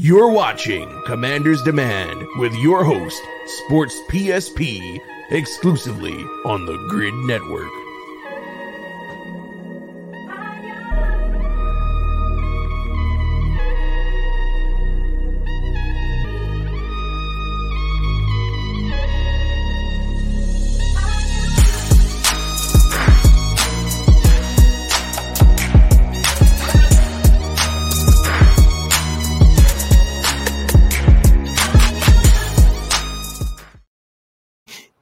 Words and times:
You're 0.00 0.30
watching 0.30 0.88
Commander's 1.06 1.60
Demand 1.64 2.24
with 2.36 2.54
your 2.54 2.84
host, 2.84 3.20
Sports 3.64 4.00
PSP, 4.08 5.00
exclusively 5.32 6.14
on 6.44 6.66
the 6.66 6.74
GRYD 6.88 7.26
Network. 7.26 7.87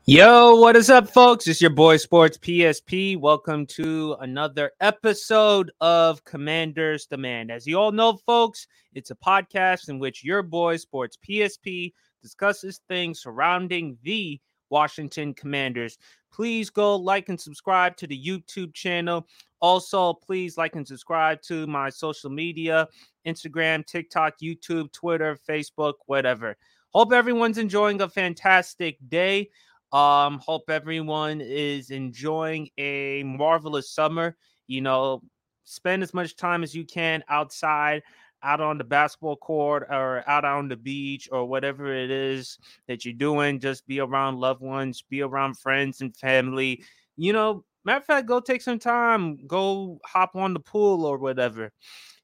Yo, 0.09 0.55
what 0.55 0.77
is 0.77 0.89
up, 0.89 1.11
folks? 1.11 1.49
It's 1.49 1.61
your 1.61 1.69
boy 1.69 1.97
Sports 1.97 2.39
PSP. 2.39 3.19
Welcome 3.19 3.67
to 3.67 4.17
another 4.21 4.71
episode 4.81 5.72
of 5.81 6.22
Commanders 6.22 7.06
Demand. 7.06 7.50
As 7.50 7.67
you 7.67 7.77
all 7.77 7.91
know, 7.91 8.17
folks, 8.25 8.69
it's 8.94 9.11
a 9.11 9.17
podcast 9.17 9.89
in 9.89 9.99
which 9.99 10.22
your 10.22 10.44
boy 10.44 10.77
Sports 10.77 11.19
PSP 11.28 11.93
discusses 12.22 12.81
things 12.87 13.21
surrounding 13.21 13.99
the 14.05 14.41
Washington 14.71 15.34
Commanders. 15.34 15.99
Please 16.33 16.71
go 16.71 16.94
like 16.94 17.28
and 17.28 17.41
subscribe 17.41 17.97
to 17.97 18.06
the 18.06 18.25
YouTube 18.25 18.75
channel. 18.75 19.27
Also, 19.59 20.15
please 20.15 20.56
like 20.56 20.77
and 20.77 20.87
subscribe 20.87 21.43
to 21.43 21.67
my 21.67 21.91
social 21.91 22.31
media 22.31 22.87
Instagram, 23.27 23.84
TikTok, 23.84 24.34
YouTube, 24.41 24.93
Twitter, 24.93 25.37
Facebook, 25.50 25.94
whatever. 26.06 26.56
Hope 26.91 27.12
everyone's 27.12 27.59
enjoying 27.59 28.00
a 28.00 28.09
fantastic 28.09 28.97
day. 29.09 29.50
Um, 29.92 30.38
hope 30.38 30.69
everyone 30.69 31.41
is 31.41 31.91
enjoying 31.91 32.69
a 32.78 33.22
marvelous 33.24 33.91
summer. 33.91 34.36
You 34.66 34.80
know, 34.80 35.22
spend 35.64 36.02
as 36.02 36.12
much 36.12 36.36
time 36.36 36.62
as 36.62 36.74
you 36.74 36.84
can 36.84 37.22
outside, 37.28 38.02
out 38.42 38.60
on 38.60 38.78
the 38.78 38.84
basketball 38.84 39.36
court 39.36 39.86
or 39.91 40.22
out 40.28 40.44
on 40.44 40.69
the 40.69 40.76
beach 40.76 41.28
or 41.32 41.46
whatever 41.46 41.92
it 41.92 42.10
is 42.10 42.58
that 42.86 43.04
you're 43.04 43.14
doing. 43.14 43.60
Just 43.60 43.86
be 43.86 44.00
around 44.00 44.38
loved 44.38 44.60
ones, 44.60 45.02
be 45.02 45.22
around 45.22 45.58
friends 45.58 46.00
and 46.00 46.16
family. 46.16 46.82
You 47.16 47.32
know, 47.32 47.64
matter 47.84 47.98
of 47.98 48.04
fact, 48.04 48.26
go 48.26 48.41
take 48.41 48.62
some 48.62 48.78
time, 48.78 49.46
go 49.46 50.00
hop 50.04 50.36
on 50.36 50.52
the 50.52 50.60
pool 50.60 51.04
or 51.04 51.19
whatever. 51.19 51.72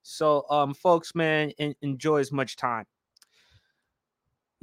So, 0.02 0.44
um, 0.50 0.74
folks, 0.74 1.14
man, 1.14 1.52
enjoy 1.80 2.18
as 2.18 2.32
much 2.32 2.56
time. 2.56 2.86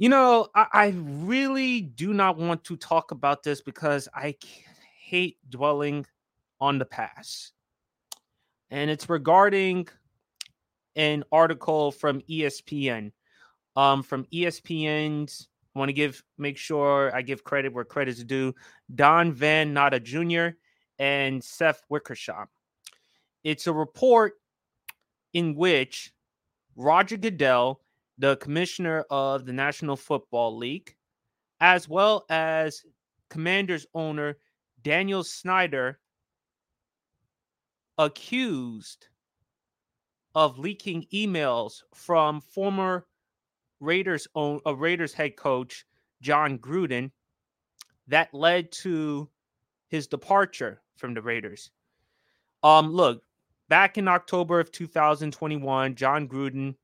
You 0.00 0.08
know, 0.08 0.48
I, 0.54 0.66
I, 0.72 0.94
really 0.96 1.82
do 1.82 2.14
not 2.14 2.38
want 2.38 2.64
to 2.64 2.76
talk 2.78 3.10
about 3.10 3.42
this 3.42 3.60
because 3.60 4.08
I 4.14 4.34
hate 4.98 5.36
dwelling 5.50 6.06
on 6.58 6.78
the 6.78 6.86
past. 6.86 7.52
And 8.70 8.90
it's 8.90 9.10
regarding 9.10 9.88
an 10.96 11.22
article 11.30 11.92
from 11.92 12.22
ESPN. 12.22 13.12
Um, 13.76 14.02
from 14.02 14.24
ESPN's, 14.32 15.48
I 15.76 15.78
want 15.78 15.90
to 15.90 15.92
give 15.92 16.24
make 16.38 16.56
sure 16.56 17.14
I 17.14 17.20
give 17.20 17.44
credit 17.44 17.74
where 17.74 17.84
credit 17.84 18.12
is 18.12 18.24
due. 18.24 18.54
Don 18.94 19.34
Van 19.34 19.74
Natta 19.74 20.00
Jr. 20.00 20.56
and 20.98 21.44
Seth 21.44 21.82
Wickersham. 21.90 22.46
It's 23.44 23.66
a 23.66 23.72
report 23.74 24.40
in 25.34 25.54
which 25.56 26.14
Roger 26.74 27.18
Goodell 27.18 27.82
the 28.20 28.36
commissioner 28.36 29.06
of 29.10 29.46
the 29.46 29.52
National 29.52 29.96
Football 29.96 30.58
League, 30.58 30.94
as 31.60 31.88
well 31.88 32.26
as 32.28 32.84
Commanders 33.30 33.86
owner 33.94 34.36
Daniel 34.82 35.24
Snyder, 35.24 35.98
accused 37.96 39.08
of 40.34 40.58
leaking 40.58 41.06
emails 41.12 41.82
from 41.94 42.40
former 42.42 43.06
Raiders 43.80 44.28
own 44.34 44.60
uh, 44.66 44.76
Raiders 44.76 45.14
head 45.14 45.36
coach 45.36 45.86
Jon 46.20 46.58
Gruden 46.58 47.10
that 48.06 48.34
led 48.34 48.70
to 48.72 49.30
his 49.88 50.06
departure 50.06 50.82
from 50.96 51.14
the 51.14 51.22
Raiders. 51.22 51.70
Um 52.62 52.92
look, 52.92 53.22
back 53.70 53.96
in 53.96 54.08
October 54.08 54.60
of 54.60 54.70
2021, 54.70 55.94
Jon 55.94 56.28
Gruden 56.28 56.74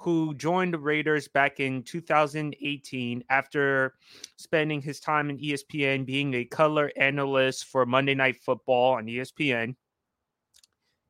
who 0.00 0.32
joined 0.34 0.72
the 0.72 0.78
Raiders 0.78 1.28
back 1.28 1.60
in 1.60 1.82
2018 1.82 3.22
after 3.28 3.94
spending 4.36 4.80
his 4.80 4.98
time 4.98 5.28
in 5.28 5.36
ESPN 5.36 6.06
being 6.06 6.32
a 6.32 6.44
color 6.46 6.90
analyst 6.96 7.66
for 7.66 7.84
Monday 7.84 8.14
Night 8.14 8.36
Football 8.36 8.94
on 8.94 9.04
ESPN. 9.04 9.76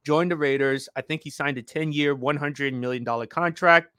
Joined 0.05 0.33
the 0.33 0.37
Raiders. 0.37 0.89
I 0.97 1.03
think 1.03 1.23
he 1.23 1.31
signed 1.31 1.57
a 1.57 1.63
10 1.63 1.93
year, 1.93 2.17
$100 2.17 2.75
million 2.75 3.05
contract. 3.29 3.95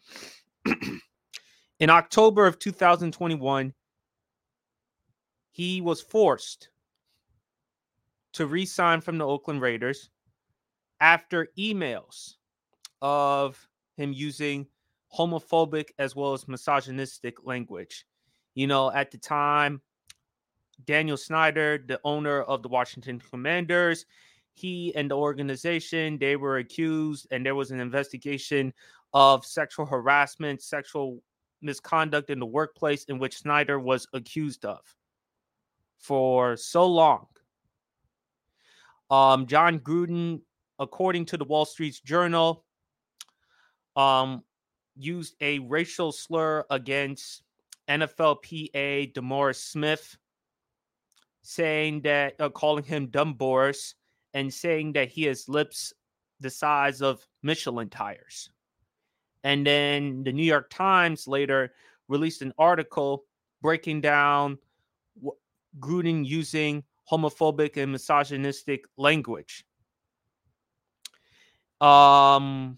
in 1.79 1.89
October 1.89 2.45
of 2.45 2.59
2021, 2.59 3.73
he 5.51 5.79
was 5.79 6.01
forced 6.01 6.67
to 8.33 8.45
resign 8.45 8.99
from 8.99 9.17
the 9.17 9.25
Oakland 9.25 9.61
Raiders 9.61 10.09
after 10.99 11.47
emails 11.57 12.33
of 13.01 13.65
him 13.95 14.11
using 14.11 14.67
homophobic 15.15 15.89
as 15.99 16.15
well 16.15 16.33
as 16.33 16.47
misogynistic 16.47 17.45
language. 17.45 18.05
You 18.55 18.67
know, 18.67 18.91
at 18.91 19.11
the 19.11 19.17
time, 19.17 19.81
Daniel 20.85 21.17
Snyder, 21.17 21.83
the 21.85 21.99
owner 22.03 22.41
of 22.41 22.63
the 22.63 22.69
Washington 22.69 23.19
Commanders, 23.19 24.05
he 24.53 24.93
and 24.95 25.09
the 25.09 25.17
organization, 25.17 26.17
they 26.17 26.35
were 26.35 26.57
accused 26.57 27.27
and 27.31 27.45
there 27.45 27.55
was 27.55 27.71
an 27.71 27.79
investigation 27.79 28.73
of 29.13 29.45
sexual 29.45 29.85
harassment, 29.85 30.61
sexual 30.61 31.21
misconduct 31.61 32.29
in 32.29 32.39
the 32.39 32.45
workplace 32.45 33.05
in 33.05 33.19
which 33.19 33.37
Snyder 33.37 33.79
was 33.79 34.07
accused 34.13 34.65
of 34.65 34.79
for 35.97 36.57
so 36.57 36.85
long. 36.85 37.27
Um, 39.09 39.45
Jon 39.45 39.79
Gruden, 39.79 40.41
according 40.79 41.25
to 41.25 41.37
the 41.37 41.45
Wall 41.45 41.65
Street 41.65 41.99
Journal, 42.03 42.65
um, 43.95 44.43
used 44.95 45.35
a 45.41 45.59
racial 45.59 46.11
slur 46.11 46.65
against 46.69 47.43
NFLPA 47.89 49.13
DeMaurice 49.13 49.71
Smith, 49.71 50.17
saying 51.41 52.01
that, 52.01 52.35
uh, 52.39 52.49
calling 52.49 52.83
him 52.83 53.07
dumb 53.07 53.33
Boris, 53.33 53.95
and 54.33 54.53
saying 54.53 54.93
that 54.93 55.09
he 55.09 55.23
has 55.23 55.49
lips 55.49 55.93
the 56.39 56.49
size 56.49 57.01
of 57.01 57.25
Michelin 57.43 57.89
tires. 57.89 58.49
And 59.43 59.65
then 59.65 60.23
the 60.23 60.31
New 60.31 60.43
York 60.43 60.69
Times 60.69 61.27
later 61.27 61.73
released 62.07 62.41
an 62.41 62.53
article 62.57 63.25
breaking 63.61 64.01
down 64.01 64.57
Gruden 65.79 66.25
using 66.25 66.83
homophobic 67.09 67.77
and 67.77 67.91
misogynistic 67.91 68.85
language. 68.97 69.65
Um, 71.79 72.77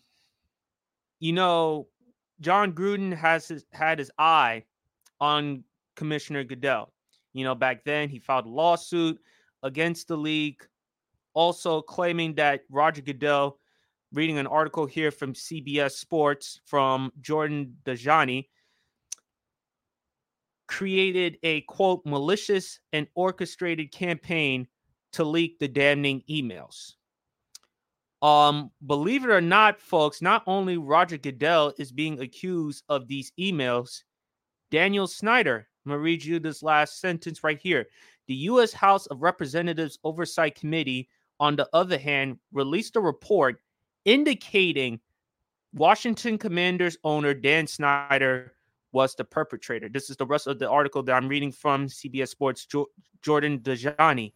you 1.19 1.33
know, 1.33 1.87
Jon 2.43 2.73
Gruden 2.73 3.15
has 3.15 3.47
his, 3.47 3.65
had 3.71 3.99
his 3.99 4.11
eye 4.19 4.63
on 5.21 5.63
Commissioner 5.95 6.43
Goodell. 6.43 6.91
You 7.31 7.45
know, 7.45 7.55
back 7.55 7.85
then 7.85 8.09
he 8.09 8.19
filed 8.19 8.45
a 8.45 8.49
lawsuit 8.49 9.17
against 9.63 10.09
the 10.09 10.17
league, 10.17 10.61
also 11.33 11.81
claiming 11.81 12.35
that 12.35 12.61
Roger 12.69 13.01
Goodell, 13.01 13.59
reading 14.11 14.37
an 14.37 14.47
article 14.47 14.85
here 14.85 15.09
from 15.09 15.33
CBS 15.33 15.93
Sports 15.93 16.59
from 16.65 17.13
Jordan 17.21 17.77
Dajani, 17.85 18.49
created 20.67 21.37
a 21.43 21.61
quote 21.61 22.05
malicious 22.05 22.79
and 22.91 23.07
orchestrated 23.15 23.91
campaign 23.91 24.67
to 25.13 25.23
leak 25.23 25.59
the 25.59 25.67
damning 25.67 26.23
emails. 26.29 26.93
Um, 28.23 28.71
believe 28.87 29.25
it 29.25 29.29
or 29.29 29.41
not, 29.41 29.81
folks, 29.81 30.21
not 30.21 30.43
only 30.47 30.77
Roger 30.77 31.17
Goodell 31.17 31.73
is 31.77 31.91
being 31.91 32.21
accused 32.21 32.85
of 32.87 33.07
these 33.07 33.33
emails, 33.37 34.03
Daniel 34.71 35.07
Snyder. 35.07 35.67
I'm 35.85 35.91
gonna 35.91 36.01
read 36.01 36.23
you 36.23 36.39
this 36.39 36.63
last 36.63 37.01
sentence 37.01 37.43
right 37.43 37.59
here. 37.61 37.85
The 38.27 38.35
U.S. 38.35 38.71
House 38.71 39.07
of 39.07 39.21
Representatives 39.21 39.99
Oversight 40.05 40.55
Committee, 40.55 41.09
on 41.41 41.57
the 41.57 41.67
other 41.73 41.97
hand, 41.97 42.39
released 42.53 42.95
a 42.95 43.01
report 43.01 43.59
indicating 44.05 45.01
Washington 45.73 46.37
Commanders 46.37 46.97
owner 47.03 47.33
Dan 47.33 47.67
Snyder 47.67 48.53
was 48.93 49.15
the 49.15 49.25
perpetrator. 49.25 49.89
This 49.89 50.09
is 50.09 50.15
the 50.15 50.25
rest 50.25 50.47
of 50.47 50.59
the 50.59 50.69
article 50.69 51.03
that 51.03 51.13
I'm 51.13 51.27
reading 51.27 51.51
from 51.51 51.87
CBS 51.87 52.29
Sports 52.29 52.65
jo- 52.65 52.89
Jordan 53.21 53.59
Dajani. 53.59 54.31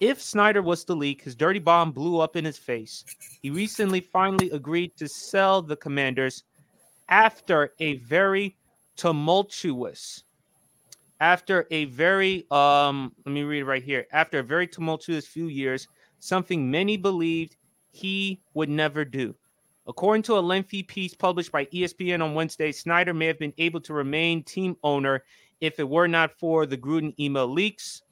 If 0.00 0.22
Snyder 0.22 0.62
was 0.62 0.84
to 0.84 0.94
leak, 0.94 1.22
his 1.22 1.34
dirty 1.34 1.58
bomb 1.58 1.90
blew 1.90 2.20
up 2.20 2.36
in 2.36 2.44
his 2.44 2.56
face. 2.56 3.04
He 3.42 3.50
recently 3.50 4.00
finally 4.00 4.48
agreed 4.50 4.96
to 4.96 5.08
sell 5.08 5.60
the 5.60 5.76
commanders 5.76 6.44
after 7.08 7.72
a 7.80 7.96
very 7.96 8.56
tumultuous 8.96 10.24
after 11.20 11.66
a 11.70 11.86
very 11.86 12.46
um 12.50 13.12
let 13.24 13.32
me 13.32 13.42
read 13.42 13.62
right 13.62 13.82
here. 13.82 14.06
After 14.12 14.38
a 14.40 14.42
very 14.42 14.66
tumultuous 14.66 15.26
few 15.26 15.46
years 15.46 15.88
something 16.20 16.70
many 16.70 16.96
believed 16.96 17.56
he 17.90 18.40
would 18.54 18.68
never 18.68 19.04
do. 19.04 19.34
According 19.86 20.22
to 20.24 20.38
a 20.38 20.40
lengthy 20.40 20.82
piece 20.82 21.14
published 21.14 21.50
by 21.50 21.64
espn 21.66 22.22
on 22.22 22.34
wednesday 22.34 22.70
snyder 22.70 23.14
may 23.14 23.26
have 23.26 23.38
been 23.38 23.54
able 23.58 23.80
to 23.80 23.94
remain 23.94 24.42
team 24.44 24.76
owner 24.82 25.24
if 25.60 25.80
it 25.80 25.88
were 25.88 26.08
not 26.08 26.38
for 26.38 26.66
the 26.66 26.76
gruden 26.76 27.18
email 27.18 27.48
leaks 27.48 28.02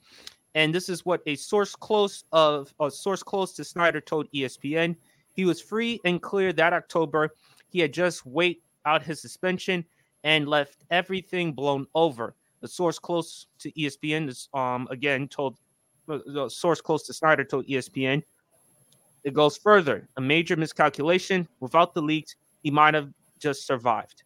and 0.56 0.74
this 0.74 0.88
is 0.88 1.06
what 1.06 1.22
a 1.26 1.36
source 1.36 1.76
close 1.76 2.24
of 2.32 2.74
a 2.80 2.90
source 2.90 3.22
close 3.22 3.52
to 3.52 3.62
snyder 3.62 4.00
told 4.00 4.26
espn 4.32 4.96
he 5.34 5.44
was 5.44 5.60
free 5.60 6.00
and 6.04 6.20
clear 6.20 6.52
that 6.52 6.72
october 6.72 7.30
he 7.68 7.78
had 7.78 7.92
just 7.92 8.26
wait 8.26 8.62
out 8.86 9.02
his 9.02 9.20
suspension 9.20 9.84
and 10.24 10.48
left 10.48 10.84
everything 10.90 11.52
blown 11.52 11.86
over. 11.94 12.34
The 12.60 12.68
source 12.68 12.98
close 12.98 13.46
to 13.60 13.70
ESPN 13.72 14.28
is 14.28 14.48
um 14.54 14.88
again 14.90 15.28
told 15.28 15.58
uh, 16.08 16.18
the 16.26 16.48
source 16.48 16.80
close 16.80 17.02
to 17.04 17.12
Snyder 17.12 17.44
told 17.44 17.66
ESPN. 17.66 18.22
It 19.24 19.34
goes 19.34 19.56
further. 19.56 20.08
A 20.16 20.20
major 20.20 20.56
miscalculation. 20.56 21.48
Without 21.60 21.94
the 21.94 22.02
leaks, 22.02 22.36
he 22.62 22.70
might 22.70 22.94
have 22.94 23.10
just 23.40 23.66
survived. 23.66 24.22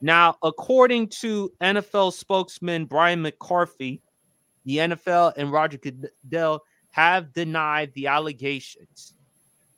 Now, 0.00 0.36
according 0.42 1.08
to 1.20 1.52
NFL 1.60 2.12
spokesman 2.12 2.86
Brian 2.86 3.20
McCarthy, 3.20 4.00
the 4.64 4.78
NFL 4.78 5.34
and 5.36 5.52
Roger 5.52 5.78
Goodell 5.78 6.62
have 6.90 7.32
denied 7.32 7.92
the 7.94 8.06
allegations 8.06 9.14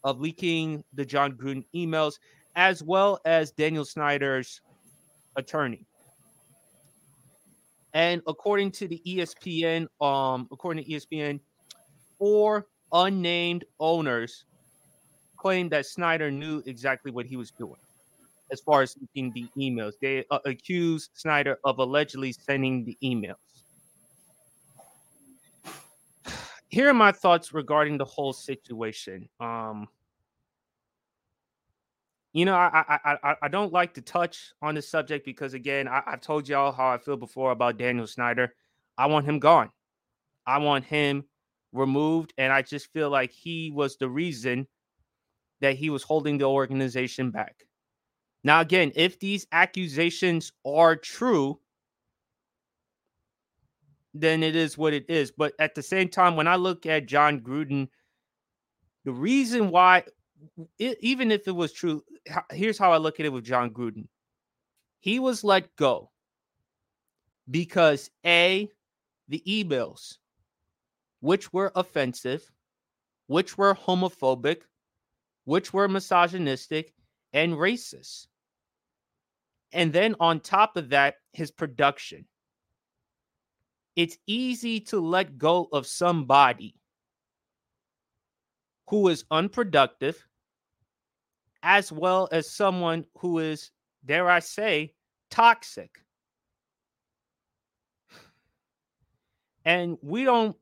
of 0.02 0.20
leaking 0.20 0.84
the 0.92 1.04
Jon 1.04 1.32
Gruden 1.32 1.64
emails, 1.74 2.18
as 2.56 2.82
well 2.82 3.20
as 3.24 3.50
Daniel 3.50 3.84
Snyder's 3.84 4.60
attorney. 5.36 5.86
And 7.94 8.20
according 8.26 8.72
to 8.72 8.88
the 8.88 9.00
ESPN, 9.06 9.86
um, 10.00 10.48
according 10.52 10.84
to 10.84 10.90
ESPN, 10.90 11.40
four 12.18 12.66
unnamed 12.92 13.64
owners 13.78 14.44
claimed 15.36 15.70
that 15.70 15.86
Snyder 15.86 16.30
knew 16.30 16.62
exactly 16.66 17.10
what 17.10 17.26
he 17.26 17.36
was 17.36 17.50
doing 17.50 17.80
as 18.50 18.60
far 18.60 18.82
as 18.82 18.96
leaking 19.00 19.32
the 19.32 19.46
emails. 19.56 19.92
They 20.00 20.24
uh, 20.30 20.38
accused 20.44 21.10
Snyder 21.14 21.58
of 21.64 21.78
allegedly 21.78 22.32
sending 22.32 22.84
the 22.84 22.96
emails. 23.02 23.43
Here 26.74 26.88
are 26.88 26.94
my 26.94 27.12
thoughts 27.12 27.54
regarding 27.54 27.98
the 27.98 28.04
whole 28.04 28.32
situation. 28.32 29.28
Um, 29.38 29.86
you 32.32 32.44
know, 32.44 32.56
I, 32.56 32.84
I 32.88 33.16
I 33.22 33.36
I 33.42 33.48
don't 33.48 33.72
like 33.72 33.94
to 33.94 34.00
touch 34.00 34.52
on 34.60 34.74
the 34.74 34.82
subject 34.82 35.24
because 35.24 35.54
again, 35.54 35.86
I, 35.86 36.02
I've 36.04 36.20
told 36.20 36.48
y'all 36.48 36.72
how 36.72 36.88
I 36.88 36.98
feel 36.98 37.16
before 37.16 37.52
about 37.52 37.78
Daniel 37.78 38.08
Snyder. 38.08 38.56
I 38.98 39.06
want 39.06 39.24
him 39.24 39.38
gone. 39.38 39.70
I 40.48 40.58
want 40.58 40.84
him 40.84 41.22
removed, 41.72 42.34
and 42.38 42.52
I 42.52 42.62
just 42.62 42.92
feel 42.92 43.08
like 43.08 43.30
he 43.30 43.70
was 43.72 43.96
the 43.96 44.08
reason 44.08 44.66
that 45.60 45.76
he 45.76 45.90
was 45.90 46.02
holding 46.02 46.38
the 46.38 46.46
organization 46.46 47.30
back. 47.30 47.68
Now, 48.42 48.60
again, 48.62 48.90
if 48.96 49.20
these 49.20 49.46
accusations 49.52 50.50
are 50.66 50.96
true, 50.96 51.60
then 54.14 54.42
it 54.42 54.54
is 54.54 54.78
what 54.78 54.94
it 54.94 55.04
is. 55.08 55.32
But 55.32 55.54
at 55.58 55.74
the 55.74 55.82
same 55.82 56.08
time, 56.08 56.36
when 56.36 56.46
I 56.46 56.56
look 56.56 56.86
at 56.86 57.06
Jon 57.06 57.40
Gruden, 57.40 57.88
the 59.04 59.12
reason 59.12 59.70
why 59.70 60.04
it, 60.78 60.98
even 61.00 61.30
if 61.30 61.46
it 61.48 61.54
was 61.54 61.72
true, 61.72 62.02
here's 62.52 62.78
how 62.78 62.92
I 62.92 62.98
look 62.98 63.20
at 63.20 63.26
it 63.26 63.32
with 63.32 63.44
Jon 63.44 63.70
Gruden. 63.70 64.06
He 65.00 65.18
was 65.18 65.44
let 65.44 65.74
go 65.76 66.10
because 67.50 68.10
A, 68.24 68.70
the 69.28 69.42
emails, 69.46 70.18
which 71.20 71.52
were 71.52 71.72
offensive, 71.74 72.50
which 73.26 73.58
were 73.58 73.74
homophobic, 73.74 74.62
which 75.44 75.72
were 75.72 75.88
misogynistic 75.88 76.94
and 77.32 77.54
racist. 77.54 78.28
And 79.72 79.92
then 79.92 80.14
on 80.20 80.40
top 80.40 80.76
of 80.76 80.90
that, 80.90 81.16
his 81.32 81.50
production. 81.50 82.26
It's 83.96 84.18
easy 84.26 84.80
to 84.80 85.00
let 85.00 85.38
go 85.38 85.68
of 85.72 85.86
somebody 85.86 86.74
who 88.88 89.08
is 89.08 89.24
unproductive, 89.30 90.26
as 91.62 91.90
well 91.92 92.28
as 92.32 92.50
someone 92.50 93.06
who 93.18 93.38
is, 93.38 93.70
dare 94.04 94.28
I 94.28 94.40
say, 94.40 94.94
toxic. 95.30 95.90
And 99.64 99.96
we 100.02 100.24
don't, 100.24 100.56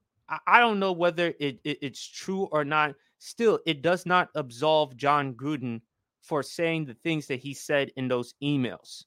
I 0.46 0.60
don't 0.60 0.78
know 0.78 0.92
whether 0.92 1.34
it, 1.40 1.58
it, 1.64 1.78
it's 1.82 2.06
true 2.06 2.44
or 2.52 2.64
not. 2.64 2.94
Still, 3.18 3.58
it 3.66 3.82
does 3.82 4.06
not 4.06 4.28
absolve 4.34 4.96
Jon 4.96 5.34
Gruden 5.34 5.80
for 6.22 6.42
saying 6.42 6.84
the 6.84 6.94
things 6.94 7.26
that 7.26 7.40
he 7.40 7.54
said 7.54 7.90
in 7.96 8.08
those 8.08 8.34
emails. 8.42 9.04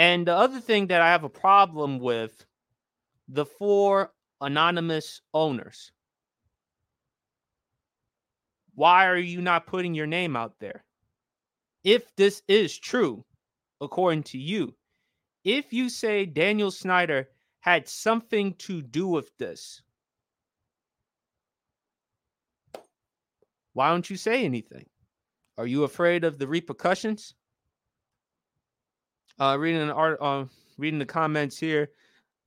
And 0.00 0.26
the 0.26 0.34
other 0.34 0.60
thing 0.60 0.86
that 0.86 1.02
I 1.02 1.08
have 1.08 1.24
a 1.24 1.28
problem 1.28 1.98
with 1.98 2.46
the 3.28 3.44
four 3.44 4.10
anonymous 4.40 5.20
owners 5.34 5.92
why 8.74 9.06
are 9.06 9.18
you 9.18 9.42
not 9.42 9.66
putting 9.66 9.94
your 9.94 10.06
name 10.06 10.36
out 10.36 10.58
there? 10.58 10.84
If 11.84 12.16
this 12.16 12.42
is 12.48 12.78
true, 12.78 13.26
according 13.82 14.22
to 14.22 14.38
you, 14.38 14.74
if 15.44 15.70
you 15.70 15.90
say 15.90 16.24
Daniel 16.24 16.70
Snyder 16.70 17.28
had 17.60 17.86
something 17.86 18.54
to 18.54 18.80
do 18.80 19.06
with 19.06 19.36
this, 19.36 19.82
why 23.74 23.90
don't 23.90 24.08
you 24.08 24.16
say 24.16 24.46
anything? 24.46 24.86
Are 25.58 25.66
you 25.66 25.84
afraid 25.84 26.24
of 26.24 26.38
the 26.38 26.48
repercussions? 26.48 27.34
Uh, 29.40 29.56
reading 29.58 29.80
an 29.80 29.90
art, 29.90 30.18
uh, 30.20 30.44
reading 30.76 30.98
the 30.98 31.06
comments 31.06 31.56
here. 31.56 31.88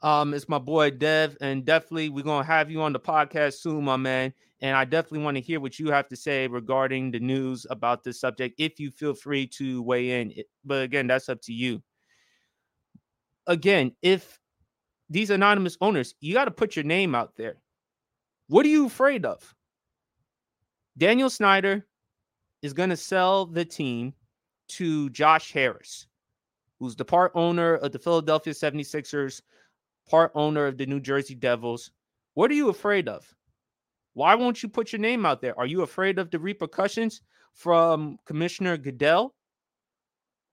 Um, 0.03 0.33
it's 0.33 0.47
my 0.47 0.59
boy 0.59 0.91
Dev, 0.91 1.35
and 1.41 1.65
definitely 1.65 2.09
we're 2.09 2.23
gonna 2.23 2.45
have 2.45 2.69
you 2.69 2.83
on 2.83 2.93
the 2.93 2.99
podcast 2.99 3.55
soon, 3.55 3.83
my 3.83 3.97
man. 3.97 4.31
And 4.61 4.77
I 4.77 4.85
definitely 4.85 5.25
want 5.25 5.35
to 5.35 5.41
hear 5.41 5.59
what 5.59 5.79
you 5.79 5.91
have 5.91 6.07
to 6.09 6.15
say 6.15 6.47
regarding 6.47 7.09
the 7.09 7.19
news 7.19 7.65
about 7.69 8.03
this 8.03 8.19
subject. 8.19 8.55
If 8.59 8.79
you 8.79 8.91
feel 8.91 9.13
free 9.15 9.47
to 9.47 9.81
weigh 9.81 10.21
in, 10.21 10.33
but 10.63 10.83
again, 10.83 11.07
that's 11.07 11.29
up 11.29 11.41
to 11.41 11.53
you. 11.53 11.81
Again, 13.47 13.93
if 14.01 14.39
these 15.09 15.31
anonymous 15.31 15.77
owners, 15.81 16.15
you 16.21 16.33
got 16.33 16.45
to 16.45 16.51
put 16.51 16.75
your 16.75 16.85
name 16.85 17.15
out 17.15 17.35
there. 17.35 17.57
What 18.47 18.65
are 18.65 18.69
you 18.69 18.85
afraid 18.85 19.25
of? 19.25 19.53
Daniel 20.97 21.29
Snyder 21.29 21.85
is 22.61 22.71
going 22.71 22.89
to 22.89 22.97
sell 22.97 23.45
the 23.45 23.65
team 23.65 24.13
to 24.69 25.09
Josh 25.09 25.51
Harris, 25.51 26.07
who's 26.83 26.97
the 26.97 27.05
part 27.05 27.31
owner 27.33 27.75
of 27.75 27.93
the 27.93 27.99
Philadelphia 27.99 28.51
76ers, 28.51 29.41
part 30.09 30.33
owner 30.35 30.67
of 30.67 30.77
the 30.77 30.85
New 30.85 30.99
Jersey 30.99 31.33
Devils. 31.33 31.91
What 32.33 32.51
are 32.51 32.55
you 32.55 32.67
afraid 32.67 33.07
of? 33.07 33.33
Why 34.15 34.35
won't 34.35 34.61
you 34.61 34.67
put 34.67 34.91
your 34.91 34.99
name 34.99 35.25
out 35.25 35.41
there? 35.41 35.57
Are 35.57 35.65
you 35.65 35.83
afraid 35.83 36.19
of 36.19 36.29
the 36.29 36.39
repercussions 36.39 37.21
from 37.53 38.17
Commissioner 38.25 38.75
Goodell 38.75 39.33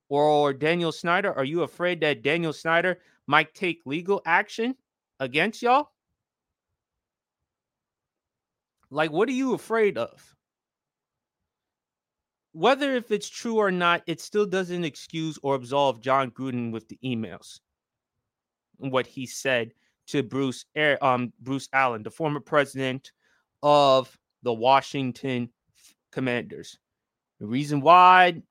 or 0.08 0.52
Daniel 0.52 0.92
Snyder? 0.92 1.32
Are 1.32 1.44
you 1.44 1.62
afraid 1.62 2.00
that 2.02 2.22
Daniel 2.22 2.52
Snyder 2.52 3.00
might 3.26 3.52
take 3.52 3.80
legal 3.84 4.22
action 4.24 4.76
against 5.18 5.62
y'all? 5.62 5.90
Like, 8.88 9.10
what 9.10 9.28
are 9.28 9.32
you 9.32 9.54
afraid 9.54 9.98
of? 9.98 10.36
Whether 12.52 12.96
if 12.96 13.10
it's 13.10 13.28
true 13.28 13.56
or 13.56 13.70
not, 13.70 14.02
it 14.06 14.20
still 14.20 14.46
doesn't 14.46 14.84
excuse 14.84 15.38
or 15.42 15.54
absolve 15.54 16.00
Jon 16.00 16.30
Gruden 16.30 16.72
with 16.72 16.88
the 16.88 16.98
emails 17.04 17.60
and 18.80 18.90
what 18.90 19.06
he 19.06 19.26
said 19.26 19.72
to 20.08 20.22
Bruce 20.22 20.64
um 21.00 21.32
Bruce 21.40 21.68
Allen, 21.72 22.02
the 22.02 22.10
former 22.10 22.40
president 22.40 23.12
of 23.62 24.16
the 24.42 24.52
Washington 24.52 25.50
Commanders. 26.10 26.78
The 27.38 27.46
reason 27.46 27.80
why 27.80 28.42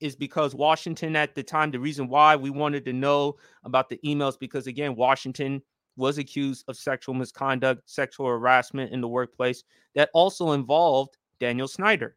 is 0.00 0.16
because 0.16 0.54
Washington 0.54 1.14
at 1.16 1.34
the 1.34 1.42
time, 1.42 1.70
the 1.70 1.78
reason 1.78 2.08
why 2.08 2.36
we 2.36 2.50
wanted 2.50 2.84
to 2.86 2.92
know 2.92 3.36
about 3.64 3.88
the 3.88 3.98
emails, 4.04 4.38
because 4.38 4.66
again, 4.66 4.96
Washington 4.96 5.62
was 5.96 6.18
accused 6.18 6.64
of 6.68 6.76
sexual 6.76 7.14
misconduct, 7.14 7.82
sexual 7.86 8.26
harassment 8.26 8.92
in 8.92 9.00
the 9.00 9.08
workplace 9.08 9.62
that 9.94 10.10
also 10.12 10.52
involved 10.52 11.16
Daniel 11.38 11.68
Snyder. 11.68 12.16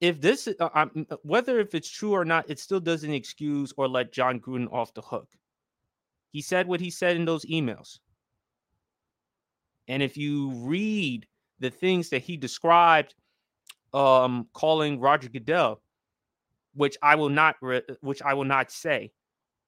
If 0.00 0.20
this, 0.20 0.48
uh, 0.60 0.86
whether 1.22 1.58
if 1.58 1.74
it's 1.74 1.88
true 1.88 2.12
or 2.12 2.24
not, 2.24 2.50
it 2.50 2.58
still 2.58 2.80
doesn't 2.80 3.12
excuse 3.12 3.72
or 3.76 3.88
let 3.88 4.12
Jon 4.12 4.40
Gruden 4.40 4.70
off 4.72 4.92
the 4.92 5.00
hook. 5.00 5.28
He 6.32 6.42
said 6.42 6.68
what 6.68 6.80
he 6.80 6.90
said 6.90 7.16
in 7.16 7.24
those 7.24 7.46
emails. 7.46 7.98
And 9.88 10.02
if 10.02 10.16
you 10.16 10.50
read 10.50 11.26
the 11.60 11.70
things 11.70 12.10
that 12.10 12.22
he 12.22 12.36
described 12.36 13.14
um 13.94 14.48
calling 14.52 15.00
Roger 15.00 15.28
Goodell, 15.28 15.80
which 16.74 16.96
I 17.02 17.14
will 17.14 17.30
not 17.30 17.56
re- 17.62 17.82
which 18.00 18.20
I 18.22 18.34
will 18.34 18.44
not 18.44 18.70
say. 18.70 19.12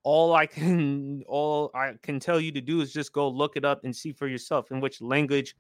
All 0.02 0.34
I 0.34 0.46
can 0.46 1.22
all 1.28 1.70
I 1.74 1.94
can 2.02 2.20
tell 2.20 2.40
you 2.40 2.52
to 2.52 2.60
do 2.60 2.80
is 2.80 2.92
just 2.92 3.12
go 3.12 3.28
look 3.28 3.56
it 3.56 3.64
up 3.64 3.84
and 3.84 3.94
see 3.94 4.12
for 4.12 4.28
yourself 4.28 4.70
in 4.70 4.80
which 4.80 5.00
language 5.00 5.54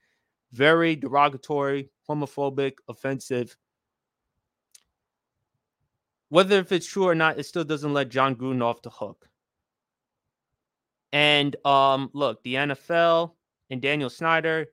very 0.52 0.96
derogatory, 0.96 1.90
homophobic, 2.08 2.74
offensive. 2.88 3.56
Whether 6.30 6.58
if 6.58 6.72
it's 6.72 6.86
true 6.86 7.08
or 7.08 7.14
not, 7.14 7.38
it 7.38 7.44
still 7.44 7.64
doesn't 7.64 7.92
let 7.92 8.10
Jon 8.10 8.36
Gruden 8.36 8.62
off 8.62 8.82
the 8.82 8.90
hook. 8.90 9.28
And 11.12 11.56
um, 11.64 12.10
look, 12.12 12.42
the 12.42 12.54
NFL 12.54 13.32
and 13.70 13.80
Daniel 13.80 14.10
Snyder, 14.10 14.66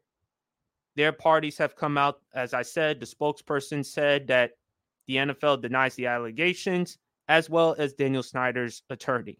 their 0.96 1.14
parties 1.14 1.58
have 1.58 1.76
come 1.76 1.98
out. 1.98 2.20
As 2.34 2.54
I 2.54 2.62
said, 2.62 3.00
the 3.00 3.06
spokesperson 3.06 3.86
said 3.86 4.28
that 4.28 4.52
the 5.08 5.16
NFL 5.18 5.62
denies 5.62 5.96
the 5.96 6.08
allegations, 6.08 6.98
as 7.28 7.50
well 7.50 7.76
as 7.78 7.94
Daniel 7.94 8.24
Snyder's 8.24 8.84
attorney. 8.90 9.40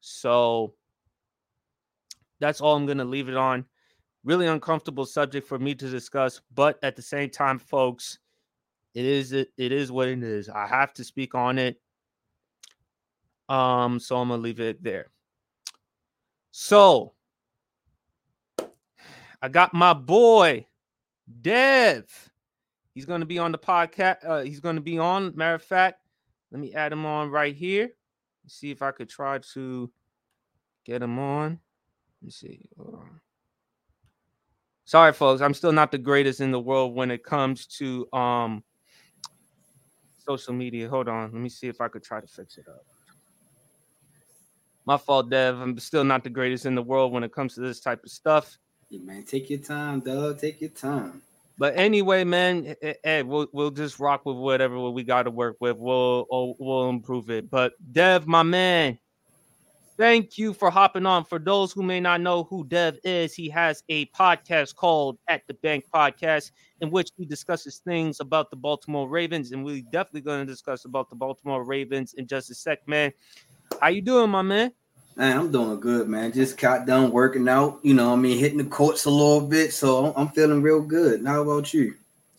So 0.00 0.74
that's 2.40 2.60
all 2.60 2.76
I'm 2.76 2.86
going 2.86 2.98
to 2.98 3.04
leave 3.04 3.28
it 3.28 3.36
on. 3.36 3.64
Really 4.24 4.46
uncomfortable 4.46 5.06
subject 5.06 5.46
for 5.46 5.58
me 5.58 5.74
to 5.74 5.88
discuss, 5.88 6.40
but 6.54 6.78
at 6.82 6.96
the 6.96 7.02
same 7.02 7.30
time, 7.30 7.58
folks, 7.58 8.18
it 8.96 9.04
is 9.04 9.32
it, 9.32 9.52
it 9.58 9.72
is 9.72 9.92
what 9.92 10.08
it 10.08 10.22
is. 10.22 10.48
I 10.48 10.66
have 10.66 10.94
to 10.94 11.04
speak 11.04 11.34
on 11.34 11.58
it. 11.58 11.78
Um, 13.46 14.00
so 14.00 14.16
I'm 14.16 14.30
gonna 14.30 14.40
leave 14.40 14.58
it 14.58 14.82
there. 14.82 15.10
So 16.50 17.12
I 19.42 19.48
got 19.50 19.74
my 19.74 19.92
boy 19.92 20.66
Dev. 21.42 22.06
He's 22.94 23.04
to 23.20 23.26
be 23.26 23.38
on 23.38 23.52
the 23.52 23.58
podcast. 23.58 24.16
Uh, 24.26 24.40
he's 24.40 24.60
to 24.76 24.80
be 24.80 24.98
on. 24.98 25.36
Matter 25.36 25.56
of 25.56 25.62
fact, 25.62 26.00
let 26.50 26.58
me 26.58 26.72
add 26.72 26.90
him 26.90 27.04
on 27.04 27.30
right 27.30 27.54
here. 27.54 27.90
See 28.46 28.70
if 28.70 28.80
I 28.80 28.92
could 28.92 29.10
try 29.10 29.40
to 29.52 29.92
get 30.86 31.02
him 31.02 31.18
on. 31.18 31.60
Let's 32.22 32.36
see. 32.36 32.66
Sorry, 34.86 35.12
folks. 35.12 35.42
I'm 35.42 35.52
still 35.52 35.72
not 35.72 35.90
the 35.92 35.98
greatest 35.98 36.40
in 36.40 36.50
the 36.50 36.60
world 36.60 36.94
when 36.94 37.10
it 37.10 37.22
comes 37.22 37.66
to 37.78 38.08
um 38.14 38.64
social 40.28 40.54
media. 40.54 40.88
Hold 40.88 41.08
on. 41.08 41.32
Let 41.32 41.40
me 41.40 41.48
see 41.48 41.68
if 41.68 41.80
I 41.80 41.88
could 41.88 42.02
try 42.02 42.20
to 42.20 42.26
fix 42.26 42.58
it 42.58 42.66
up. 42.68 42.84
My 44.84 44.96
fault, 44.96 45.30
Dev. 45.30 45.60
I'm 45.60 45.78
still 45.78 46.04
not 46.04 46.22
the 46.22 46.30
greatest 46.30 46.66
in 46.66 46.74
the 46.74 46.82
world 46.82 47.12
when 47.12 47.24
it 47.24 47.32
comes 47.32 47.54
to 47.54 47.60
this 47.60 47.80
type 47.80 48.04
of 48.04 48.10
stuff. 48.10 48.58
Yeah, 48.88 49.00
man, 49.00 49.24
take 49.24 49.50
your 49.50 49.58
time, 49.58 50.00
dog. 50.00 50.38
Take 50.38 50.60
your 50.60 50.70
time. 50.70 51.22
But 51.58 51.76
anyway, 51.76 52.22
man, 52.24 52.76
Ed, 53.02 53.26
we'll 53.26 53.48
we'll 53.52 53.70
just 53.70 53.98
rock 53.98 54.26
with 54.26 54.36
whatever 54.36 54.90
we 54.90 55.02
got 55.02 55.24
to 55.24 55.30
work 55.30 55.56
with. 55.58 55.78
We'll 55.78 56.26
oh, 56.30 56.54
we'll 56.58 56.90
improve 56.90 57.30
it. 57.30 57.50
But 57.50 57.72
Dev, 57.92 58.26
my 58.26 58.42
man, 58.42 58.98
thank 59.98 60.38
you 60.38 60.52
for 60.52 60.70
hopping 60.70 61.06
on. 61.06 61.24
For 61.24 61.38
those 61.38 61.72
who 61.72 61.82
may 61.82 62.00
not 62.00 62.20
know 62.20 62.44
who 62.44 62.64
Dev 62.64 62.98
is, 63.04 63.34
he 63.34 63.48
has 63.50 63.82
a 63.88 64.06
podcast 64.06 64.74
called 64.74 65.18
At 65.28 65.42
the 65.46 65.54
Bank 65.54 65.84
Podcast, 65.94 66.50
in 66.80 66.90
which 66.90 67.10
he 67.16 67.24
discusses 67.24 67.78
things 67.78 68.20
about 68.20 68.50
the 68.50 68.56
Baltimore 68.56 69.08
Ravens, 69.08 69.52
and 69.52 69.64
we're 69.64 69.82
definitely 69.92 70.22
going 70.22 70.46
to 70.46 70.52
discuss 70.52 70.84
about 70.84 71.10
the 71.10 71.16
Baltimore 71.16 71.64
Ravens 71.64 72.14
in 72.14 72.26
just 72.26 72.50
a 72.50 72.54
sec, 72.54 72.86
man. 72.86 73.12
How 73.80 73.88
you 73.88 74.02
doing, 74.02 74.30
my 74.30 74.42
man? 74.42 74.72
Man, 75.16 75.38
I'm 75.38 75.50
doing 75.50 75.80
good, 75.80 76.08
man. 76.08 76.32
Just 76.32 76.58
got 76.58 76.86
done 76.86 77.10
working 77.10 77.48
out. 77.48 77.80
You 77.82 77.94
know, 77.94 78.12
I 78.12 78.16
mean, 78.16 78.38
hitting 78.38 78.58
the 78.58 78.64
courts 78.64 79.06
a 79.06 79.10
little 79.10 79.40
bit, 79.40 79.72
so 79.72 80.12
I'm 80.14 80.28
feeling 80.28 80.60
real 80.60 80.82
good. 80.82 81.24
How 81.24 81.42
about 81.42 81.72
you? 81.72 81.94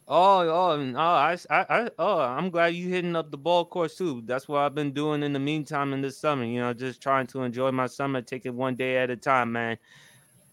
Oh, 0.09 0.39
oh, 0.39 0.93
oh, 0.95 0.97
I, 0.97 1.37
I, 1.49 1.89
oh, 1.99 2.19
I'm 2.19 2.49
glad 2.49 2.67
you 2.67 2.87
hitting 2.87 3.17
up 3.17 3.29
the 3.29 3.37
ball 3.37 3.65
course 3.65 3.97
too. 3.97 4.23
That's 4.25 4.47
what 4.47 4.59
I've 4.61 4.73
been 4.73 4.93
doing 4.93 5.21
in 5.21 5.33
the 5.33 5.39
meantime 5.39 5.91
in 5.91 5.99
this 5.99 6.17
summer. 6.17 6.45
You 6.45 6.61
know, 6.61 6.73
just 6.73 7.01
trying 7.01 7.27
to 7.27 7.41
enjoy 7.41 7.71
my 7.71 7.87
summer, 7.87 8.21
take 8.21 8.45
it 8.45 8.53
one 8.53 8.75
day 8.75 8.97
at 8.97 9.09
a 9.09 9.17
time, 9.17 9.51
man. 9.51 9.77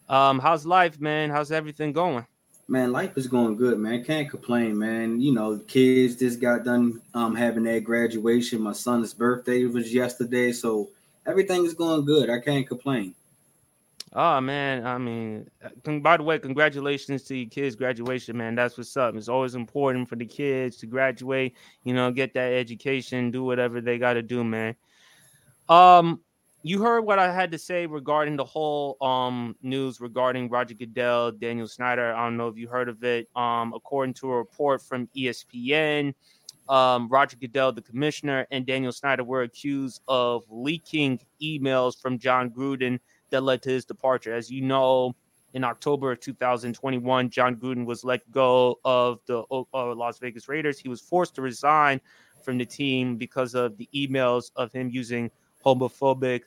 Um, 0.09 0.41
how's 0.41 0.67
life, 0.67 1.01
man? 1.01 1.31
How's 1.31 1.53
everything 1.53 1.93
going? 1.93 2.27
Man, 2.67 2.91
life 2.91 3.17
is 3.17 3.29
going 3.29 3.57
good, 3.57 3.79
man. 3.79 4.03
Can't 4.03 4.29
complain, 4.29 4.77
man. 4.77 5.21
You 5.21 5.33
know, 5.33 5.59
kids 5.69 6.17
just 6.17 6.41
got 6.41 6.65
done 6.65 7.01
um 7.15 7.37
having 7.37 7.63
their 7.63 7.81
graduation. 7.81 8.61
My 8.61 8.73
son's 8.73 9.15
birthday 9.15 9.67
was 9.67 9.95
yesterday, 9.95 10.51
so 10.51 10.89
everything 11.27 11.65
is 11.65 11.75
going 11.75 12.05
good. 12.05 12.29
I 12.29 12.41
can't 12.41 12.67
complain. 12.67 13.15
Oh 14.16 14.40
man, 14.40 14.87
I 14.87 14.97
mean, 14.97 15.50
uh, 15.64 15.99
by 15.99 16.16
the 16.16 16.23
way, 16.23 16.38
congratulations 16.38 17.25
to 17.25 17.37
your 17.37 17.50
kids' 17.50 17.75
graduation, 17.75 18.37
man. 18.37 18.54
That's 18.54 18.78
what's 18.78 18.97
up. 18.97 19.16
It's 19.16 19.28
always 19.28 19.56
important 19.56 20.09
for 20.09 20.14
the 20.14 20.25
kids 20.25 20.76
to 20.78 20.87
graduate, 20.87 21.56
you 21.83 21.94
know, 21.94 22.12
get 22.12 22.33
that 22.35 22.52
education, 22.52 23.33
do 23.33 23.42
whatever 23.42 23.80
they 23.80 23.99
got 23.99 24.12
to 24.12 24.23
do, 24.23 24.44
man. 24.44 24.76
Um, 25.68 26.21
you 26.62 26.80
heard 26.80 27.00
what 27.00 27.18
I 27.18 27.33
had 27.33 27.50
to 27.52 27.59
say 27.59 27.87
regarding 27.87 28.37
the 28.37 28.44
whole 28.44 28.97
um 29.00 29.56
news 29.62 30.00
regarding 30.00 30.49
Roger 30.49 30.75
Goodell, 30.75 31.33
Daniel 31.33 31.66
Snyder. 31.66 32.14
I 32.14 32.25
don't 32.25 32.37
know 32.37 32.47
if 32.47 32.56
you 32.56 32.68
heard 32.68 32.88
of 32.88 33.02
it. 33.02 33.28
Um, 33.35 33.73
according 33.75 34.14
to 34.14 34.30
a 34.30 34.37
report 34.37 34.80
from 34.80 35.09
ESPN, 35.16 36.14
um, 36.68 37.09
Roger 37.09 37.37
Goodell, 37.37 37.73
the 37.73 37.83
commissioner, 37.83 38.47
and 38.52 38.64
Daniel 38.64 38.92
Snyder 38.92 39.25
were 39.25 39.42
accused 39.42 40.02
of 40.06 40.44
leaking 40.49 41.18
emails 41.42 42.00
from 42.00 42.16
Jon 42.16 42.49
Gruden 42.49 43.00
that 43.35 43.43
led 43.43 43.62
to 43.62 43.71
his 43.71 43.85
departure. 43.85 44.33
As 44.33 44.49
you 44.50 44.61
know, 44.61 45.14
in 45.55 45.64
October 45.64 46.12
of 46.12 46.21
2021, 46.21 47.31
Jon 47.31 47.57
Gruden 47.57 47.85
was 47.85 48.05
let 48.05 48.29
go 48.31 48.79
of 48.85 49.19
the 49.26 49.43
uh, 49.50 49.95
Las 49.95 50.19
Vegas 50.19 50.49
Raiders. 50.49 50.79
He 50.79 50.88
was 50.88 51.00
forced 51.00 51.35
to 51.35 51.43
resign 51.43 52.00
from 52.43 52.59
the 52.59 52.64
team 52.64 53.17
because 53.17 53.55
of 53.55 53.76
the 53.76 53.88
emails 53.95 54.53
of 54.55 54.73
him 54.73 54.88
using 54.88 55.31
homophobic, 55.64 56.43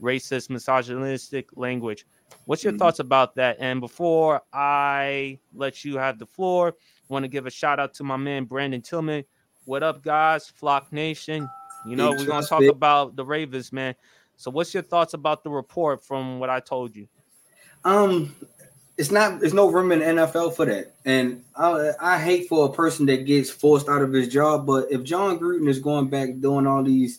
racist, 0.00 0.48
misogynistic 0.48 1.48
language. 1.56 2.06
What's 2.44 2.62
your 2.62 2.72
mm-hmm. 2.72 2.78
thoughts 2.78 3.00
about 3.00 3.34
that? 3.34 3.56
And 3.58 3.80
before 3.80 4.42
I 4.52 5.40
let 5.52 5.84
you 5.84 5.98
have 5.98 6.20
the 6.20 6.26
floor, 6.26 6.68
I 6.68 7.12
want 7.12 7.24
to 7.24 7.28
give 7.28 7.46
a 7.46 7.50
shout 7.50 7.80
out 7.80 7.94
to 7.94 8.04
my 8.04 8.16
man 8.16 8.44
Brandon 8.44 8.80
Tillman. 8.80 9.24
What 9.64 9.82
up, 9.82 10.02
guys? 10.02 10.48
Flock 10.48 10.92
Nation. 10.92 11.48
You 11.86 11.96
know, 11.96 12.10
we're 12.10 12.26
gonna 12.26 12.46
talk 12.46 12.62
about 12.64 13.16
the 13.16 13.24
Ravens, 13.24 13.72
man. 13.72 13.94
So, 14.38 14.52
what's 14.52 14.72
your 14.72 14.84
thoughts 14.84 15.14
about 15.14 15.42
the 15.42 15.50
report 15.50 16.04
from 16.04 16.38
what 16.38 16.48
I 16.48 16.60
told 16.60 16.94
you? 16.94 17.08
Um, 17.84 18.36
it's 18.96 19.10
not. 19.10 19.40
There's 19.40 19.52
no 19.52 19.68
room 19.68 19.90
in 19.90 19.98
the 19.98 20.04
NFL 20.04 20.54
for 20.54 20.64
that, 20.64 20.94
and 21.04 21.42
I, 21.56 21.90
I 22.00 22.18
hate 22.20 22.48
for 22.48 22.66
a 22.66 22.72
person 22.72 23.06
that 23.06 23.26
gets 23.26 23.50
forced 23.50 23.88
out 23.88 24.00
of 24.00 24.12
his 24.12 24.28
job. 24.28 24.64
But 24.64 24.92
if 24.92 25.02
Jon 25.02 25.40
Gruden 25.40 25.68
is 25.68 25.80
going 25.80 26.08
back 26.08 26.38
doing 26.38 26.68
all 26.68 26.84
these 26.84 27.18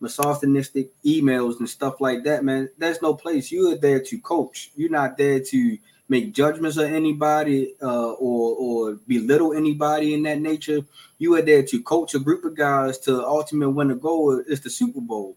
misogynistic 0.00 0.90
emails 1.04 1.58
and 1.58 1.68
stuff 1.68 2.02
like 2.02 2.22
that, 2.24 2.44
man, 2.44 2.68
there's 2.76 3.00
no 3.00 3.14
place. 3.14 3.50
You 3.50 3.72
are 3.72 3.78
there 3.78 4.00
to 4.00 4.18
coach. 4.18 4.70
You're 4.76 4.90
not 4.90 5.16
there 5.16 5.40
to 5.40 5.78
make 6.10 6.34
judgments 6.34 6.76
of 6.76 6.92
anybody 6.92 7.76
uh, 7.80 8.12
or 8.12 8.56
or 8.56 8.98
belittle 9.08 9.54
anybody 9.54 10.12
in 10.12 10.22
that 10.24 10.42
nature. 10.42 10.80
You 11.16 11.34
are 11.36 11.42
there 11.42 11.62
to 11.62 11.82
coach 11.82 12.14
a 12.14 12.18
group 12.18 12.44
of 12.44 12.54
guys 12.54 12.98
to 13.00 13.24
ultimately 13.24 13.72
win 13.72 13.90
a 13.90 13.96
goal. 13.96 14.38
Is 14.46 14.60
the 14.60 14.68
Super 14.68 15.00
Bowl. 15.00 15.34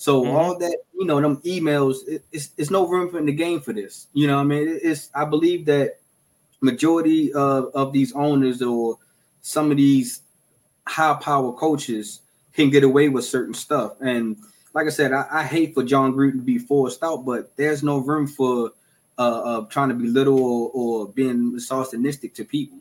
So 0.00 0.22
mm-hmm. 0.22 0.34
all 0.34 0.58
that, 0.58 0.78
you 0.94 1.04
know, 1.04 1.20
them 1.20 1.42
emails, 1.42 2.08
it, 2.08 2.24
it's, 2.32 2.52
it's 2.56 2.70
no 2.70 2.88
room 2.88 3.14
in 3.16 3.26
the 3.26 3.34
game 3.34 3.60
for 3.60 3.74
this. 3.74 4.06
You 4.14 4.28
know, 4.28 4.38
I 4.38 4.44
mean, 4.44 4.66
it, 4.66 4.80
it's 4.82 5.10
I 5.14 5.26
believe 5.26 5.66
that 5.66 5.98
majority 6.62 7.34
of, 7.34 7.66
of 7.74 7.92
these 7.92 8.10
owners 8.14 8.62
or 8.62 8.96
some 9.42 9.70
of 9.70 9.76
these 9.76 10.22
high 10.86 11.18
power 11.20 11.52
coaches 11.52 12.20
can 12.54 12.70
get 12.70 12.82
away 12.82 13.10
with 13.10 13.26
certain 13.26 13.52
stuff. 13.52 13.92
And 14.00 14.38
like 14.72 14.86
I 14.86 14.88
said, 14.88 15.12
I, 15.12 15.26
I 15.30 15.44
hate 15.44 15.74
for 15.74 15.82
Jon 15.82 16.14
Gruden 16.14 16.32
to 16.32 16.38
be 16.38 16.56
forced 16.56 17.02
out, 17.04 17.26
but 17.26 17.54
there's 17.58 17.82
no 17.82 17.98
room 17.98 18.26
for 18.26 18.70
uh, 19.18 19.40
uh 19.42 19.66
trying 19.66 19.90
to 19.90 19.94
be 19.94 20.06
little 20.06 20.42
or, 20.42 20.70
or 20.72 21.08
being 21.08 21.52
misogynistic 21.52 22.32
to 22.36 22.44
people. 22.46 22.78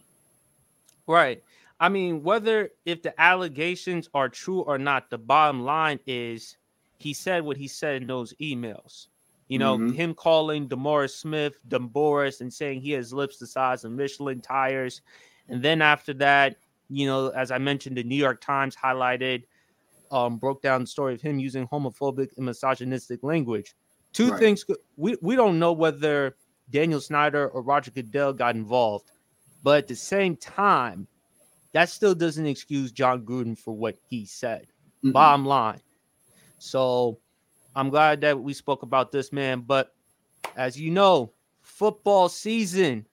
Right. 1.06 1.44
I 1.82 1.90
mean, 1.90 2.24
whether 2.24 2.70
if 2.86 3.02
the 3.02 3.14
allegations 3.20 4.08
are 4.14 4.30
true 4.30 4.62
or 4.62 4.78
not, 4.78 5.10
the 5.10 5.18
bottom 5.18 5.66
line 5.66 6.00
is 6.08 6.56
he 7.00 7.14
said 7.14 7.44
what 7.44 7.58
he 7.58 7.68
said 7.68 8.02
in 8.02 8.08
those 8.08 8.34
emails. 8.42 9.08
You 9.48 9.58
know, 9.58 9.78
mm-hmm. 9.78 9.94
him 9.94 10.14
calling 10.14 10.70
DeMaurice 10.70 11.18
Smith 11.18 11.58
DeMoris 11.70 12.42
and 12.42 12.54
saying 12.54 12.82
he 12.82 12.92
has 12.92 13.12
lips 13.12 13.38
the 13.38 13.48
size 13.48 13.84
of 13.84 13.92
Michelin 13.92 14.42
tires. 14.42 15.02
And 15.48 15.64
then 15.64 15.82
after 15.82 16.14
that, 16.16 16.58
you 16.90 17.08
know, 17.08 17.30
as 17.30 17.50
I 17.50 17.58
mentioned, 17.58 17.98
the 17.98 18.04
New 18.04 18.16
York 18.16 18.42
Times 18.42 18.76
highlighted, 18.76 19.44
um, 20.12 20.38
broke 20.38 20.62
down 20.62 20.82
the 20.82 20.88
story 20.88 21.16
of 21.16 21.22
him 21.22 21.40
using 21.40 21.68
homophobic 21.68 22.30
and 22.38 22.46
misogynistic 22.46 23.24
language. 23.24 23.74
Two 24.14 24.32
right. 24.32 24.40
things 24.40 24.66
we, 24.98 25.18
we 25.22 25.36
don't 25.36 25.58
know 25.58 25.72
whether 25.72 26.36
Daniel 26.70 27.02
Snyder 27.02 27.48
or 27.50 27.64
Roger 27.64 27.92
Goodell 27.92 28.34
got 28.34 28.56
involved, 28.56 29.12
but 29.64 29.80
at 29.80 29.88
the 29.88 29.96
same 29.96 30.36
time, 30.36 31.08
that 31.74 31.90
still 31.90 32.16
doesn't 32.16 32.46
excuse 32.46 32.92
Jon 32.92 33.24
Gruden 33.24 33.58
for 33.58 33.76
what 33.76 33.98
he 34.08 34.26
said. 34.26 34.68
Mm-hmm. 35.04 35.12
Bottom 35.12 35.46
line. 35.46 35.82
So 36.60 37.20
I'm 37.76 37.90
glad 37.90 38.22
that 38.22 38.40
we 38.40 38.54
spoke 38.54 38.84
about 38.84 39.12
this, 39.12 39.32
man. 39.32 39.62
But 39.62 39.94
as 40.56 40.80
you 40.80 40.92
know, 40.92 41.32
football 41.62 42.30
season 42.30 43.06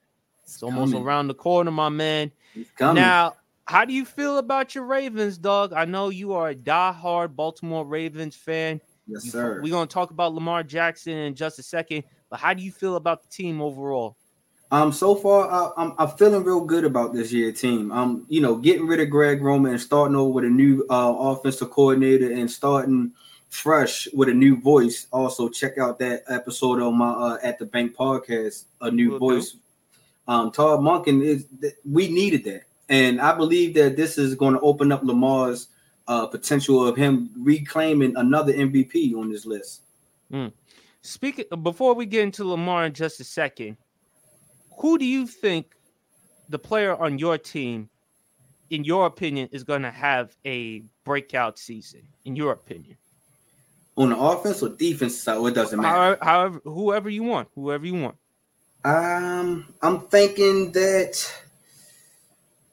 is 0.45 0.61
almost 0.61 0.93
around 0.93 1.27
the 1.27 1.33
corner, 1.33 1.71
my 1.71 1.89
man. 1.89 2.31
Now, 2.79 3.35
how 3.65 3.85
do 3.85 3.93
you 3.93 4.05
feel 4.05 4.37
about 4.37 4.75
your 4.75 4.85
Ravens, 4.85 5.37
dog? 5.37 5.73
I 5.73 5.85
know 5.85 6.09
you 6.09 6.33
are 6.33 6.49
a 6.49 6.55
die-hard 6.55 7.35
Baltimore 7.35 7.85
Ravens 7.85 8.35
fan. 8.35 8.79
Yes, 9.07 9.25
you, 9.25 9.31
sir. 9.31 9.61
We're 9.61 9.71
gonna 9.71 9.87
talk 9.87 10.11
about 10.11 10.33
Lamar 10.33 10.63
Jackson 10.63 11.13
in 11.13 11.35
just 11.35 11.59
a 11.59 11.63
second, 11.63 12.03
but 12.29 12.39
how 12.39 12.53
do 12.53 12.61
you 12.61 12.71
feel 12.71 12.95
about 12.95 13.23
the 13.23 13.29
team 13.29 13.61
overall? 13.61 14.17
Um, 14.69 14.91
so 14.91 15.15
far, 15.15 15.49
I, 15.49 15.71
I'm 15.81 15.93
I'm 15.97 16.09
feeling 16.17 16.43
real 16.43 16.61
good 16.61 16.83
about 16.83 17.13
this 17.13 17.31
year 17.31 17.51
team. 17.53 17.91
Um, 17.91 18.25
you 18.27 18.41
know, 18.41 18.55
getting 18.57 18.85
rid 18.85 18.99
of 18.99 19.09
Greg 19.09 19.41
Roman 19.41 19.71
and 19.71 19.81
starting 19.81 20.15
over 20.15 20.29
with 20.29 20.43
a 20.43 20.49
new 20.49 20.85
uh, 20.89 21.13
offensive 21.17 21.71
coordinator 21.71 22.31
and 22.31 22.51
starting 22.51 23.13
fresh 23.49 24.07
with 24.13 24.29
a 24.29 24.33
new 24.33 24.59
voice. 24.59 25.07
Also, 25.11 25.49
check 25.49 25.77
out 25.77 25.99
that 25.99 26.23
episode 26.27 26.81
on 26.81 26.97
my 26.97 27.11
uh, 27.11 27.37
at 27.43 27.59
the 27.59 27.65
bank 27.65 27.95
podcast, 27.95 28.65
a 28.81 28.91
new 28.91 29.11
will 29.11 29.19
voice. 29.19 29.55
Um, 30.27 30.51
Todd 30.51 30.81
Monken 30.81 31.23
is 31.23 31.45
we 31.89 32.09
needed 32.09 32.43
that, 32.45 32.63
and 32.89 33.21
I 33.21 33.35
believe 33.35 33.73
that 33.75 33.95
this 33.95 34.17
is 34.17 34.35
going 34.35 34.53
to 34.53 34.59
open 34.59 34.91
up 34.91 35.03
Lamar's 35.03 35.67
uh, 36.07 36.25
potential 36.25 36.87
of 36.87 36.95
him 36.95 37.29
reclaiming 37.37 38.15
another 38.15 38.53
MVP 38.53 39.15
on 39.15 39.31
this 39.31 39.45
list. 39.45 39.81
Mm. 40.31 40.51
Speaking 41.01 41.45
before 41.63 41.93
we 41.93 42.05
get 42.05 42.23
into 42.23 42.43
Lamar 42.43 42.85
in 42.85 42.93
just 42.93 43.19
a 43.19 43.23
second, 43.23 43.77
who 44.77 44.97
do 44.97 45.05
you 45.05 45.25
think 45.25 45.73
the 46.49 46.59
player 46.59 46.95
on 46.95 47.17
your 47.17 47.37
team, 47.37 47.89
in 48.69 48.83
your 48.83 49.05
opinion, 49.05 49.49
is 49.51 49.63
going 49.63 49.81
to 49.83 49.91
have 49.91 50.35
a 50.45 50.83
breakout 51.05 51.57
season? 51.57 52.01
In 52.25 52.35
your 52.35 52.51
opinion, 52.51 52.97
on 53.97 54.09
the 54.11 54.17
offense 54.17 54.61
or 54.61 54.69
defense 54.69 55.19
side, 55.19 55.43
it 55.43 55.55
doesn't 55.55 55.79
matter. 55.79 56.17
However, 56.21 56.61
whoever 56.63 57.09
you 57.09 57.23
want, 57.23 57.49
whoever 57.55 57.85
you 57.85 57.95
want. 57.95 58.15
Um, 58.85 59.73
I'm 59.81 60.01
thinking 60.01 60.71
that 60.73 61.33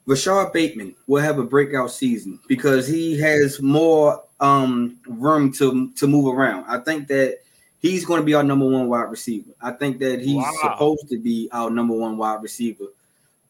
Rashod 0.07 0.53
Bateman 0.53 0.95
will 1.07 1.23
have 1.23 1.39
a 1.39 1.45
breakout 1.45 1.91
season 1.91 2.39
because 2.47 2.87
he 2.87 3.19
has 3.19 3.61
more 3.61 4.23
um 4.41 4.99
room 5.09 5.51
to 5.53 5.91
to 5.93 6.07
move 6.07 6.33
around. 6.37 6.67
I 6.69 6.79
think 6.79 7.09
that 7.09 7.39
he's 7.81 8.05
going 8.05 8.21
to 8.21 8.25
be 8.25 8.35
our 8.35 8.43
number 8.43 8.69
one 8.69 8.89
wide 8.89 9.11
receiver. 9.11 9.51
I 9.61 9.73
think 9.73 9.99
that 10.01 10.21
he's 10.21 10.37
wow. 10.37 10.53
supposed 10.63 11.09
to 11.09 11.19
be 11.19 11.49
our 11.53 11.71
number 11.71 11.95
one 11.95 12.19
wide 12.19 12.43
receiver. 12.43 12.87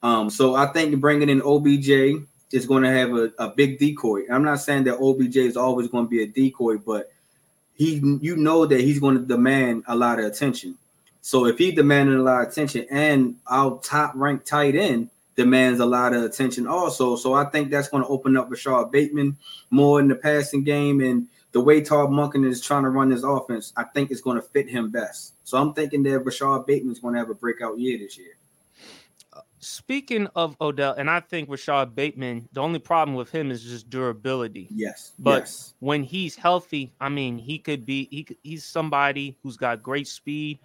Um, 0.03 0.31
so 0.31 0.55
I 0.55 0.67
think 0.67 1.01
bringing 1.01 1.29
in 1.29 1.43
OBJ 1.43 2.25
is 2.53 2.67
going 2.67 2.85
to 2.85 2.91
have 2.91 3.13
a, 3.15 3.33
a 3.39 3.49
big 3.49 3.79
decoy. 3.79 4.23
I'm 4.31 4.45
not 4.45 4.61
saying 4.61 4.85
that 4.85 4.99
OBJ 4.99 5.37
is 5.37 5.57
always 5.57 5.89
going 5.89 6.05
to 6.05 6.11
be 6.11 6.23
a 6.23 6.27
decoy, 6.27 6.79
but 6.79 7.11
he 7.75 8.01
you 8.21 8.37
know 8.37 8.67
that 8.67 8.81
he's 8.81 9.01
going 9.01 9.17
to 9.17 9.25
demand 9.25 9.85
a 9.87 9.97
lot 9.97 10.19
of 10.19 10.25
attention. 10.25 10.77
So 11.21 11.47
if 11.47 11.59
he 11.59 11.73
demanded 11.73 12.17
a 12.17 12.23
lot 12.23 12.43
of 12.43 12.49
attention 12.49 12.87
and 12.91 13.37
our 13.47 13.79
top 13.79 14.13
ranked 14.15 14.47
tight 14.47 14.75
end 14.75 15.11
demands 15.37 15.81
a 15.81 15.87
lot 15.87 16.13
of 16.13 16.23
attention 16.23 16.67
also. 16.67 17.17
So 17.17 17.35
I 17.35 17.47
think 17.47 17.71
that's 17.71 17.89
going 17.89 18.03
to 18.03 18.09
open 18.09 18.37
up 18.37 18.51
Rashod 18.51 18.93
Bateman 18.93 19.37
more 19.71 20.01
in 20.01 20.09
the 20.09 20.15
passing 20.15 20.63
game 20.65 21.01
and 21.01 21.27
the 21.53 21.61
way 21.61 21.81
Todd 21.81 22.11
Monken 22.11 22.47
is 22.47 22.61
trying 22.61 22.83
to 22.83 22.91
run 22.91 23.11
his 23.11 23.23
offense, 23.25 23.73
I 23.77 23.85
think 23.85 24.11
it's 24.11 24.21
going 24.21 24.37
to 24.37 24.43
fit 24.43 24.69
him 24.69 24.91
best. 24.91 25.35
So 25.45 25.57
I'm 25.57 25.73
thinking 25.73 26.03
that 26.03 26.19
Rashod 26.21 26.67
Bateman 26.67 26.93
is 26.93 26.99
going 26.99 27.15
to 27.15 27.21
have 27.21 27.31
a 27.31 27.35
breakout 27.35 27.79
year 27.79 27.97
this 27.99 28.19
year. 28.19 28.37
Speaking 29.65 30.29
of 30.37 30.57
Odell, 30.61 30.95
and 30.95 31.09
I 31.09 31.21
think 31.21 31.49
Rashod 31.49 31.95
Bateman, 31.95 32.49
the 32.53 32.61
only 32.61 32.79
problem 32.79 33.17
with 33.17 33.31
him 33.31 33.51
is 33.51 33.63
just 33.63 33.89
durability. 33.89 34.69
Yes, 34.71 35.13
but 35.19 35.43
yes. 35.43 35.75
when 35.81 36.03
he's 36.03 36.37
healthy, 36.37 36.93
I 37.01 37.09
mean, 37.09 37.39
he 37.39 37.59
could 37.59 37.87
be 37.87 38.07
he 38.11 38.27
he's 38.43 38.65
somebody 38.65 39.39
who's 39.43 39.57
got 39.57 39.83
great 39.83 40.07
speed. 40.07 40.59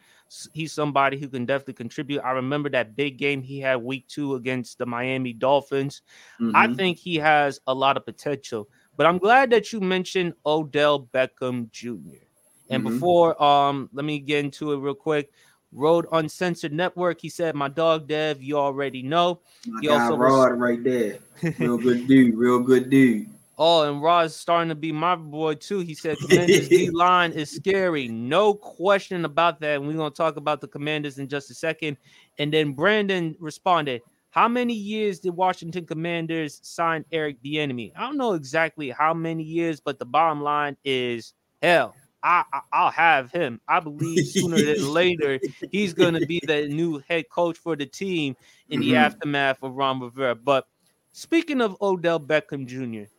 He's 0.54 0.74
somebody 0.74 1.18
who 1.18 1.28
can 1.28 1.46
definitely 1.46 1.76
contribute. 1.76 2.20
I 2.20 2.32
remember 2.32 2.70
that 2.70 2.96
big 2.96 3.18
game 3.18 3.42
he 3.42 3.60
had 3.60 3.78
week 3.78 4.08
two 4.08 4.36
against 4.36 4.78
the 4.78 4.86
Miami 4.86 5.34
Dolphins. 5.34 6.02
Mm-hmm. 6.40 6.56
I 6.56 6.74
think 6.74 6.98
he 6.98 7.16
has 7.16 7.60
a 7.68 7.74
lot 7.74 7.98
of 7.98 8.06
potential. 8.06 8.70
But 8.96 9.06
I'm 9.06 9.18
glad 9.18 9.50
that 9.52 9.72
you 9.72 9.80
mentioned 9.80 10.34
Odell 10.46 11.08
Beckham 11.14 11.72
Jr. 11.72 12.26
And 12.70 12.84
mm-hmm. 12.84 12.94
before 12.94 13.42
um, 13.42 13.90
let 13.94 14.06
me 14.06 14.20
get 14.20 14.44
into 14.44 14.74
it 14.74 14.78
real 14.78 14.94
quick. 14.94 15.32
Road 15.72 16.08
Uncensored 16.12 16.74
Network. 16.74 17.22
He 17.22 17.30
said, 17.30 17.56
"My 17.56 17.68
dog 17.68 18.08
Dev, 18.08 18.42
you 18.42 18.58
already 18.58 19.04
know." 19.04 19.42
My 19.68 19.82
he 19.82 19.88
guy 19.88 20.04
also 20.04 20.18
Rod 20.18 20.52
was... 20.52 20.60
right 20.60 20.84
there, 20.84 21.20
real 21.60 21.78
good 21.78 22.08
dude, 22.08 22.36
real 22.36 22.60
good 22.60 22.90
dude. 22.90 23.30
Oh, 23.62 23.82
and 23.82 24.02
Rod's 24.02 24.34
starting 24.34 24.70
to 24.70 24.76
be 24.76 24.94
my 24.94 25.18
boy 25.18 25.56
too. 25.56 25.80
He 25.80 25.94
said, 25.94 26.18
"Commanders 26.18 26.70
D 26.70 26.90
line 26.94 27.34
is 27.34 27.52
scary, 27.52 28.08
no 28.08 28.54
question 28.54 29.26
about 29.26 29.60
that." 29.60 29.76
And 29.76 29.86
we're 29.86 29.98
gonna 29.98 30.12
talk 30.12 30.38
about 30.38 30.62
the 30.62 30.68
Commanders 30.70 31.20
in 31.20 31.28
just 31.28 31.52
a 31.52 31.54
second. 31.54 31.98
And 32.38 32.54
then 32.54 32.72
Brandon 32.72 33.36
responded, 33.38 34.02
"How 34.30 34.48
many 34.48 34.74
years 34.74 35.20
did 35.20 35.32
Washington 35.32 35.86
Commanders 35.86 36.62
sign 36.64 37.04
Eric 37.12 37.44
Bieniemy? 37.44 37.92
I 37.98 38.00
don't 38.00 38.16
know 38.16 38.32
exactly 38.32 38.92
how 38.92 39.14
many 39.14 39.44
years, 39.44 39.82
but 39.82 40.00
the 40.00 40.06
bottom 40.06 40.42
line 40.42 40.78
is 40.86 41.34
hell." 41.62 41.94
I, 42.22 42.44
I 42.72 42.84
will 42.84 42.92
have 42.92 43.32
him. 43.32 43.62
I 43.68 43.80
believe 43.80 44.28
sooner 44.28 44.58
than 44.58 44.88
later 44.94 45.40
he's 45.72 45.94
going 45.94 46.14
to 46.16 46.26
be 46.26 46.42
the 46.46 46.68
new 46.68 47.02
head 47.08 47.30
coach 47.30 47.58
for 47.58 47.76
the 47.76 47.86
team 47.86 48.36
in 48.70 48.80
mm-hmm. 48.80 48.90
the 48.90 48.96
aftermath 48.98 49.64
of 49.64 49.76
Ron 49.76 50.02
Rivera. 50.02 50.36
But 50.36 50.68
speaking 51.14 51.62
of 51.62 51.78
Odell 51.82 52.20
Beckham 52.20 52.66
Jr., 52.66 53.10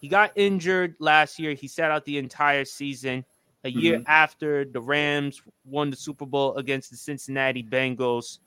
he 0.00 0.08
got 0.08 0.32
injured 0.36 0.94
last 0.98 1.38
year. 1.38 1.54
He 1.54 1.68
sat 1.68 1.90
out 1.90 2.04
the 2.04 2.18
entire 2.18 2.64
season. 2.64 3.24
A 3.64 3.68
mm-hmm. 3.68 3.78
year 3.78 4.02
after 4.06 4.64
the 4.64 4.80
Rams 4.80 5.42
won 5.64 5.90
the 5.90 5.96
Super 5.96 6.26
Bowl 6.26 6.56
against 6.56 6.90
the 6.90 6.96
Cincinnati 6.96 7.62
Bengals. 7.62 8.38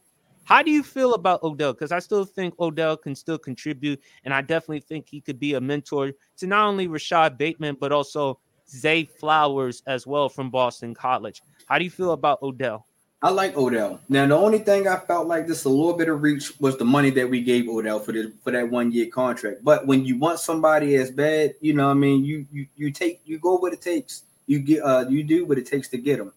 How 0.45 0.63
do 0.63 0.71
you 0.71 0.81
feel 0.81 1.13
about 1.13 1.43
Odell? 1.43 1.73
Because 1.73 1.91
I 1.91 1.99
still 1.99 2.25
think 2.25 2.59
Odell 2.59 2.97
can 2.97 3.13
still 3.13 3.37
contribute, 3.37 4.01
and 4.23 4.33
I 4.33 4.41
definitely 4.41 4.79
think 4.79 5.07
he 5.07 5.21
could 5.21 5.39
be 5.39 5.53
a 5.53 5.61
mentor 5.61 6.13
to 6.37 6.47
not 6.47 6.65
only 6.67 6.87
Rashod 6.87 7.37
Bateman 7.37 7.77
but 7.79 7.91
also 7.91 8.39
Zay 8.69 9.05
Flowers 9.05 9.83
as 9.87 10.05
well 10.05 10.29
from 10.29 10.49
Boston 10.49 10.93
College. 10.93 11.41
How 11.65 11.77
do 11.77 11.83
you 11.83 11.89
feel 11.89 12.11
about 12.11 12.41
Odell? 12.41 12.85
I 13.21 13.31
like 13.31 13.57
Odell. 13.57 13.99
Now, 14.07 14.25
the 14.27 14.35
only 14.35 14.59
thing 14.59 14.87
I 14.87 14.95
felt 14.95 15.27
like 15.27 15.45
this 15.45 15.65
a 15.65 15.69
little 15.69 15.93
bit 15.93 16.07
of 16.07 16.21
reach 16.21 16.57
was 16.61 16.77
the 16.77 16.85
money 16.85 17.09
that 17.11 17.29
we 17.29 17.41
gave 17.41 17.67
Odell 17.67 17.99
for 17.99 18.13
the 18.13 18.31
for 18.43 18.51
that 18.51 18.69
one 18.69 18.93
year 18.93 19.07
contract. 19.07 19.61
But 19.61 19.85
when 19.85 20.05
you 20.05 20.17
want 20.17 20.39
somebody 20.39 20.95
as 20.95 21.11
bad, 21.11 21.55
you 21.59 21.73
know, 21.73 21.89
I 21.89 21.93
mean, 21.95 22.23
you 22.23 22.45
you 22.51 22.65
you 22.77 22.91
take 22.91 23.19
you 23.25 23.37
go 23.37 23.55
what 23.55 23.73
it 23.73 23.81
takes. 23.81 24.23
You 24.47 24.59
get 24.59 24.83
uh 24.83 25.05
you 25.09 25.23
do 25.23 25.45
what 25.45 25.57
it 25.57 25.65
takes 25.65 25.89
to 25.89 25.97
get 25.97 26.17
them. 26.17 26.31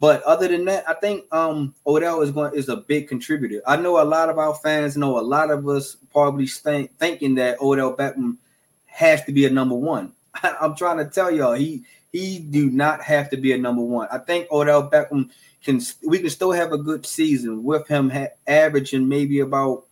But 0.00 0.22
other 0.22 0.48
than 0.48 0.64
that, 0.64 0.88
I 0.88 0.94
think 0.94 1.26
um 1.30 1.74
Odell 1.86 2.22
is 2.22 2.30
going 2.30 2.54
is 2.54 2.70
a 2.70 2.76
big 2.78 3.06
contributor. 3.06 3.60
I 3.66 3.76
know 3.76 4.00
a 4.00 4.04
lot 4.04 4.30
of 4.30 4.38
our 4.38 4.54
fans 4.54 4.96
know 4.96 5.18
a 5.18 5.20
lot 5.20 5.50
of 5.50 5.68
us 5.68 5.98
probably 6.10 6.46
think, 6.46 6.96
thinking 6.98 7.34
that 7.34 7.60
Odell 7.60 7.94
Beckham 7.94 8.38
has 8.86 9.22
to 9.24 9.32
be 9.32 9.44
a 9.44 9.50
number 9.50 9.74
one. 9.74 10.12
I'm 10.60 10.74
trying 10.74 10.98
to 10.98 11.06
tell 11.06 11.30
y'all 11.30 11.54
he 11.54 11.84
he 12.12 12.38
do 12.38 12.70
not 12.70 13.02
have 13.02 13.30
to 13.30 13.36
be 13.36 13.52
a 13.52 13.58
number 13.58 13.82
one. 13.82 14.08
I 14.10 14.18
think 14.18 14.50
Odell 14.50 14.88
Beckham 14.88 15.30
can 15.64 15.80
we 16.06 16.18
can 16.18 16.30
still 16.30 16.52
have 16.52 16.72
a 16.72 16.78
good 16.78 17.04
season 17.06 17.64
with 17.64 17.88
him 17.88 18.10
ha- 18.10 18.28
averaging 18.46 19.08
maybe 19.08 19.40
about 19.40 19.84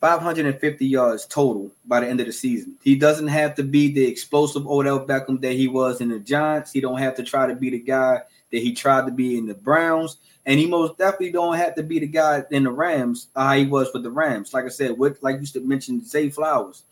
550 0.00 0.86
yards 0.86 1.26
total 1.26 1.70
by 1.84 2.00
the 2.00 2.08
end 2.08 2.20
of 2.20 2.26
the 2.26 2.32
season. 2.32 2.76
He 2.82 2.96
doesn't 2.96 3.28
have 3.28 3.54
to 3.54 3.62
be 3.62 3.92
the 3.92 4.06
explosive 4.06 4.66
Odell 4.66 5.06
Beckham 5.06 5.40
that 5.40 5.52
he 5.52 5.68
was 5.68 6.00
in 6.00 6.10
the 6.10 6.18
Giants. 6.18 6.72
He 6.72 6.80
don't 6.80 6.98
have 6.98 7.14
to 7.16 7.22
try 7.22 7.46
to 7.46 7.54
be 7.54 7.70
the 7.70 7.78
guy 7.78 8.20
that 8.52 8.62
he 8.62 8.72
tried 8.72 9.06
to 9.06 9.12
be 9.12 9.38
in 9.38 9.46
the 9.46 9.54
Browns, 9.54 10.18
and 10.44 10.60
he 10.60 10.66
most 10.66 10.98
definitely 10.98 11.32
don't 11.32 11.56
have 11.56 11.74
to 11.76 11.82
be 11.82 11.98
the 11.98 12.06
guy 12.06 12.42
in 12.50 12.64
the 12.64 12.70
Rams. 12.70 13.28
Uh, 13.34 13.54
he 13.54 13.66
was 13.66 13.90
for 13.90 13.98
the 13.98 14.10
Rams. 14.10 14.52
Like 14.52 14.64
I 14.64 14.68
said, 14.68 14.98
with 14.98 15.22
like 15.22 15.40
you 15.40 15.66
mentioned, 15.66 16.06
Zay 16.06 16.30
Flowers. 16.30 16.84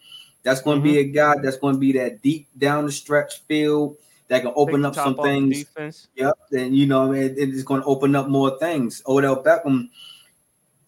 That's 0.44 0.60
going 0.60 0.80
to 0.82 0.86
mm-hmm. 0.86 0.94
be 0.94 1.00
a 1.00 1.04
guy 1.04 1.34
that's 1.42 1.56
going 1.56 1.74
to 1.74 1.80
be 1.80 1.92
that 1.92 2.22
deep 2.22 2.46
down 2.56 2.86
the 2.86 2.92
stretch 2.92 3.40
field 3.48 3.96
that 4.28 4.42
can 4.42 4.52
open 4.54 4.84
up 4.84 4.94
some 4.94 5.16
things. 5.16 5.60
Defense. 5.60 6.08
Yep, 6.14 6.38
and 6.52 6.76
you 6.76 6.86
know, 6.86 7.12
it, 7.12 7.34
it's 7.36 7.62
going 7.62 7.80
to 7.80 7.86
open 7.86 8.14
up 8.14 8.28
more 8.28 8.58
things. 8.58 9.02
Odell 9.06 9.42
Beckham, 9.42 9.88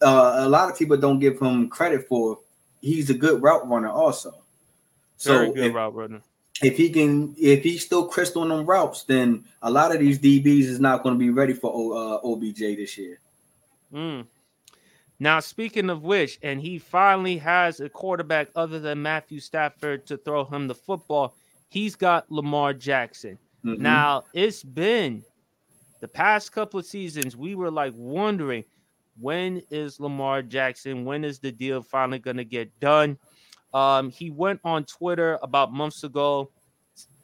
uh, 0.03 0.35
a 0.39 0.49
lot 0.49 0.71
of 0.71 0.79
people 0.79 0.97
don't 0.99 1.19
give 1.19 1.41
him 1.41 1.69
credit 1.69 2.07
for. 2.07 2.39
He's 2.81 3.11
a 3.11 3.15
good 3.15 3.43
route 3.43 3.69
runner, 3.69 3.89
also. 3.89 4.31
Very 5.23 5.47
so 5.47 5.53
good 5.55 5.65
if, 5.65 5.75
route 5.75 5.95
runner. 5.95 6.23
If 6.63 6.77
he 6.77 6.91
can, 6.91 7.35
if 7.39 7.63
he's 7.63 7.85
still 7.85 8.07
crystal 8.07 8.43
on 8.43 8.51
them 8.51 8.67
routes, 8.67 9.05
then 9.05 9.45
a 9.63 9.71
lot 9.71 9.93
of 9.93 10.01
these 10.01 10.19
DBs 10.19 10.65
is 10.65 10.81
not 10.81 11.03
going 11.03 11.15
to 11.15 11.19
be 11.19 11.31
ready 11.31 11.55
for 11.55 11.71
uh, 11.97 12.19
OBJ 12.23 12.59
this 12.59 12.97
year. 12.99 13.19
Mm. 13.93 14.27
Now, 15.19 15.41
speaking 15.41 15.89
of 15.89 16.03
which, 16.03 16.39
and 16.43 16.61
he 16.61 16.79
finally 16.79 17.39
has 17.39 17.81
a 17.81 17.89
quarterback 17.89 18.49
other 18.55 18.79
than 18.79 19.03
Matthew 19.03 19.41
Stafford 19.41 20.07
to 20.07 20.17
throw 20.19 20.45
him 20.45 20.69
the 20.69 20.75
football 20.75 21.35
he's 21.69 21.97
got 21.97 22.31
Lamar 22.31 22.73
Jackson. 22.73 23.39
Mm-hmm. 23.65 23.83
Now, 23.83 24.25
it's 24.33 24.63
been 24.63 25.23
the 26.01 26.09
past 26.09 26.53
couple 26.53 26.81
of 26.81 26.87
seasons, 26.87 27.37
we 27.37 27.55
were 27.55 27.71
like 27.71 27.93
wondering 27.97 28.65
when 29.19 29.63
is 29.71 29.99
Lamar 29.99 30.43
Jackson, 30.43 31.05
when 31.05 31.25
is 31.25 31.39
the 31.39 31.51
deal 31.51 31.83
finally 31.83 32.19
going 32.19 32.37
to 32.37 32.45
get 32.45 32.79
done? 32.81 33.19
Um, 33.73 34.11
he 34.11 34.31
went 34.31 34.61
on 34.65 34.85
Twitter 34.85 35.39
about 35.43 35.73
months 35.73 36.05
ago 36.05 36.51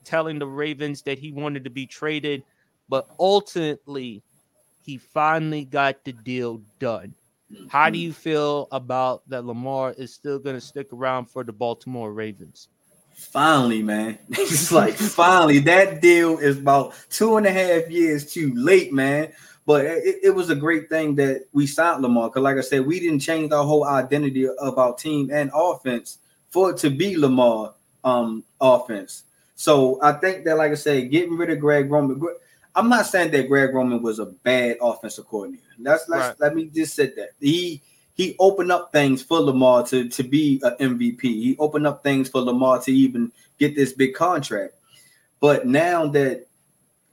telling 0.05 0.39
the 0.39 0.47
Ravens 0.47 1.03
that 1.03 1.19
he 1.19 1.33
wanted 1.33 1.65
to 1.65 1.71
be 1.71 1.87
traded, 1.87 2.43
but 2.89 3.09
ultimately, 3.19 4.23
he 4.85 4.99
finally 4.99 5.65
got 5.65 6.03
the 6.05 6.13
deal 6.13 6.61
done. 6.81 7.15
How 7.69 7.91
do 7.91 7.99
mm-hmm. 7.99 8.03
you 8.03 8.13
feel 8.13 8.69
about 8.73 9.29
that 9.29 9.45
Lamar 9.45 9.93
is 9.93 10.13
still 10.13 10.39
going 10.39 10.57
to 10.57 10.61
stick 10.61 10.93
around 10.93 11.27
for 11.27 11.45
the 11.45 11.53
Baltimore 11.53 12.13
Ravens? 12.13 12.69
Finally, 13.15 13.83
man. 13.83 14.19
it's 14.31 14.73
like 14.73 14.95
finally 14.95 15.59
that 15.61 16.01
deal 16.01 16.39
is 16.39 16.59
about 16.59 16.95
two 17.11 17.37
and 17.37 17.47
a 17.47 17.51
half 17.51 17.91
years 17.91 18.33
too 18.33 18.53
late, 18.55 18.93
man. 18.93 19.33
But 19.65 19.85
it, 19.85 20.17
it 20.25 20.31
was 20.35 20.51
a 20.51 20.57
great 20.57 20.89
thing 20.89 21.15
that 21.17 21.45
we 21.53 21.67
signed 21.67 22.03
Lamar 22.03 22.29
because, 22.29 22.43
like 22.43 22.57
I 22.57 22.63
said, 22.63 22.85
we 22.85 22.99
didn't 22.99 23.21
change 23.21 23.53
our 23.53 23.65
whole 23.65 23.87
identity 23.87 24.49
of 24.49 24.79
our 24.79 24.95
team 24.95 25.31
and 25.33 25.51
offense 25.55 26.19
for 26.51 26.71
it 26.71 26.79
to 26.79 26.91
be 26.91 27.17
Lamar 27.17 27.75
um 28.05 28.43
offense. 28.61 29.25
So 29.55 30.01
I 30.03 30.13
think 30.13 30.45
that, 30.45 30.57
like 30.57 30.73
I 30.73 30.75
said, 30.75 31.11
getting 31.11 31.37
rid 31.37 31.51
of 31.51 31.61
Greg 31.61 31.91
Roman. 31.91 32.21
I'm 32.75 32.89
not 32.89 33.07
saying 33.07 33.33
that 33.33 33.49
Greg 33.49 33.75
Roman 33.75 34.03
was 34.03 34.19
a 34.19 34.27
bad 34.27 34.79
offensive 34.81 35.27
coordinator. 35.27 35.63
That's, 35.79 36.05
that's 36.07 36.29
right. 36.29 36.41
let 36.41 36.55
me 36.55 36.67
just 36.67 36.95
say 36.95 37.07
that 37.17 37.31
he 37.41 37.83
he 38.15 38.37
opened 38.39 38.71
up 38.71 38.93
things 38.93 39.23
for 39.23 39.41
Lamar 39.41 39.85
to, 39.87 40.09
to 40.09 40.23
be 40.23 40.61
an 40.63 40.99
MVP. 40.99 41.23
He 41.23 41.57
opened 41.59 41.87
up 41.87 42.03
things 42.03 42.29
for 42.29 42.43
Lamar 42.43 42.81
to 42.83 42.93
even 42.93 43.33
get 43.59 43.75
this 43.75 43.93
big 43.93 44.15
contract. 44.15 44.75
But 45.41 45.67
now 45.67 46.07
that 46.09 46.47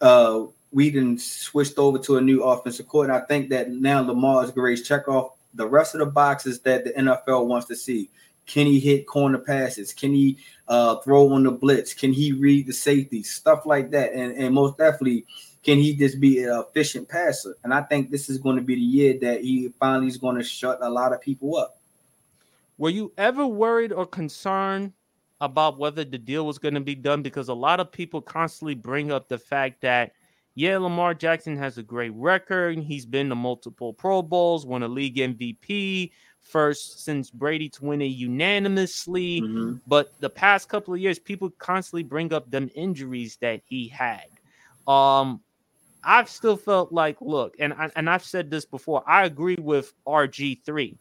uh, 0.02 0.44
we 0.72 0.92
didn't 0.92 1.22
switched 1.22 1.78
over 1.78 1.98
to 2.00 2.18
a 2.18 2.22
new 2.22 2.44
offensive 2.44 2.88
coordinator, 2.88 3.24
I 3.24 3.28
think 3.28 3.50
that 3.50 3.72
now 3.72 4.02
Lamar 4.02 4.44
is 4.44 4.52
great. 4.52 4.84
Check 4.84 5.08
off 5.08 5.36
the 5.54 5.66
rest 5.66 5.96
of 5.96 6.00
the 6.00 6.06
boxes 6.06 6.60
that 6.62 6.84
the 6.84 6.92
NFL 6.92 7.48
wants 7.48 7.68
to 7.68 7.76
see. 7.76 8.10
Can 8.46 8.66
he 8.66 8.80
hit 8.80 9.08
corner 9.08 9.38
passes? 9.38 9.94
Can 9.94 10.12
he 10.12 10.38
uh, 10.68 10.98
throw 10.98 11.32
on 11.32 11.44
the 11.44 11.52
blitz? 11.52 11.94
Can 11.94 12.12
he 12.12 12.34
read 12.34 12.68
the 12.68 12.74
safety? 12.74 13.24
Stuff 13.24 13.66
like 13.66 13.90
that. 13.92 14.12
And, 14.14 14.34
and 14.34 14.54
most 14.54 14.78
definitely– 14.78 15.26
can 15.64 15.78
he 15.78 15.96
just 15.96 16.20
be 16.20 16.44
an 16.44 16.64
efficient 16.68 17.10
passer? 17.10 17.56
And 17.64 17.74
I 17.74 17.82
think 17.82 18.12
this 18.12 18.30
is 18.30 18.38
going 18.38 18.56
to 18.56 18.62
be 18.62 18.76
the 18.76 18.82
year 18.82 19.20
that 19.22 19.42
he 19.42 19.70
finally 19.80 20.08
is 20.08 20.18
going 20.18 20.38
to 20.38 20.44
shut 20.44 20.80
a 20.82 20.90
lot 20.90 21.14
of 21.14 21.22
people 21.22 21.58
up. 21.58 21.78
Were 22.78 22.90
you 22.90 23.12
ever 23.18 23.46
worried 23.46 23.92
or 23.92 24.06
concerned 24.06 24.94
about 25.42 25.78
whether 25.78 26.06
the 26.06 26.18
deal 26.18 26.46
was 26.46 26.58
going 26.58 26.76
to 26.76 26.80
be 26.80 26.96
done? 26.96 27.22
Because 27.22 27.50
a 27.50 27.54
lot 27.54 27.82
of 27.82 27.92
people 27.92 28.22
constantly 28.22 28.76
bring 28.76 29.12
up 29.12 29.28
the 29.28 29.38
fact 29.38 29.82
that, 29.82 30.14
yeah, 30.56 30.78
Lamar 30.78 31.14
Jackson 31.14 31.58
has 31.58 31.78
a 31.78 31.84
great 31.84 32.14
record. 32.14 32.80
He's 32.80 33.06
been 33.06 33.28
to 33.30 33.36
multiple 33.36 33.94
Pro 33.94 34.22
Bowls, 34.22 34.66
won 34.66 34.84
a 34.84 34.88
league 34.88 35.18
MVP, 35.18 36.12
first 36.40 37.04
since 37.04 37.30
Brady 37.30 37.68
to 37.70 37.84
win 37.86 38.02
it 38.02 38.06
unanimously. 38.06 39.42
Mm-hmm. 39.42 39.76
But 39.86 40.14
the 40.22 40.30
past 40.30 40.70
couple 40.70 40.94
of 40.94 41.02
years, 41.02 41.20
people 41.20 41.50
constantly 41.50 42.04
bring 42.04 42.32
up 42.32 42.50
them 42.50 42.70
injuries 42.76 43.38
that 43.42 43.62
he 43.66 43.90
had. 43.90 44.28
Um, 44.88 45.42
I've 46.04 46.30
still 46.30 46.58
felt 46.58 46.92
like, 46.92 47.18
look, 47.22 47.56
and 47.60 47.74
I, 47.74 47.90
and 47.96 48.10
I've 48.10 48.24
said 48.24 48.50
this 48.50 48.66
before. 48.66 49.04
I 49.08 49.26
agree 49.26 49.58
with 49.60 49.94
RG 50.08 50.64
three 50.66 50.98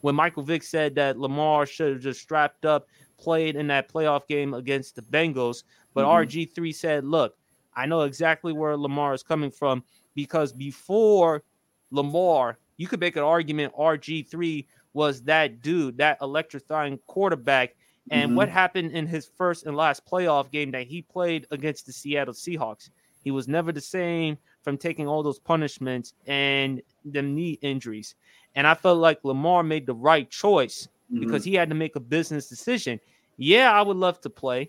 when 0.00 0.14
Michael 0.14 0.42
Vick 0.42 0.62
said 0.62 0.94
that 0.96 1.18
Lamar 1.18 1.64
should 1.64 1.92
have 1.92 2.02
just 2.02 2.20
strapped 2.20 2.64
up, 2.64 2.86
played 3.18 3.56
in 3.56 3.68
that 3.68 3.92
playoff 3.92 4.26
game 4.26 4.52
against 4.52 4.96
the 4.96 5.02
Bengals. 5.02 5.62
But 5.94 6.04
mm-hmm. 6.04 6.28
RG 6.28 6.54
three 6.54 6.72
said, 6.72 7.04
look, 7.04 7.36
I 7.74 7.86
know 7.86 8.02
exactly 8.02 8.52
where 8.52 8.76
Lamar 8.76 9.14
is 9.14 9.22
coming 9.22 9.50
from 9.50 9.84
because 10.14 10.52
before 10.52 11.44
Lamar, 11.90 12.58
you 12.76 12.86
could 12.86 13.00
make 13.00 13.16
an 13.16 13.22
argument 13.22 13.74
RG 13.78 14.28
three 14.28 14.66
was 14.92 15.22
that 15.22 15.62
dude, 15.62 15.98
that 15.98 16.18
electrifying 16.20 16.98
quarterback. 17.06 17.76
And 18.10 18.30
mm-hmm. 18.30 18.36
what 18.36 18.48
happened 18.48 18.92
in 18.92 19.06
his 19.06 19.30
first 19.38 19.66
and 19.66 19.76
last 19.76 20.04
playoff 20.04 20.50
game 20.50 20.72
that 20.72 20.86
he 20.86 21.02
played 21.02 21.46
against 21.50 21.86
the 21.86 21.92
Seattle 21.92 22.34
Seahawks? 22.34 22.90
He 23.22 23.30
was 23.30 23.48
never 23.48 23.72
the 23.72 23.80
same 23.80 24.38
from 24.62 24.76
taking 24.76 25.06
all 25.06 25.22
those 25.22 25.38
punishments 25.38 26.14
and 26.26 26.82
the 27.04 27.22
knee 27.22 27.58
injuries. 27.62 28.14
And 28.54 28.66
I 28.66 28.74
felt 28.74 28.98
like 28.98 29.24
Lamar 29.24 29.62
made 29.62 29.86
the 29.86 29.94
right 29.94 30.30
choice 30.30 30.88
mm-hmm. 31.10 31.20
because 31.20 31.44
he 31.44 31.54
had 31.54 31.68
to 31.68 31.74
make 31.74 31.96
a 31.96 32.00
business 32.00 32.48
decision. 32.48 33.00
Yeah, 33.36 33.72
I 33.72 33.82
would 33.82 33.96
love 33.96 34.20
to 34.22 34.30
play. 34.30 34.68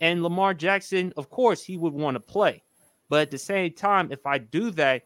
And 0.00 0.22
Lamar 0.22 0.54
Jackson, 0.54 1.12
of 1.16 1.30
course, 1.30 1.62
he 1.62 1.76
would 1.76 1.92
want 1.92 2.16
to 2.16 2.20
play. 2.20 2.62
But 3.08 3.22
at 3.22 3.30
the 3.30 3.38
same 3.38 3.72
time, 3.72 4.10
if 4.10 4.26
I 4.26 4.38
do 4.38 4.70
that, 4.72 5.02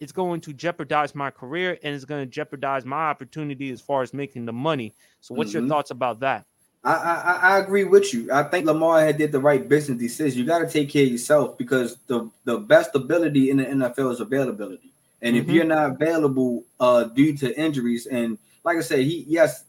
it's 0.00 0.12
going 0.12 0.40
to 0.40 0.52
jeopardize 0.52 1.14
my 1.14 1.30
career 1.30 1.78
and 1.82 1.94
it's 1.94 2.06
going 2.06 2.22
to 2.24 2.30
jeopardize 2.30 2.86
my 2.86 3.10
opportunity 3.10 3.70
as 3.70 3.82
far 3.82 4.02
as 4.02 4.14
making 4.14 4.46
the 4.46 4.52
money. 4.52 4.94
So, 5.20 5.34
what's 5.34 5.50
mm-hmm. 5.50 5.60
your 5.60 5.68
thoughts 5.68 5.90
about 5.90 6.20
that? 6.20 6.46
I, 6.82 6.94
I, 6.94 7.38
I 7.42 7.58
agree 7.58 7.84
with 7.84 8.12
you. 8.14 8.32
I 8.32 8.42
think 8.44 8.64
Lamar 8.64 9.00
had 9.00 9.18
did 9.18 9.32
the 9.32 9.40
right 9.40 9.68
business 9.68 9.98
decision. 9.98 10.40
You 10.40 10.46
got 10.46 10.60
to 10.60 10.68
take 10.68 10.88
care 10.88 11.04
of 11.04 11.10
yourself 11.10 11.58
because 11.58 11.98
the 12.06 12.30
the 12.44 12.58
best 12.58 12.94
ability 12.94 13.50
in 13.50 13.58
the 13.58 13.64
NFL 13.64 14.12
is 14.12 14.20
availability. 14.20 14.90
And 15.20 15.36
mm-hmm. 15.36 15.48
if 15.48 15.54
you're 15.54 15.64
not 15.64 15.90
available 15.90 16.64
uh, 16.78 17.04
due 17.04 17.36
to 17.38 17.58
injuries, 17.58 18.06
and 18.06 18.38
like 18.64 18.78
I 18.78 18.80
said, 18.80 19.00
he 19.00 19.26
yes, 19.28 19.64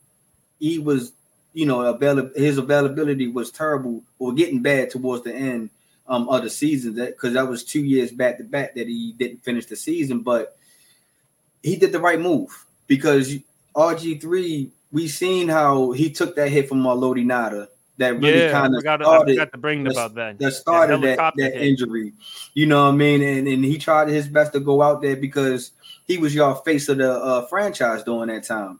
he 0.60 0.80
was 0.80 1.12
you 1.54 1.65
know 1.65 1.82
avail- 1.82 2.32
his 2.34 2.58
availability 2.58 3.28
was 3.28 3.52
terrible 3.52 4.04
or 4.17 4.34
getting 4.34 4.62
bad 4.62 4.89
towards 4.89 5.26
the 5.26 5.34
end 5.34 5.69
um, 6.08 6.30
of 6.30 6.43
the 6.43 6.50
season. 6.50 6.95
That 6.95 7.17
because 7.17 7.34
that 7.34 7.47
was 7.47 7.65
two 7.65 7.84
years 7.84 8.12
back 8.12 8.38
to 8.38 8.45
back 8.45 8.76
that 8.76 8.88
he 8.88 9.13
didn't 9.17 9.43
finish 9.43 9.65
the 9.65 9.76
season, 9.76 10.19
but 10.21 10.58
he 11.62 11.76
did 11.76 11.91
the 11.91 12.00
right 12.00 12.19
move 12.19 12.65
because 12.88 13.36
RG 13.76 14.21
three 14.21 14.71
we 14.91 15.08
seen 15.08 15.47
how 15.47 15.91
he 15.91 16.10
took 16.10 16.36
that 16.36 16.49
hit 16.49 16.67
from 16.69 16.84
Haloti 16.84 17.25
Ngata 17.25 17.67
that 17.97 18.19
really 18.19 18.39
yeah, 18.39 18.51
kind 18.51 18.75
of 18.75 18.82
started. 18.82 19.08
I 19.39 19.45
to 19.45 19.58
bring 19.58 19.88
about 19.88 20.15
that. 20.15 20.39
That 20.39 20.51
started 20.51 21.01
that, 21.01 21.17
that, 21.17 21.34
that 21.38 21.63
injury. 21.63 22.13
You 22.54 22.65
know 22.65 22.86
what 22.86 22.93
I 22.93 22.97
mean? 22.97 23.21
And, 23.21 23.47
and 23.47 23.63
he 23.63 23.77
tried 23.77 24.10
his 24.10 24.27
best 24.27 24.54
to 24.54 24.60
go 24.60 24.82
out 24.82 25.01
there 25.01 25.15
because 25.15 25.71
he 26.08 26.17
was 26.17 26.36
your 26.36 26.56
face 26.56 26.89
of 26.89 26.97
the 26.97 27.13
uh, 27.13 27.45
franchise 27.47 28.04
during 28.04 28.30
that 28.30 28.43
time. 28.43 28.80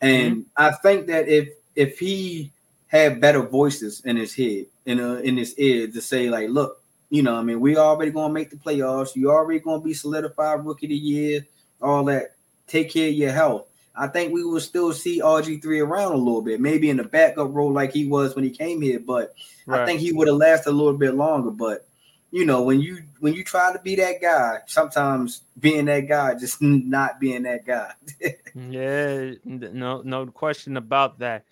And 0.00 0.36
mm-hmm. 0.36 0.48
I 0.56 0.72
think 0.72 1.06
that 1.06 1.28
if 1.28 1.48
if 1.74 1.98
he 1.98 2.50
had 2.88 3.20
better 3.20 3.42
voices 3.42 4.00
in 4.04 4.16
his 4.16 4.34
head, 4.34 4.66
in 4.84 5.00
uh, 5.00 5.14
in 5.16 5.36
his 5.36 5.56
ear 5.58 5.86
to 5.88 6.00
say 6.00 6.28
like, 6.28 6.48
look, 6.50 6.82
you 7.08 7.22
know, 7.22 7.36
I 7.36 7.42
mean, 7.42 7.60
we 7.60 7.76
already 7.76 8.10
gonna 8.10 8.32
make 8.32 8.50
the 8.50 8.56
playoffs. 8.56 9.14
You 9.16 9.30
already 9.30 9.60
gonna 9.60 9.82
be 9.82 9.94
solidified 9.94 10.64
rookie 10.64 10.86
of 10.86 10.90
the 10.90 10.96
year, 10.96 11.46
all 11.80 12.04
that. 12.04 12.32
Take 12.66 12.90
care 12.90 13.08
of 13.08 13.14
your 13.14 13.30
health. 13.30 13.68
I 13.96 14.08
think 14.08 14.32
we 14.32 14.44
will 14.44 14.60
still 14.60 14.92
see 14.92 15.20
RG3 15.20 15.82
around 15.82 16.12
a 16.12 16.16
little 16.16 16.42
bit, 16.42 16.60
maybe 16.60 16.90
in 16.90 16.98
the 16.98 17.04
backup 17.04 17.54
role 17.54 17.72
like 17.72 17.92
he 17.92 18.06
was 18.06 18.34
when 18.34 18.44
he 18.44 18.50
came 18.50 18.82
here, 18.82 19.00
but 19.00 19.34
right. 19.64 19.80
I 19.80 19.86
think 19.86 20.00
he 20.00 20.12
would 20.12 20.28
have 20.28 20.36
lasted 20.36 20.70
a 20.70 20.72
little 20.72 20.96
bit 20.96 21.14
longer. 21.14 21.50
But 21.50 21.88
you 22.30 22.44
know, 22.44 22.62
when 22.62 22.80
you 22.80 23.02
when 23.20 23.32
you 23.32 23.42
try 23.42 23.72
to 23.72 23.78
be 23.78 23.96
that 23.96 24.20
guy, 24.20 24.58
sometimes 24.66 25.42
being 25.58 25.86
that 25.86 26.00
guy 26.00 26.34
just 26.34 26.60
not 26.62 27.18
being 27.20 27.44
that 27.44 27.64
guy. 27.64 27.92
yeah, 28.54 29.32
no, 29.44 30.02
no 30.02 30.26
question 30.26 30.76
about 30.76 31.18
that. 31.20 31.44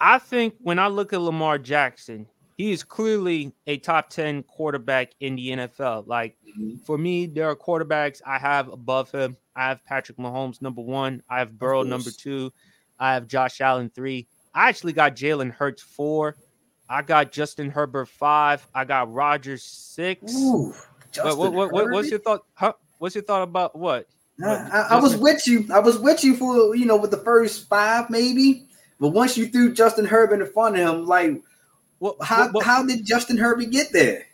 I 0.00 0.18
think 0.18 0.54
when 0.60 0.78
I 0.78 0.88
look 0.88 1.12
at 1.12 1.20
Lamar 1.20 1.58
Jackson, 1.58 2.26
he 2.56 2.72
is 2.72 2.84
clearly 2.84 3.52
a 3.66 3.78
top 3.78 4.10
10 4.10 4.44
quarterback 4.44 5.12
in 5.20 5.36
the 5.36 5.50
NFL. 5.50 6.06
Like 6.06 6.36
mm-hmm. 6.48 6.76
for 6.84 6.96
me, 6.96 7.26
there 7.26 7.48
are 7.48 7.56
quarterbacks 7.56 8.20
I 8.24 8.38
have 8.38 8.68
above 8.68 9.10
him. 9.10 9.36
I 9.56 9.68
have 9.68 9.84
Patrick 9.84 10.18
Mahomes 10.18 10.62
number 10.62 10.82
one. 10.82 11.22
I 11.28 11.38
have 11.40 11.58
Burrow 11.58 11.82
number 11.82 12.10
two. 12.10 12.52
I 12.98 13.14
have 13.14 13.26
Josh 13.26 13.60
Allen 13.60 13.90
three. 13.94 14.28
I 14.54 14.68
actually 14.68 14.92
got 14.92 15.16
Jalen 15.16 15.50
Hurts 15.50 15.82
four. 15.82 16.36
I 16.88 17.02
got 17.02 17.32
Justin 17.32 17.70
Herbert 17.70 18.08
five. 18.08 18.66
I 18.74 18.84
got 18.84 19.12
Rodgers 19.12 19.62
six. 19.62 20.32
Ooh, 20.34 20.74
what, 21.22 21.52
what, 21.52 21.72
what, 21.72 21.90
what's 21.90 22.10
your 22.10 22.20
thought? 22.20 22.44
Huh? 22.54 22.74
What's 22.98 23.14
your 23.14 23.24
thought 23.24 23.42
about 23.42 23.76
what? 23.76 24.06
I, 24.44 24.86
I, 24.90 25.00
was 25.00 25.16
with 25.16 25.46
you. 25.46 25.66
I 25.72 25.78
was 25.78 25.98
with 25.98 26.24
you 26.24 26.36
for 26.36 26.74
you 26.74 26.86
know 26.86 26.96
with 26.96 27.10
the 27.10 27.18
first 27.18 27.68
five 27.68 28.10
maybe, 28.10 28.66
but 28.98 29.10
once 29.10 29.36
you 29.36 29.46
threw 29.46 29.72
Justin 29.72 30.04
Herbert 30.04 30.40
in 30.40 30.52
front 30.52 30.76
of 30.76 30.82
him, 30.82 31.06
like, 31.06 31.40
well, 32.04 32.16
how 32.20 32.52
how 32.60 32.84
did 32.84 33.06
Justin 33.06 33.38
Herbert 33.38 33.70
get 33.70 33.90
there? 33.90 34.26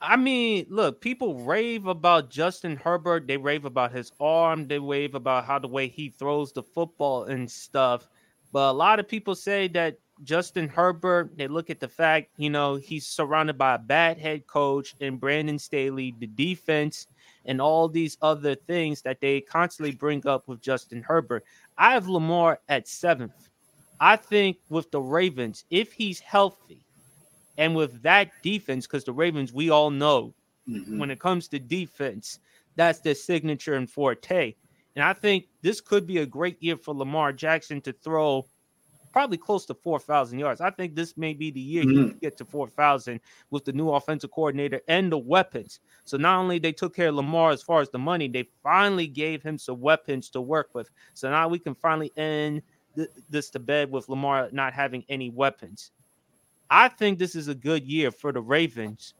I 0.00 0.14
mean, 0.14 0.66
look, 0.68 1.00
people 1.00 1.42
rave 1.42 1.86
about 1.86 2.30
Justin 2.30 2.76
Herbert. 2.76 3.26
They 3.26 3.36
rave 3.36 3.64
about 3.64 3.90
his 3.90 4.12
arm. 4.20 4.68
They 4.68 4.78
rave 4.78 5.16
about 5.16 5.46
how 5.46 5.58
the 5.58 5.66
way 5.66 5.88
he 5.88 6.10
throws 6.10 6.52
the 6.52 6.62
football 6.62 7.24
and 7.24 7.50
stuff. 7.50 8.08
But 8.52 8.70
a 8.70 8.72
lot 8.72 9.00
of 9.00 9.08
people 9.08 9.34
say 9.34 9.66
that 9.68 9.98
Justin 10.22 10.68
Herbert, 10.68 11.36
they 11.36 11.48
look 11.48 11.70
at 11.70 11.80
the 11.80 11.88
fact, 11.88 12.30
you 12.36 12.50
know, 12.50 12.76
he's 12.76 13.04
surrounded 13.04 13.58
by 13.58 13.74
a 13.74 13.78
bad 13.78 14.18
head 14.18 14.46
coach 14.46 14.94
and 15.00 15.18
Brandon 15.18 15.58
Staley, 15.58 16.14
the 16.20 16.28
defense, 16.28 17.08
and 17.46 17.60
all 17.60 17.88
these 17.88 18.16
other 18.22 18.54
things 18.54 19.02
that 19.02 19.20
they 19.20 19.40
constantly 19.40 19.92
bring 19.92 20.24
up 20.24 20.46
with 20.46 20.60
Justin 20.60 21.02
Herbert. 21.02 21.44
I 21.76 21.94
have 21.94 22.06
Lamar 22.06 22.60
at 22.68 22.86
seventh. 22.86 23.49
I 24.00 24.16
think 24.16 24.56
with 24.70 24.90
the 24.90 25.00
Ravens, 25.00 25.64
if 25.70 25.92
he's 25.92 26.18
healthy, 26.20 26.80
and 27.58 27.76
with 27.76 28.02
that 28.02 28.30
defense, 28.42 28.86
because 28.86 29.04
the 29.04 29.12
Ravens, 29.12 29.52
we 29.52 29.68
all 29.68 29.90
know 29.90 30.32
mm-hmm. 30.66 30.98
when 30.98 31.10
it 31.10 31.20
comes 31.20 31.46
to 31.48 31.58
defense, 31.58 32.38
that's 32.74 33.00
their 33.00 33.14
signature 33.14 33.74
and 33.74 33.90
forte. 33.90 34.54
And 34.96 35.04
I 35.04 35.12
think 35.12 35.46
this 35.60 35.80
could 35.80 36.06
be 36.06 36.18
a 36.18 36.26
great 36.26 36.62
year 36.62 36.76
for 36.76 36.94
Lamar 36.94 37.32
Jackson 37.32 37.82
to 37.82 37.92
throw 37.92 38.46
probably 39.12 39.36
close 39.36 39.66
to 39.66 39.74
4,000 39.74 40.38
yards. 40.38 40.60
I 40.60 40.70
think 40.70 40.94
this 40.94 41.16
may 41.16 41.34
be 41.34 41.50
the 41.50 41.60
year 41.60 41.82
mm-hmm. 41.82 42.04
he 42.04 42.10
can 42.10 42.18
get 42.18 42.36
to 42.38 42.44
4,000 42.44 43.20
with 43.50 43.64
the 43.64 43.72
new 43.72 43.90
offensive 43.90 44.30
coordinator 44.30 44.80
and 44.88 45.10
the 45.12 45.18
weapons. 45.18 45.80
So 46.04 46.16
not 46.16 46.38
only 46.38 46.58
they 46.58 46.72
took 46.72 46.94
care 46.94 47.08
of 47.08 47.16
Lamar 47.16 47.50
as 47.50 47.62
far 47.62 47.80
as 47.80 47.90
the 47.90 47.98
money, 47.98 48.28
they 48.28 48.48
finally 48.62 49.06
gave 49.06 49.42
him 49.42 49.58
some 49.58 49.80
weapons 49.80 50.30
to 50.30 50.40
work 50.40 50.74
with. 50.74 50.90
So 51.14 51.28
now 51.28 51.48
we 51.48 51.58
can 51.58 51.74
finally 51.74 52.12
end 52.16 52.62
th- 52.96 53.10
this 53.28 53.50
to 53.50 53.58
bed 53.58 53.90
with 53.90 54.08
Lamar 54.08 54.48
not 54.52 54.72
having 54.72 55.04
any 55.08 55.30
weapons. 55.30 55.92
I 56.70 56.88
think 56.88 57.18
this 57.18 57.34
is 57.34 57.48
a 57.48 57.54
good 57.54 57.84
year 57.84 58.10
for 58.10 58.32
the 58.32 58.40
Ravens 58.40 59.14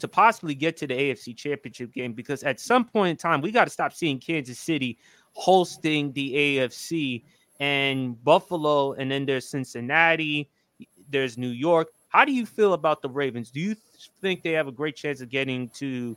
to 0.00 0.08
possibly 0.08 0.54
get 0.54 0.76
to 0.78 0.86
the 0.86 0.94
AFC 0.94 1.36
Championship 1.36 1.92
game 1.92 2.12
because 2.12 2.42
at 2.42 2.58
some 2.60 2.84
point 2.84 3.10
in 3.10 3.16
time, 3.16 3.40
we 3.40 3.52
got 3.52 3.64
to 3.64 3.70
stop 3.70 3.92
seeing 3.92 4.18
Kansas 4.18 4.58
City 4.58 4.98
hosting 5.32 6.12
the 6.12 6.34
AFC 6.34 7.22
and 7.60 8.22
Buffalo, 8.24 8.94
and 8.94 9.10
then 9.10 9.24
there's 9.24 9.48
Cincinnati, 9.48 10.50
there's 11.08 11.38
New 11.38 11.48
York. 11.48 11.88
How 12.08 12.24
do 12.24 12.32
you 12.32 12.46
feel 12.46 12.72
about 12.72 13.02
the 13.02 13.08
Ravens? 13.08 13.50
Do 13.50 13.60
you 13.60 13.76
think 14.20 14.42
they 14.42 14.52
have 14.52 14.68
a 14.68 14.72
great 14.72 14.96
chance 14.96 15.20
of 15.20 15.28
getting 15.28 15.68
to 15.70 16.16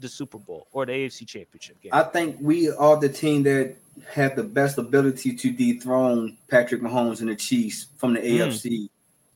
the 0.00 0.08
Super 0.08 0.38
Bowl 0.38 0.66
or 0.72 0.86
the 0.86 0.92
AFC 0.92 1.26
Championship 1.26 1.80
game? 1.80 1.90
I 1.92 2.02
think 2.02 2.36
we 2.40 2.70
are 2.70 2.96
the 2.96 3.08
team 3.08 3.42
that 3.44 3.76
have 4.12 4.36
the 4.36 4.42
best 4.42 4.78
ability 4.78 5.34
to 5.34 5.50
dethrone 5.50 6.36
Patrick 6.48 6.80
Mahomes 6.80 7.20
and 7.20 7.28
the 7.28 7.36
Chiefs 7.36 7.86
from 7.96 8.14
the 8.14 8.20
mm. 8.20 8.38
AFC. 8.38 8.88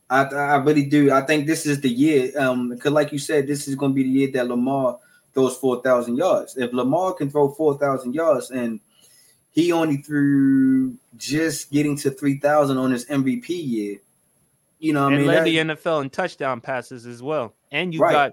I, 0.09 0.25
I 0.25 0.57
really 0.57 0.85
do. 0.85 1.11
I 1.11 1.23
think 1.23 1.47
this 1.47 1.67
is 1.67 1.81
the 1.81 1.89
year. 1.89 2.39
Um, 2.39 2.69
because 2.69 2.93
like 2.93 3.13
you 3.13 3.19
said, 3.19 3.47
this 3.47 3.67
is 3.67 3.75
going 3.75 3.93
to 3.93 3.97
be 3.97 4.03
the 4.03 4.09
year 4.09 4.31
that 4.33 4.49
Lamar 4.49 4.99
throws 5.33 5.57
four 5.57 5.83
thousand 5.83 6.17
yards. 6.17 6.57
If 6.57 6.73
Lamar 6.73 7.15
can 7.15 7.31
throw 7.31 7.49
four 7.49 7.79
thousand 7.79 8.15
yards, 8.15 8.51
and 8.51 8.81
he 9.53 9.73
only 9.73 9.99
threw 9.99 10.97
just 11.17 11.71
getting 11.71 11.97
to 11.99 12.11
three 12.11 12.39
thousand 12.39 12.77
on 12.77 12.91
his 12.91 13.07
MVP 13.07 13.49
year, 13.49 13.99
you 14.79 14.93
know, 14.93 15.05
what 15.05 15.13
I 15.13 15.17
and 15.17 15.25
mean, 15.25 15.35
led 15.35 15.39
that, 15.39 15.45
the 15.45 15.57
NFL 15.75 16.03
in 16.03 16.11
touchdown 16.11 16.61
passes 16.61 17.07
as 17.07 17.23
well. 17.23 17.55
And 17.71 17.95
you 17.95 18.01
right. 18.01 18.13
got 18.13 18.33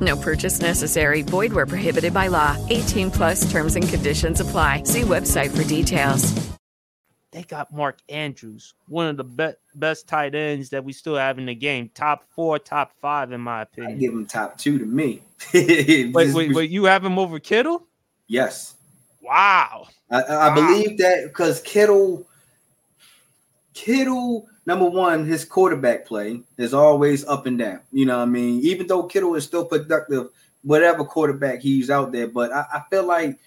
No 0.00 0.16
purchase 0.16 0.60
necessary. 0.60 1.22
Void 1.22 1.52
where 1.52 1.66
prohibited 1.66 2.14
by 2.14 2.28
law. 2.28 2.56
18 2.68 3.10
plus 3.10 3.50
terms 3.50 3.74
and 3.74 3.88
conditions 3.88 4.40
apply. 4.40 4.84
See 4.84 5.02
website 5.02 5.50
for 5.56 5.64
details 5.64 6.50
they 7.32 7.42
got 7.42 7.72
Mark 7.72 7.98
Andrews, 8.08 8.74
one 8.88 9.06
of 9.06 9.16
the 9.16 9.24
be- 9.24 9.56
best 9.74 10.08
tight 10.08 10.34
ends 10.34 10.70
that 10.70 10.84
we 10.84 10.92
still 10.92 11.16
have 11.16 11.38
in 11.38 11.46
the 11.46 11.54
game. 11.54 11.90
Top 11.94 12.24
four, 12.30 12.58
top 12.58 12.92
five, 13.00 13.30
in 13.32 13.40
my 13.40 13.62
opinion. 13.62 13.96
I 13.96 13.98
give 13.98 14.12
him 14.12 14.26
top 14.26 14.58
two 14.58 14.78
to 14.78 14.84
me. 14.84 15.22
wait, 15.54 16.12
wait, 16.12 16.54
wait, 16.54 16.70
you 16.70 16.84
have 16.84 17.04
him 17.04 17.18
over 17.18 17.38
Kittle? 17.38 17.86
Yes. 18.26 18.74
Wow. 19.22 19.86
I, 20.10 20.22
I 20.22 20.48
wow. 20.48 20.54
believe 20.54 20.98
that 20.98 21.24
because 21.24 21.60
Kittle, 21.60 22.26
Kittle, 23.74 24.48
number 24.66 24.86
one, 24.88 25.26
his 25.26 25.44
quarterback 25.44 26.06
play 26.06 26.40
is 26.56 26.74
always 26.74 27.24
up 27.26 27.46
and 27.46 27.58
down. 27.58 27.80
You 27.92 28.06
know 28.06 28.18
what 28.18 28.24
I 28.24 28.26
mean? 28.26 28.60
Even 28.62 28.86
though 28.86 29.04
Kittle 29.04 29.34
is 29.34 29.44
still 29.44 29.64
productive, 29.64 30.28
whatever 30.62 31.04
quarterback 31.04 31.60
he's 31.60 31.90
out 31.90 32.12
there, 32.12 32.28
but 32.28 32.52
I, 32.52 32.64
I 32.74 32.82
feel 32.90 33.04
like 33.04 33.38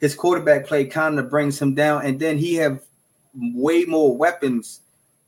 his 0.00 0.14
quarterback 0.14 0.66
play 0.66 0.84
kind 0.86 1.18
of 1.18 1.30
brings 1.30 1.60
him 1.60 1.74
down, 1.74 2.04
and 2.04 2.18
then 2.18 2.38
he 2.38 2.56
have 2.56 2.82
way 3.34 3.84
more 3.84 4.16
weapons 4.16 4.80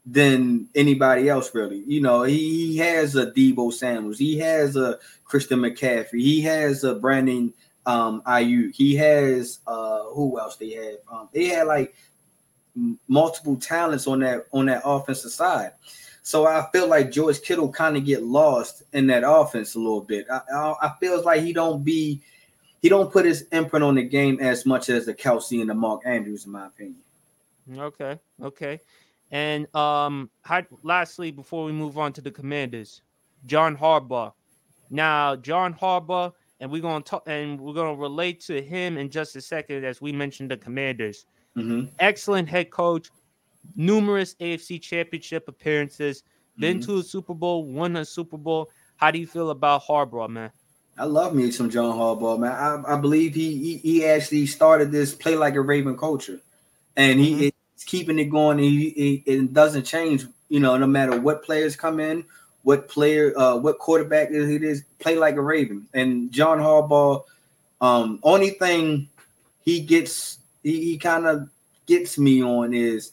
than 0.07 0.69
anybody 0.75 1.29
else, 1.29 1.55
really. 1.55 1.83
You 1.87 2.01
know, 2.01 2.25
he, 2.25 2.73
he 2.73 2.77
has 2.79 3.17
a 3.17 3.31
Deebo 3.31 3.73
Samuels, 3.73 4.19
he 4.19 4.39
has 4.39 4.77
a 4.77 4.99
Christian 5.25 5.61
McCaffrey, 5.61 6.21
he 6.21 6.41
has 6.43 6.85
a 6.85 6.95
Brandon 6.95 7.53
um 7.87 8.23
Aiyuk, 8.23 8.75
he 8.75 8.97
has 8.97 9.61
uh 9.67 10.05
who 10.05 10.39
else 10.39 10.57
they 10.57 10.71
have? 10.71 10.97
Um, 11.11 11.29
they 11.33 11.47
had 11.47 11.67
like 11.67 11.95
multiple 13.09 13.57
talents 13.57 14.07
on 14.07 14.21
that 14.21 14.47
on 14.53 14.67
that 14.67 14.83
offensive 14.85 15.31
side. 15.31 15.73
So 16.23 16.47
I 16.47 16.67
feel 16.73 16.89
like 16.89 17.11
George 17.11 17.43
Kittle 17.43 17.71
kind 17.71 17.97
of 17.97 18.05
get 18.05 18.23
lost 18.23 18.83
in 18.95 19.07
that 19.09 19.25
offense 19.27 19.75
a 19.75 19.79
little 19.79 20.01
bit. 20.01 20.27
I, 20.31 20.41
I, 20.55 20.75
I 20.83 20.93
feels 20.99 21.25
like 21.25 21.43
he 21.43 21.53
don't 21.53 21.85
be 21.85 22.23
he 22.81 22.89
don't 22.89 23.13
put 23.13 23.25
his 23.25 23.47
imprint 23.53 23.83
on 23.83 23.95
the 23.95 24.03
game 24.03 24.39
as 24.41 24.67
much 24.67 24.89
as 24.89 25.07
the 25.07 25.15
Kelce 25.15 25.61
and 25.61 25.71
the 25.71 25.75
Mark 25.75 26.03
Andrews, 26.05 26.47
in 26.47 26.53
my 26.53 26.67
opinion. 26.67 27.01
Okay, 27.79 28.19
okay. 28.43 28.81
And 29.31 29.75
um, 29.75 30.31
how, 30.43 30.63
lastly, 30.83 31.31
before 31.31 31.65
we 31.65 31.73
move 31.73 31.99
on 31.99 32.13
to 32.13 32.21
the 32.21 32.31
Commanders, 32.31 33.03
John 33.47 33.77
Harbaugh. 33.77 34.33
Now, 34.91 35.35
John 35.37 35.75
Harbaugh, 35.75 36.33
and 36.61 36.71
we're 36.71 36.83
gonna 36.83 37.03
talk, 37.03 37.25
and 37.27 37.61
we're 37.61 37.75
gonna 37.75 37.95
relate 37.95 38.41
to 38.43 38.61
him 38.63 38.97
in 38.97 39.11
just 39.11 39.35
a 39.37 39.41
second 39.41 39.85
as 39.85 40.01
we 40.01 40.13
mentioned 40.13 40.51
the 40.51 40.57
Commanders. 40.57 41.27
Mm-hmm. 41.57 41.87
Excellent 41.99 42.49
head 42.49 42.71
coach, 42.71 43.11
numerous 43.77 44.35
AFC 44.37 44.81
Championship 44.81 45.49
appearances, 45.49 46.23
mm-hmm. 46.23 46.61
been 46.61 46.81
to 46.83 46.99
a 46.99 47.03
Super 47.03 47.35
Bowl, 47.35 47.65
won 47.65 47.97
a 47.97 48.05
Super 48.05 48.37
Bowl. 48.37 48.71
How 48.97 49.11
do 49.11 49.19
you 49.19 49.27
feel 49.27 49.51
about 49.51 49.83
Harbaugh, 49.85 50.29
man? 50.29 50.51
I 50.97 51.05
love 51.05 51.35
me 51.35 51.51
some 51.51 51.71
John 51.71 51.97
Harbaugh, 51.97 52.39
man. 52.39 52.53
I, 52.53 52.95
I 52.95 53.01
believe 53.01 53.35
he, 53.35 53.59
he, 53.59 53.77
he 53.79 54.07
actually 54.07 54.47
started 54.47 54.93
this 54.93 55.15
play 55.15 55.35
like 55.35 55.55
a 55.55 55.61
Raven 55.61 55.97
culture 55.97 56.41
and 56.97 57.19
he 57.19 57.33
mm-hmm. 57.33 57.43
is 57.43 57.85
keeping 57.85 58.19
it 58.19 58.27
going. 58.27 58.59
He, 58.59 58.91
he, 58.91 59.23
it 59.27 59.53
doesn't 59.53 59.85
change. 59.85 60.27
You 60.49 60.61
know, 60.61 60.77
no 60.77 60.87
matter 60.87 61.19
what 61.19 61.43
players 61.43 61.75
come 61.75 61.99
in, 61.99 62.25
what 62.63 62.89
player, 62.89 63.37
uh, 63.37 63.57
what 63.57 63.79
quarterback 63.79 64.31
it 64.31 64.63
is, 64.63 64.85
play 65.01 65.17
like 65.17 65.35
a 65.35 65.41
Raven. 65.41 65.87
And 65.93 66.31
John 66.31 66.59
Harbaugh, 66.59 67.25
um, 67.81 68.21
only 68.23 68.51
thing 68.51 69.09
he 69.65 69.81
gets, 69.81 70.39
he, 70.65 70.81
he 70.81 70.99
kind 70.99 71.27
of 71.27 71.49
gets 71.87 72.19
me 72.19 72.43
on 72.43 72.75
is 72.75 73.13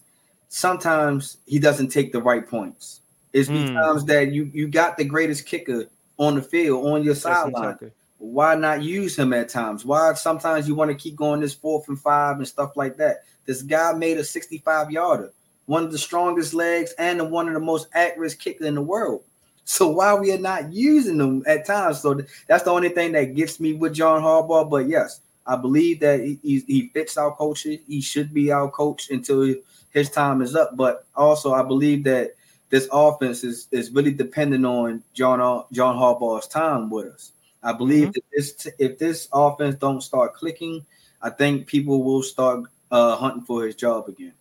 sometimes 0.50 1.38
he 1.46 1.60
doesn't 1.60 1.90
take 1.90 2.12
the 2.12 2.22
right 2.22 2.48
points. 2.48 3.02
It's 3.34 3.50
mm. 3.50 3.74
times 3.74 4.06
that 4.06 4.32
you 4.32 4.50
you 4.54 4.68
got 4.68 4.98
the 4.98 5.06
greatest 5.06 5.46
kicker 5.46 5.88
on 6.18 6.36
the 6.36 6.42
field 6.42 6.86
on 6.86 7.04
your 7.04 7.16
sideline. 7.16 7.78
why 8.18 8.56
not 8.56 8.84
use 8.84 9.18
him 9.18 9.34
at 9.34 9.50
times? 9.50 9.86
Why 9.86 10.14
sometimes 10.14 10.68
you 10.68 10.76
want 10.76 10.90
to 10.92 10.96
keep 10.96 11.16
going 11.16 11.40
this 11.40 11.54
fourth 11.54 11.88
and 11.88 12.00
five 12.00 12.38
and 12.38 12.48
stuff 12.48 12.76
like 12.76 12.98
that? 12.98 13.24
This 13.46 13.62
guy 13.62 13.94
made 13.94 14.18
a 14.18 14.24
65 14.24 14.92
yarder, 14.92 15.32
one 15.66 15.84
of 15.84 15.92
the 15.92 15.98
strongest 15.98 16.54
legs 16.54 16.94
and 17.00 17.32
one 17.32 17.48
of 17.48 17.54
the 17.54 17.60
most 17.60 17.88
accurate 17.94 18.38
kickers 18.38 18.68
in 18.68 18.76
the 18.76 18.82
world. 18.82 19.24
So 19.64 19.88
why 19.88 20.14
we 20.16 20.34
are 20.34 20.38
not 20.38 20.74
using 20.74 21.18
them 21.18 21.44
at 21.48 21.66
times? 21.66 22.02
So 22.02 22.22
that's 22.48 22.64
the 22.64 22.72
only 22.72 22.90
thing 22.90 23.14
that 23.14 23.36
gets 23.36 23.60
me 23.60 23.74
with 23.74 23.94
John 23.94 24.22
Harbaugh. 24.22 24.70
But 24.70 24.88
yes, 24.88 25.22
I 25.46 25.56
believe 25.56 26.00
that 26.02 26.20
he, 26.20 26.40
he 26.44 26.90
fits 26.94 27.18
our 27.18 27.36
coach. 27.36 27.64
He 27.64 28.02
should 28.02 28.34
be 28.34 28.52
our 28.52 28.70
coach 28.70 29.10
until 29.10 29.56
his 29.90 30.10
time 30.10 30.42
is 30.42 30.56
up. 30.56 30.78
But 30.78 31.06
also, 31.16 31.54
I 31.54 31.64
believe 31.64 32.04
that 32.06 32.36
this 32.70 32.88
offense 32.92 33.44
is, 33.44 33.68
is 33.72 33.92
really 33.92 34.12
dependent 34.14 34.66
on 34.66 35.04
John 35.14 35.66
John 35.72 35.98
Harbaugh's 35.98 36.48
time 36.48 36.90
with 36.90 37.08
us. 37.08 37.32
I 37.64 37.74
believe 37.74 38.10
mm-hmm. 38.10 38.20
if 38.34 38.56
this 38.56 38.68
if 38.80 38.98
this 38.98 39.28
offense 39.34 39.76
don't 39.76 40.02
start 40.02 40.34
clicking, 40.34 40.86
I 41.22 41.30
think 41.30 41.68
people 41.68 42.04
will 42.04 42.24
start 42.24 42.64
uh, 42.90 43.16
hunting 43.16 43.44
for 43.44 43.66
his 43.66 43.76
job 43.76 44.08
again. 44.08 44.34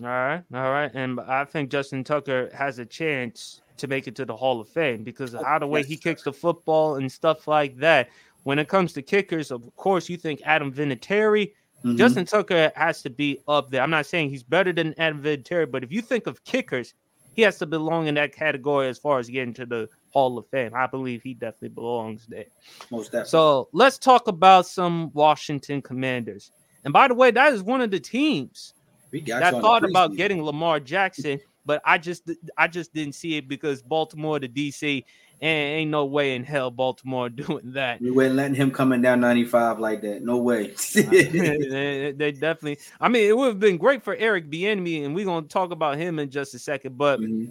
All 0.00 0.08
right, 0.08 0.42
all 0.52 0.70
right, 0.70 0.90
and 0.94 1.20
I 1.20 1.44
think 1.44 1.70
Justin 1.70 2.02
Tucker 2.02 2.50
has 2.54 2.78
a 2.78 2.86
chance 2.86 3.60
to 3.76 3.86
make 3.86 4.06
it 4.06 4.16
to 4.16 4.24
the 4.24 4.36
Hall 4.36 4.60
of 4.60 4.68
Fame 4.68 5.02
because 5.02 5.34
of 5.34 5.44
how 5.44 5.58
the 5.58 5.66
way 5.66 5.82
he 5.82 5.96
kicks 5.96 6.22
the 6.22 6.32
football 6.32 6.96
and 6.96 7.10
stuff 7.10 7.46
like 7.46 7.76
that. 7.78 8.08
When 8.44 8.58
it 8.58 8.68
comes 8.68 8.92
to 8.94 9.02
kickers, 9.02 9.50
of 9.50 9.62
course, 9.76 10.08
you 10.08 10.16
think 10.16 10.40
Adam 10.44 10.72
Vinatieri. 10.72 11.52
Mm-hmm. 11.84 11.96
Justin 11.96 12.24
Tucker 12.24 12.72
has 12.76 13.02
to 13.02 13.10
be 13.10 13.40
up 13.48 13.70
there. 13.70 13.82
I'm 13.82 13.90
not 13.90 14.06
saying 14.06 14.30
he's 14.30 14.42
better 14.42 14.72
than 14.72 14.94
Adam 14.98 15.22
Vinatieri, 15.22 15.70
but 15.70 15.82
if 15.82 15.92
you 15.92 16.00
think 16.00 16.26
of 16.26 16.44
kickers, 16.44 16.94
he 17.34 17.42
has 17.42 17.58
to 17.58 17.66
belong 17.66 18.08
in 18.08 18.14
that 18.16 18.34
category 18.34 18.88
as 18.88 18.98
far 18.98 19.18
as 19.18 19.28
getting 19.28 19.54
to 19.54 19.66
the 19.66 19.88
Hall 20.10 20.38
of 20.38 20.46
Fame. 20.48 20.72
I 20.74 20.86
believe 20.86 21.22
he 21.22 21.34
definitely 21.34 21.70
belongs 21.70 22.26
there. 22.26 22.44
Most 22.90 23.06
definitely. 23.06 23.30
So 23.30 23.68
let's 23.72 23.98
talk 23.98 24.28
about 24.28 24.66
some 24.66 25.10
Washington 25.12 25.82
Commanders. 25.82 26.50
And 26.84 26.92
by 26.92 27.08
the 27.08 27.14
way, 27.14 27.30
that 27.30 27.52
is 27.52 27.62
one 27.62 27.80
of 27.80 27.90
the 27.90 28.00
teams 28.00 28.74
that 29.12 29.52
thought 29.52 29.84
about 29.84 30.16
getting 30.16 30.42
Lamar 30.42 30.80
Jackson 30.80 31.40
but 31.64 31.80
I 31.84 31.98
just 31.98 32.30
I 32.56 32.68
just 32.68 32.92
didn't 32.92 33.14
see 33.14 33.36
it 33.36 33.48
because 33.48 33.82
Baltimore 33.82 34.38
to 34.40 34.48
DC 34.48 35.04
and 35.42 35.74
ain't 35.74 35.90
no 35.90 36.04
way 36.04 36.36
in 36.36 36.44
hell 36.44 36.70
Baltimore 36.70 37.28
doing 37.28 37.72
that. 37.72 38.00
We 38.00 38.12
weren't 38.12 38.36
letting 38.36 38.54
him 38.54 38.70
coming 38.70 39.02
down 39.02 39.20
95 39.20 39.80
like 39.80 40.00
that. 40.02 40.22
No 40.22 40.38
way. 40.38 40.68
they, 40.94 42.12
they, 42.16 42.32
definitely. 42.32 42.78
I 43.00 43.08
mean, 43.08 43.28
it 43.28 43.36
would 43.36 43.48
have 43.48 43.60
been 43.60 43.76
great 43.76 44.02
for 44.04 44.14
Eric 44.14 44.48
Bieniemy, 44.48 45.04
and 45.04 45.14
we're 45.14 45.24
gonna 45.24 45.46
talk 45.48 45.72
about 45.72 45.98
him 45.98 46.20
in 46.20 46.30
just 46.30 46.54
a 46.54 46.58
second. 46.58 46.96
But 46.96 47.20
mm-hmm. 47.20 47.50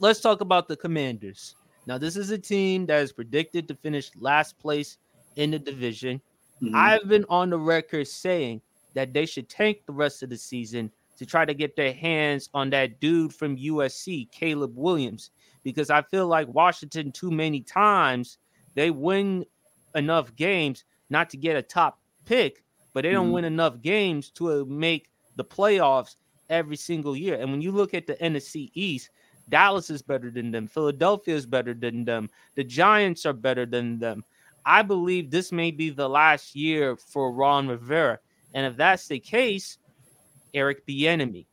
let's 0.00 0.20
talk 0.20 0.40
about 0.40 0.66
the 0.66 0.76
Commanders. 0.76 1.54
Now, 1.86 1.96
this 1.96 2.16
is 2.16 2.30
a 2.30 2.38
team 2.38 2.84
that 2.86 3.00
is 3.00 3.12
predicted 3.12 3.68
to 3.68 3.74
finish 3.74 4.10
last 4.18 4.58
place 4.58 4.98
in 5.36 5.52
the 5.52 5.58
division. 5.58 6.20
Mm-hmm. 6.60 6.74
I've 6.74 7.08
been 7.08 7.24
on 7.28 7.50
the 7.50 7.58
record 7.58 8.08
saying 8.08 8.60
that 8.94 9.14
they 9.14 9.24
should 9.24 9.48
tank 9.48 9.78
the 9.86 9.92
rest 9.92 10.22
of 10.22 10.30
the 10.30 10.36
season 10.36 10.90
to 11.16 11.24
try 11.24 11.44
to 11.44 11.54
get 11.54 11.76
their 11.76 11.92
hands 11.92 12.48
on 12.54 12.70
that 12.70 12.98
dude 12.98 13.32
from 13.32 13.56
USC, 13.56 14.30
Caleb 14.32 14.76
Williams, 14.76 15.30
because 15.62 15.90
I 15.90 16.02
feel 16.02 16.26
like 16.26 16.48
Washington 16.48 17.12
too 17.12 17.30
many 17.30 17.60
times 17.60 18.38
they 18.74 18.90
win 18.90 19.44
enough 19.94 20.34
games 20.36 20.84
not 21.08 21.30
to 21.30 21.36
get 21.36 21.56
a 21.56 21.62
top 21.62 21.98
pick, 22.24 22.62
but 22.92 23.02
they 23.02 23.10
don't 23.10 23.26
mm-hmm. 23.26 23.34
win 23.34 23.44
enough 23.44 23.80
games 23.82 24.30
to 24.30 24.64
make 24.66 25.10
the 25.36 25.44
playoffs 25.44 26.16
every 26.48 26.76
single 26.76 27.16
year. 27.16 27.34
And 27.40 27.50
when 27.50 27.60
you 27.60 27.72
look 27.72 27.94
at 27.94 28.06
the 28.06 28.14
NFC 28.14 28.70
East, 28.74 29.10
Dallas 29.48 29.90
is 29.90 30.02
better 30.02 30.30
than 30.30 30.50
them, 30.50 30.68
Philadelphia 30.68 31.34
is 31.34 31.46
better 31.46 31.74
than 31.74 32.04
them, 32.04 32.30
the 32.54 32.64
Giants 32.64 33.26
are 33.26 33.32
better 33.32 33.66
than 33.66 33.98
them. 33.98 34.24
I 34.64 34.82
believe 34.82 35.30
this 35.30 35.52
may 35.52 35.70
be 35.70 35.90
the 35.90 36.08
last 36.08 36.54
year 36.54 36.96
for 36.96 37.32
Ron 37.32 37.66
Rivera. 37.68 38.18
And 38.54 38.66
if 38.66 38.76
that's 38.76 39.08
the 39.08 39.18
case, 39.18 39.78
Eric 40.54 40.86
Bieniemy. 40.86 41.46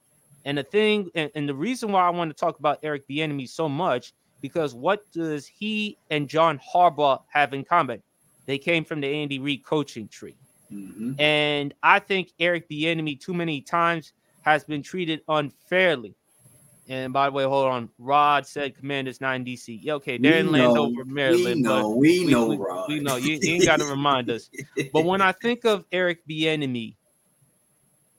And 0.47 0.57
the 0.57 0.63
thing, 0.63 1.11
and, 1.13 1.29
and 1.35 1.47
the 1.47 1.53
reason 1.53 1.91
why 1.91 2.07
I 2.07 2.09
want 2.09 2.31
to 2.31 2.33
talk 2.33 2.57
about 2.57 2.79
Eric 2.81 3.05
Bieniemy 3.09 3.49
so 3.49 3.67
much, 3.67 4.13
because 4.39 4.73
what 4.73 5.03
does 5.11 5.45
he 5.45 5.97
and 6.09 6.29
John 6.29 6.57
Harbaugh 6.57 7.21
have 7.27 7.53
in 7.53 7.65
common? 7.65 8.01
They 8.45 8.57
came 8.57 8.85
from 8.85 9.01
the 9.01 9.07
Andy 9.07 9.39
Reid 9.39 9.65
coaching 9.65 10.07
tree. 10.07 10.37
Mm-hmm. 10.71 11.19
And 11.19 11.73
I 11.83 11.99
think 11.99 12.31
Eric 12.39 12.69
Bieniemy 12.69 13.19
too 13.19 13.33
many 13.33 13.59
times 13.59 14.13
has 14.43 14.63
been 14.63 14.81
treated 14.81 15.19
unfairly. 15.27 16.15
And 16.87 17.11
by 17.11 17.25
the 17.25 17.33
way, 17.33 17.43
hold 17.43 17.67
on. 17.67 17.89
Rod 17.99 18.47
said 18.47 18.77
Commanders 18.77 19.19
nine 19.19 19.43
DC. 19.43 19.85
Okay, 19.85 20.17
Darren 20.17 20.49
lands 20.49 20.77
over 20.77 21.03
Maryland. 21.03 21.55
We 21.57 21.61
know, 21.61 21.89
we 21.89 22.25
know, 22.25 22.47
we, 22.47 22.55
Rod. 22.55 22.85
We 22.87 22.99
know. 23.01 23.17
You, 23.17 23.37
you 23.41 23.55
ain't 23.55 23.65
got 23.65 23.79
to 23.79 23.85
remind 23.85 24.29
us. 24.29 24.49
But 24.93 25.03
when 25.03 25.19
I 25.19 25.33
think 25.33 25.65
of 25.65 25.83
Eric 25.91 26.25
Bieniemy, 26.25 26.95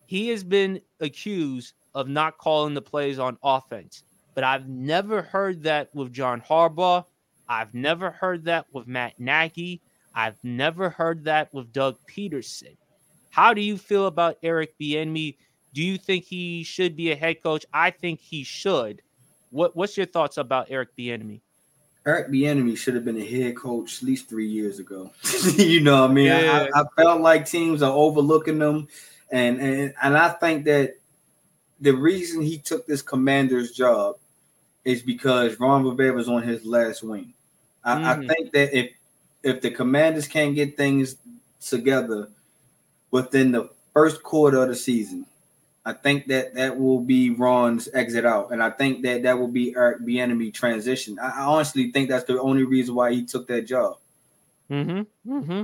he 0.05 0.29
has 0.29 0.45
been 0.45 0.83
accused 1.01 1.73
of 1.99 2.09
not 2.09 2.39
calling 2.39 2.75
the 2.75 2.81
plays 2.81 3.19
on 3.19 3.37
offense, 3.43 4.05
but 4.37 4.45
I've 4.45 4.69
never 4.69 5.21
heard 5.21 5.65
that 5.65 5.93
with 5.93 6.13
John 6.13 6.41
Harbaugh. 6.41 7.05
I've 7.49 7.75
never 7.75 8.13
heard 8.13 8.45
that 8.45 8.67
with 8.73 8.87
Matt 8.87 9.19
Nagy. 9.19 9.81
I've 10.15 10.37
never 10.45 10.91
heard 10.91 11.25
that 11.25 11.53
with 11.53 11.73
Doug 11.73 11.97
Pederson. 12.09 12.77
How 13.31 13.53
do 13.53 13.61
you 13.61 13.77
feel 13.77 14.07
about 14.07 14.39
Eric 14.45 14.79
Bieniemy? 14.79 15.35
Do 15.75 15.83
you 15.83 15.99
think 15.99 16.25
he 16.25 16.63
should 16.63 16.95
be 16.95 17.11
a 17.11 17.17
head 17.17 17.43
coach? 17.43 17.67
I 17.75 17.91
think 17.91 18.21
he 18.21 18.45
should. 18.45 19.03
What 19.51 19.75
What's 19.75 19.97
your 19.97 20.07
thoughts 20.07 20.37
about 20.37 20.69
Eric 20.71 20.91
Bieniemy? 20.97 21.41
Eric 22.07 22.29
Bieniemy 22.29 22.79
should 22.79 22.95
have 22.95 23.05
been 23.05 23.21
a 23.21 23.27
head 23.27 23.57
coach 23.57 23.99
at 23.99 24.03
least 24.05 24.29
three 24.29 24.47
years 24.47 24.79
ago. 24.79 25.11
you 25.57 25.81
know, 25.81 26.03
what 26.03 26.11
I 26.11 26.15
mean, 26.15 26.27
yeah. 26.27 26.69
I, 26.73 26.81
I, 26.81 26.85
felt 26.97 27.23
like 27.23 27.45
teams 27.45 27.83
are 27.83 27.93
overlooking 27.93 28.61
them 28.61 28.87
and 29.31 29.61
and 29.61 29.95
and 30.03 30.17
I 30.17 30.31
think 30.31 30.65
that 30.65 30.98
the 31.81 31.93
reason 31.93 32.43
he 32.43 32.59
took 32.59 32.87
this 32.87 33.03
commander's 33.03 33.73
job 33.73 34.17
is 34.85 35.03
because 35.03 35.61
Ron 35.61 35.85
Rivera 35.85 36.14
was 36.14 36.29
on 36.29 36.43
his 36.43 36.64
last 36.64 37.03
wing. 37.03 37.33
I, 37.85 37.95
mm-hmm. 37.95 38.05
I 38.05 38.27
think 38.27 38.53
that 38.53 38.77
if 38.77 38.93
if 39.43 39.61
the 39.61 39.71
commanders 39.71 40.27
can't 40.27 40.55
get 40.55 40.77
things 40.77 41.17
together 41.61 42.29
within 43.11 43.53
the 43.53 43.71
first 43.93 44.23
quarter 44.23 44.62
of 44.62 44.69
the 44.69 44.75
season, 44.75 45.27
I 45.85 45.93
think 45.93 46.27
that 46.27 46.55
that 46.55 46.79
will 46.79 47.01
be 47.01 47.31
Ron's 47.31 47.88
exit 47.95 48.27
out, 48.27 48.51
and 48.51 48.62
I 48.62 48.71
think 48.71 49.03
that 49.03 49.23
that 49.23 49.38
will 49.38 49.49
be 49.49 49.75
Eric 49.77 50.01
Bieniemy 50.01 50.53
transition. 50.53 51.19
I, 51.19 51.29
I 51.29 51.45
honestly 51.45 51.93
think 51.93 52.09
that's 52.09 52.25
the 52.25 52.41
only 52.41 52.64
reason 52.64 52.95
why 52.95 53.12
he 53.12 53.25
took 53.25 53.47
that 53.49 53.62
job. 53.62 53.99
Hmm. 54.69 55.03
Hmm. 55.27 55.62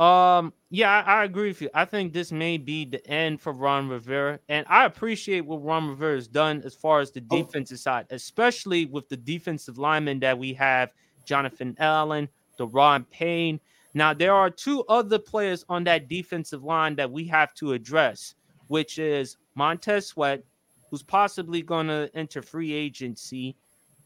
Um, 0.00 0.52
yeah, 0.74 1.04
I, 1.06 1.20
I, 1.20 1.24
agree 1.24 1.48
with 1.48 1.60
you. 1.60 1.68
I 1.74 1.84
think 1.84 2.14
this 2.14 2.32
may 2.32 2.56
be 2.56 2.86
the 2.86 3.06
end 3.06 3.42
for 3.42 3.52
Ron 3.52 3.90
Rivera, 3.90 4.40
and 4.48 4.64
I 4.70 4.86
appreciate 4.86 5.42
what 5.42 5.62
Ron 5.62 5.90
Rivera 5.90 6.14
has 6.14 6.26
done 6.26 6.62
as 6.64 6.74
far 6.74 7.00
as 7.00 7.10
the 7.10 7.22
oh. 7.30 7.36
defensive 7.36 7.76
oh. 7.76 7.84
side, 7.84 8.06
especially 8.08 8.86
with 8.86 9.06
the 9.10 9.18
defensive 9.18 9.76
linemen 9.76 10.18
that 10.20 10.38
we 10.38 10.54
have: 10.54 10.88
Jonathan 11.26 11.76
Allen, 11.78 12.26
Daron 12.58 13.04
Payne. 13.10 13.60
Now, 13.92 14.14
there 14.14 14.32
are 14.32 14.48
two 14.48 14.82
other 14.84 15.18
players 15.18 15.62
on 15.68 15.84
that 15.84 16.08
defensive 16.08 16.64
line 16.64 16.96
that 16.96 17.10
we 17.10 17.26
have 17.26 17.52
to 17.56 17.74
address, 17.74 18.34
which 18.68 18.98
is 18.98 19.36
Montez 19.54 20.06
Sweat, 20.06 20.42
who's 20.88 21.02
possibly 21.02 21.60
going 21.60 21.88
to 21.88 22.10
enter 22.14 22.40
free 22.40 22.72
agency, 22.72 23.56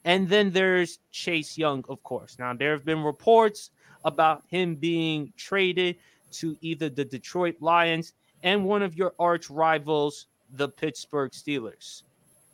and 0.04 0.28
then 0.28 0.50
there's 0.50 0.98
Chase 1.12 1.56
Young, 1.56 1.84
of 1.88 2.02
course. 2.02 2.40
Now, 2.40 2.54
there 2.54 2.72
have 2.72 2.84
been 2.84 3.04
reports 3.04 3.70
about 4.04 4.42
him 4.48 4.74
being 4.74 5.32
traded 5.36 5.96
to 6.40 6.56
either 6.60 6.88
the 6.88 7.04
Detroit 7.04 7.56
Lions 7.60 8.12
and 8.42 8.64
one 8.64 8.82
of 8.82 8.96
your 8.96 9.14
arch 9.18 9.50
rivals, 9.50 10.26
the 10.50 10.68
Pittsburgh 10.68 11.32
Steelers. 11.32 12.02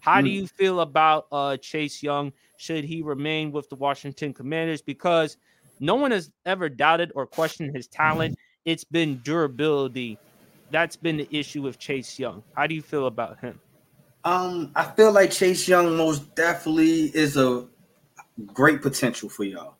How 0.01 0.21
mm. 0.21 0.25
do 0.25 0.31
hmm. 0.31 0.37
you 0.37 0.47
feel 0.47 0.81
about 0.81 1.27
uh, 1.33 1.57
Chase 1.59 2.03
Young? 2.03 2.33
Should 2.57 2.85
he 2.85 3.03
remain 3.03 3.53
with 3.53 3.68
the 3.68 3.77
Washington 3.77 4.33
Commanders? 4.33 4.83
Because 4.83 5.37
no 5.81 5.97
one 5.97 6.11
has 6.11 6.31
ever 6.47 6.68
doubted 6.68 7.13
or 7.15 7.27
questioned 7.27 7.75
his 7.75 7.87
talent. 7.87 8.38
It's 8.65 8.85
been 8.85 9.21
durability. 9.25 10.19
That's 10.71 10.96
been 10.96 11.17
the 11.17 11.29
issue 11.31 11.63
with 11.63 11.79
Chase 11.79 12.19
Young. 12.19 12.42
How 12.54 12.67
do 12.67 12.75
you 12.75 12.83
feel 12.83 13.07
about 13.07 13.40
him? 13.40 13.61
Um, 14.25 14.71
I 14.77 14.85
feel 14.85 15.13
like 15.13 15.33
Chase 15.33 15.67
Young 15.67 15.96
most 15.96 16.35
definitely 16.37 17.07
is 17.17 17.37
a 17.37 17.67
great 18.46 18.81
potential 18.81 19.29
for 19.29 19.44
y'all. 19.44 19.75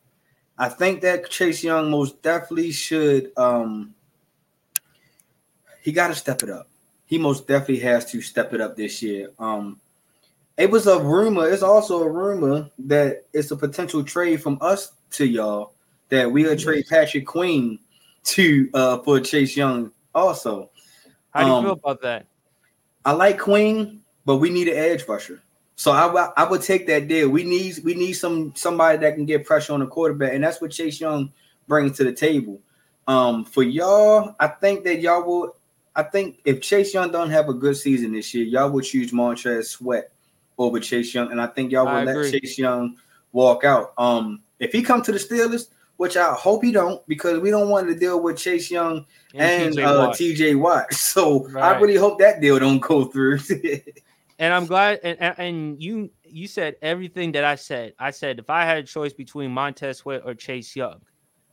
I 0.57 0.69
think 0.69 1.01
that 1.01 1.29
Chase 1.29 1.63
Young 1.63 1.89
most 1.89 2.21
definitely 2.21 2.71
should. 2.71 3.31
Um, 3.37 3.95
he 5.81 5.91
got 5.91 6.07
to 6.07 6.15
step 6.15 6.43
it 6.43 6.49
up. 6.49 6.69
He 7.05 7.17
most 7.17 7.47
definitely 7.47 7.79
has 7.79 8.09
to 8.11 8.21
step 8.21 8.53
it 8.53 8.61
up 8.61 8.75
this 8.75 9.01
year. 9.01 9.31
Um, 9.37 9.79
it 10.57 10.69
was 10.69 10.87
a 10.87 10.99
rumor. 10.99 11.49
It's 11.49 11.63
also 11.63 12.03
a 12.03 12.09
rumor 12.09 12.69
that 12.79 13.25
it's 13.33 13.51
a 13.51 13.55
potential 13.55 14.03
trade 14.03 14.41
from 14.41 14.57
us 14.61 14.91
to 15.11 15.25
y'all 15.25 15.73
that 16.09 16.31
we'll 16.31 16.55
trade 16.55 16.85
Patrick 16.89 17.25
Queen 17.25 17.79
to 18.23 18.69
uh 18.73 18.99
for 18.99 19.19
Chase 19.19 19.57
Young. 19.57 19.91
Also, 20.15 20.69
how 21.31 21.41
do 21.41 21.47
you 21.47 21.53
um, 21.53 21.63
feel 21.65 21.73
about 21.73 22.01
that? 22.01 22.27
I 23.03 23.11
like 23.11 23.39
Queen, 23.39 24.01
but 24.25 24.37
we 24.37 24.49
need 24.49 24.67
an 24.67 24.77
edge 24.77 25.07
rusher. 25.07 25.42
So 25.75 25.91
I, 25.91 26.29
I 26.37 26.43
would 26.49 26.61
take 26.61 26.87
that 26.87 27.07
deal. 27.07 27.29
We 27.29 27.43
need 27.43 27.79
we 27.83 27.95
need 27.95 28.13
some 28.13 28.53
somebody 28.55 28.97
that 28.99 29.15
can 29.15 29.25
get 29.25 29.45
pressure 29.45 29.73
on 29.73 29.79
the 29.79 29.87
quarterback, 29.87 30.33
and 30.33 30.43
that's 30.43 30.61
what 30.61 30.71
Chase 30.71 30.99
Young 30.99 31.31
brings 31.67 31.97
to 31.97 32.03
the 32.03 32.13
table. 32.13 32.61
Um, 33.07 33.43
for 33.43 33.63
y'all, 33.63 34.35
I 34.39 34.47
think 34.47 34.83
that 34.85 35.01
y'all 35.01 35.25
will. 35.25 35.55
I 35.95 36.03
think 36.03 36.39
if 36.45 36.61
Chase 36.61 36.93
Young 36.93 37.11
don't 37.11 37.29
have 37.29 37.49
a 37.49 37.53
good 37.53 37.77
season 37.77 38.13
this 38.13 38.33
year, 38.33 38.45
y'all 38.45 38.69
would 38.71 38.85
choose 38.85 39.13
Montez 39.13 39.69
Sweat 39.69 40.11
over 40.57 40.79
Chase 40.79 41.13
Young, 41.13 41.31
and 41.31 41.41
I 41.41 41.47
think 41.47 41.71
y'all 41.71 41.85
will 41.85 42.03
let 42.03 42.31
Chase 42.31 42.57
Young 42.57 42.97
walk 43.31 43.63
out. 43.63 43.93
Um, 43.97 44.41
if 44.59 44.71
he 44.71 44.81
come 44.81 45.01
to 45.03 45.11
the 45.11 45.17
Steelers, 45.17 45.69
which 45.97 46.17
I 46.17 46.33
hope 46.33 46.63
he 46.63 46.71
don't, 46.71 47.05
because 47.07 47.39
we 47.39 47.49
don't 47.49 47.69
want 47.69 47.87
to 47.87 47.95
deal 47.95 48.21
with 48.21 48.37
Chase 48.37 48.71
Young 48.71 49.05
and, 49.33 49.63
and 49.63 49.75
TJ, 49.75 49.85
uh, 49.85 50.07
Watt. 50.07 50.15
TJ 50.15 50.59
Watt. 50.59 50.93
So 50.93 51.47
right. 51.49 51.75
I 51.75 51.79
really 51.79 51.95
hope 51.95 52.19
that 52.19 52.41
deal 52.41 52.59
don't 52.59 52.79
go 52.79 53.05
through. 53.05 53.39
and 54.39 54.53
I'm 54.53 54.65
glad. 54.65 54.99
And, 55.03 55.35
and 55.37 55.81
you 55.81 56.11
you 56.23 56.47
said 56.47 56.75
everything 56.81 57.31
that 57.33 57.43
I 57.43 57.55
said. 57.55 57.93
I 57.99 58.11
said 58.11 58.39
if 58.39 58.49
I 58.49 58.65
had 58.65 58.77
a 58.77 58.83
choice 58.83 59.13
between 59.13 59.51
Montez 59.51 59.99
Sweat 59.99 60.21
or 60.25 60.33
Chase 60.33 60.75
Young, 60.75 61.01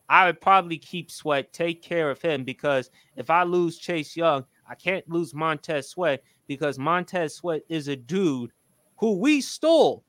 I 0.08 0.26
would 0.26 0.40
probably 0.40 0.78
keep 0.78 1.10
Sweat, 1.10 1.52
take 1.52 1.82
care 1.82 2.10
of 2.10 2.20
him 2.20 2.44
because 2.44 2.90
if 3.16 3.30
I 3.30 3.44
lose 3.44 3.78
Chase 3.78 4.16
Young, 4.16 4.44
I 4.68 4.74
can't 4.74 5.08
lose 5.08 5.34
Montez 5.34 5.90
Sweat 5.90 6.22
because 6.48 6.78
Montez 6.78 7.36
Sweat 7.36 7.62
is 7.68 7.88
a 7.88 7.96
dude 7.96 8.50
who 8.98 9.18
we 9.18 9.40
stole 9.40 10.04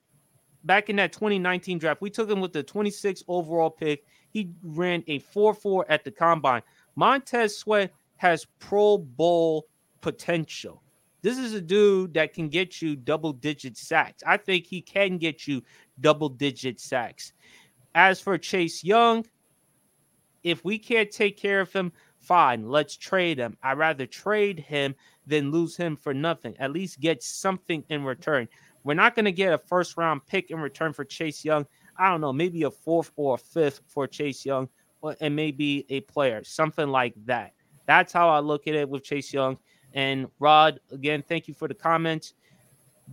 back 0.63 0.89
in 0.89 0.95
that 0.97 1.13
2019 1.13 1.77
draft. 1.77 2.01
We 2.01 2.09
took 2.09 2.29
him 2.29 2.41
with 2.41 2.53
the 2.53 2.63
26th 2.63 3.23
overall 3.27 3.69
pick. 3.69 4.05
He 4.31 4.51
ran 4.63 5.03
a 5.07 5.19
4 5.19 5.53
4 5.53 5.85
at 5.89 6.03
the 6.03 6.11
combine. 6.11 6.63
Montez 6.95 7.57
Sweat 7.57 7.93
has 8.17 8.45
Pro 8.59 8.97
Bowl 8.97 9.67
potential. 10.01 10.81
This 11.21 11.37
is 11.37 11.53
a 11.53 11.61
dude 11.61 12.13
that 12.15 12.33
can 12.33 12.49
get 12.49 12.81
you 12.81 12.95
double 12.95 13.33
digit 13.33 13.77
sacks. 13.77 14.23
I 14.25 14.37
think 14.37 14.65
he 14.65 14.81
can 14.81 15.17
get 15.17 15.47
you 15.47 15.61
double 15.99 16.29
digit 16.29 16.79
sacks. 16.79 17.33
As 17.93 18.19
for 18.19 18.37
Chase 18.37 18.83
Young, 18.83 19.25
if 20.43 20.65
we 20.65 20.79
can't 20.79 21.11
take 21.11 21.37
care 21.37 21.61
of 21.61 21.71
him, 21.71 21.91
fine, 22.17 22.67
let's 22.67 22.97
trade 22.97 23.37
him. 23.37 23.57
I'd 23.61 23.77
rather 23.77 24.05
trade 24.05 24.59
him 24.59 24.95
than 25.27 25.51
lose 25.51 25.77
him 25.77 25.95
for 25.95 26.13
nothing. 26.13 26.55
At 26.57 26.71
least 26.71 26.99
get 26.99 27.21
something 27.21 27.83
in 27.89 28.03
return. 28.03 28.47
We're 28.83 28.95
not 28.95 29.13
going 29.13 29.25
to 29.25 29.31
get 29.31 29.53
a 29.53 29.57
first 29.57 29.97
round 29.97 30.25
pick 30.25 30.49
in 30.49 30.59
return 30.59 30.93
for 30.93 31.05
Chase 31.05 31.45
Young. 31.45 31.67
I 31.97 32.09
don't 32.09 32.21
know, 32.21 32.33
maybe 32.33 32.63
a 32.63 32.71
fourth 32.71 33.11
or 33.15 33.35
a 33.35 33.37
fifth 33.37 33.81
for 33.85 34.07
Chase 34.07 34.43
Young, 34.43 34.67
and 35.19 35.35
maybe 35.35 35.85
a 35.89 36.01
player, 36.01 36.43
something 36.43 36.87
like 36.87 37.13
that. 37.25 37.53
That's 37.85 38.13
how 38.13 38.29
I 38.29 38.39
look 38.39 38.67
at 38.67 38.73
it 38.73 38.89
with 38.89 39.03
Chase 39.03 39.31
Young. 39.33 39.57
And 39.93 40.27
Rod, 40.39 40.79
again, 40.91 41.23
thank 41.27 41.47
you 41.47 41.53
for 41.53 41.67
the 41.67 41.73
comments. 41.73 42.33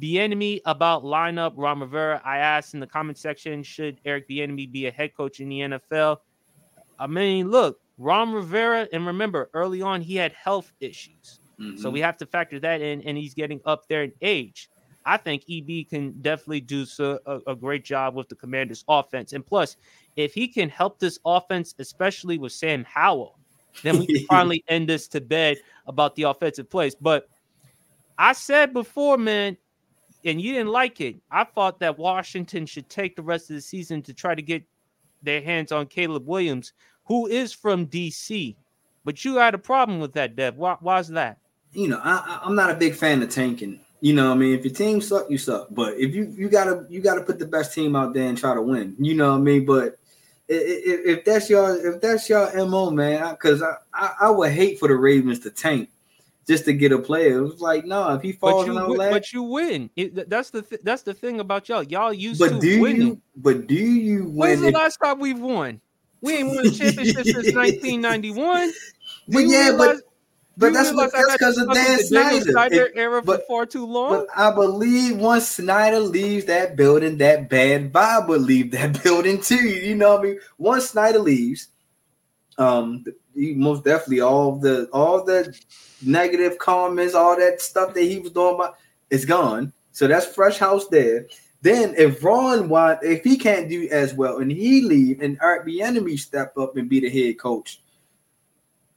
Bieniemy 0.01 0.61
about 0.65 1.03
lineup, 1.03 1.55
Ron 1.57 1.81
Rivera. 1.81 2.23
I 2.25 2.39
asked 2.39 2.75
in 2.75 2.81
the 2.81 2.87
comment 2.87 3.19
section, 3.19 3.63
should 3.63 4.01
Eric 4.05 4.29
Bieniemy 4.29 4.71
be 4.71 4.87
a 4.87 4.91
head 4.91 5.17
coach 5.17 5.41
in 5.41 5.49
the 5.49 5.61
NFL? 5.61 6.19
I 6.99 7.07
mean, 7.07 7.51
look, 7.51 7.81
Ron 7.97 8.33
Rivera, 8.33 8.89
and 8.93 9.07
remember, 9.07 9.51
early 9.55 9.83
on 9.83 10.01
he 10.01 10.15
had 10.17 10.33
health 10.33 10.73
issues, 10.81 11.41
mm-hmm. 11.59 11.77
so 11.79 11.91
we 11.91 12.01
have 12.01 12.17
to 12.19 12.27
factor 12.27 12.61
that 12.61 12.81
in, 12.81 13.03
and 13.03 13.19
he's 13.19 13.35
getting 13.35 13.61
up 13.65 13.89
there 13.89 14.05
in 14.05 14.13
age. 14.23 14.71
I 15.05 15.17
think 15.17 15.45
EB 15.51 15.89
can 15.89 16.13
definitely 16.21 16.61
do 16.61 16.85
so, 16.85 17.19
a, 17.25 17.41
a, 17.47 17.57
great 17.57 17.83
job 17.83 18.15
with 18.15 18.29
the 18.29 18.35
Commanders' 18.35 18.85
offense. 18.89 19.33
And 19.33 19.47
plus, 19.47 19.77
if 20.17 20.35
he 20.35 20.47
can 20.47 20.69
help 20.69 20.99
this 20.99 21.19
offense, 21.25 21.75
especially 21.79 22.37
with 22.37 22.53
Sam 22.53 22.85
Howell, 22.85 23.38
then 23.83 23.99
we 23.99 24.07
can 24.07 24.25
finally 24.31 24.65
end 24.69 24.89
this 24.89 25.09
to 25.09 25.21
bed 25.21 25.59
about 25.87 26.17
the 26.17 26.25
offensive 26.25 26.69
plays. 26.71 26.95
But 26.95 27.29
I 28.19 28.33
said 28.33 28.73
before, 28.73 29.17
man, 29.17 29.57
and 30.25 30.41
you 30.41 30.53
didn't 30.53 30.71
like 30.71 31.01
it. 31.01 31.17
I 31.31 31.45
thought 31.45 31.79
that 31.81 31.99
Washington 31.99 32.67
should 32.67 32.89
take 32.89 33.17
the 33.17 33.23
rest 33.23 33.51
of 33.51 33.57
the 33.57 33.63
season 33.63 34.03
to 34.03 34.13
try 34.13 34.35
to 34.35 34.43
get 34.43 34.63
their 35.23 35.41
hands 35.41 35.73
on 35.73 35.87
Caleb 35.87 36.27
Williams, 36.27 36.73
who 37.05 37.27
is 37.27 37.53
from 37.53 37.87
DC. 37.87 38.57
But 39.05 39.25
you 39.25 39.37
had 39.37 39.55
a 39.55 39.59
problem 39.59 40.01
with 40.01 40.13
that, 40.15 40.37
Dev. 40.37 40.57
Why, 40.57 40.77
why's 40.81 41.09
that? 41.09 41.39
You 41.73 41.89
know, 41.89 42.01
I, 42.03 42.41
I'm 42.43 42.55
not 42.55 42.71
a 42.71 42.75
big 42.75 42.95
fan 42.95 43.23
of 43.23 43.31
tanking. 43.31 43.81
You 44.01 44.15
know, 44.15 44.31
I 44.31 44.35
mean, 44.35 44.57
if 44.57 44.65
your 44.65 44.75
team 44.75 45.01
suck, 45.01 45.31
you 45.31 45.39
suck. 45.39 45.69
But 45.71 45.95
if 45.95 46.15
you 46.15 46.33
you 46.37 46.49
gotta 46.49 46.87
you 46.89 47.01
gotta 47.01 47.23
put 47.23 47.39
the 47.39 47.47
best 47.47 47.75
team 47.75 47.97
out 47.97 48.15
there 48.15 48.29
and 48.29 48.39
try 48.39 48.55
to 48.55 48.63
win. 48.63 48.95
You 48.99 49.15
know 49.15 49.33
what 49.33 49.39
I 49.39 49.41
mean? 49.41 49.67
But 49.67 49.99
if, 50.49 51.19
if 51.19 51.25
that's 51.25 51.51
your 51.51 51.95
if 51.95 52.01
that's 52.01 52.29
y'all 52.29 52.67
mo, 52.67 52.91
man, 52.91 53.33
because 53.33 53.63
I, 53.63 53.75
I, 53.93 54.15
I 54.23 54.31
would 54.31 54.51
hate 54.51 54.79
for 54.79 54.89
the 54.89 54.95
Ravens 54.97 55.41
to 55.41 55.51
tank 55.51 55.91
just 56.47 56.65
to 56.65 56.73
get 56.73 56.93
a 56.93 56.99
player. 56.99 57.39
It 57.39 57.43
was 57.43 57.61
like, 57.61 57.85
no, 57.85 58.15
if 58.15 58.23
he 58.23 58.33
falls 58.33 58.67
but 58.67 58.73
you, 58.73 58.87
win, 58.89 59.11
but 59.11 59.33
you 59.33 59.43
win. 59.43 59.91
It, 59.97 60.31
that's 60.31 60.51
the 60.51 60.63
th- 60.63 60.81
that's 60.83 61.03
the 61.03 61.13
thing 61.13 61.41
about 61.41 61.69
y'all. 61.69 61.83
Y'all 61.83 62.13
used 62.13 62.41
but 62.41 62.49
to 62.49 62.61
do 62.61 62.81
winning. 62.81 63.03
You, 63.03 63.23
but 63.37 63.67
do 63.67 63.75
you 63.75 64.25
win? 64.25 64.37
When's 64.37 64.61
the 64.63 64.71
last 64.71 64.97
time 64.97 65.19
we've 65.19 65.39
won? 65.39 65.81
We 66.23 66.37
ain't 66.37 66.49
won 66.49 66.67
a 66.67 66.71
championship 66.71 67.27
since 67.27 67.37
1991. 67.55 68.73
But 69.29 69.39
yeah, 69.41 69.75
but 69.77 69.97
but 70.59 70.73
that's 70.73 70.93
what, 70.93 71.13
that's 71.13 71.33
because 71.33 71.57
of 71.57 71.73
Dan 71.73 72.05
Snyder. 72.05 72.51
Snyder 72.51 72.87
it, 72.87 72.93
era 72.97 73.23
but, 73.23 73.43
for 73.43 73.47
far 73.47 73.67
too 73.67 73.87
long. 73.87 74.11
But 74.11 74.27
I 74.37 74.53
believe 74.53 75.17
once 75.17 75.49
Snyder 75.49 76.01
leaves 76.01 76.47
that 76.47 76.75
building, 76.75 77.19
that 77.19 77.49
bad 77.49 77.93
vibe 77.93 78.27
will 78.27 78.41
leave 78.41 78.73
that 78.73 79.03
building 79.05 79.41
too. 79.41 79.55
You 79.69 79.95
know 79.95 80.17
what 80.17 80.21
I 80.21 80.23
mean? 80.25 80.41
Once 80.59 80.91
Snyder 80.91 81.21
leaves, 81.21 81.69
um, 82.59 83.05
most 83.35 83.85
definitely 83.85 84.21
all 84.21 84.57
the 84.57 84.87
all 84.93 85.25
the 85.25 85.57
negative 86.03 86.59
comments, 86.59 87.15
all 87.15 87.37
that 87.39 87.61
stuff 87.61 87.95
that 87.95 88.03
he 88.03 88.19
was 88.19 88.33
doing 88.33 88.57
about 88.57 88.77
is 89.11 89.25
gone. 89.25 89.73
So 89.93 90.09
that's 90.09 90.27
fresh 90.27 90.59
house 90.59 90.89
there. 90.89 91.27
Then 91.63 91.95
if 91.97 92.23
Ron 92.23 92.69
want, 92.69 93.01
if 93.03 93.23
he 93.25 93.37
can't 93.37 93.69
do 93.69 93.89
as 93.91 94.15
well 94.15 94.39
and 94.39 94.51
he 94.51 94.83
leave 94.83 95.21
and 95.21 95.39
Eric 95.43 95.67
Bieniemy 95.67 96.19
step 96.19 96.57
up 96.57 96.77
and 96.77 96.89
be 96.89 97.01
the 97.01 97.11
head 97.11 97.39
coach, 97.39 97.81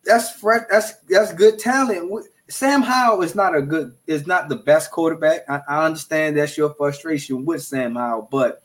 that's 0.03 0.31
fresh. 0.31 0.63
That's 0.69 0.93
that's 1.09 1.33
good 1.33 1.59
talent. 1.59 2.25
Sam 2.49 2.81
Howell 2.81 3.21
is 3.21 3.35
not 3.35 3.55
a 3.55 3.61
good 3.61 3.95
is 4.07 4.27
not 4.27 4.49
the 4.49 4.57
best 4.57 4.91
quarterback. 4.91 5.41
I, 5.49 5.61
I, 5.67 5.85
understand 5.85 6.37
that's 6.37 6.57
your 6.57 6.73
frustration 6.73 7.45
with 7.45 7.63
Sam 7.63 7.95
Howell, 7.95 8.27
but 8.29 8.63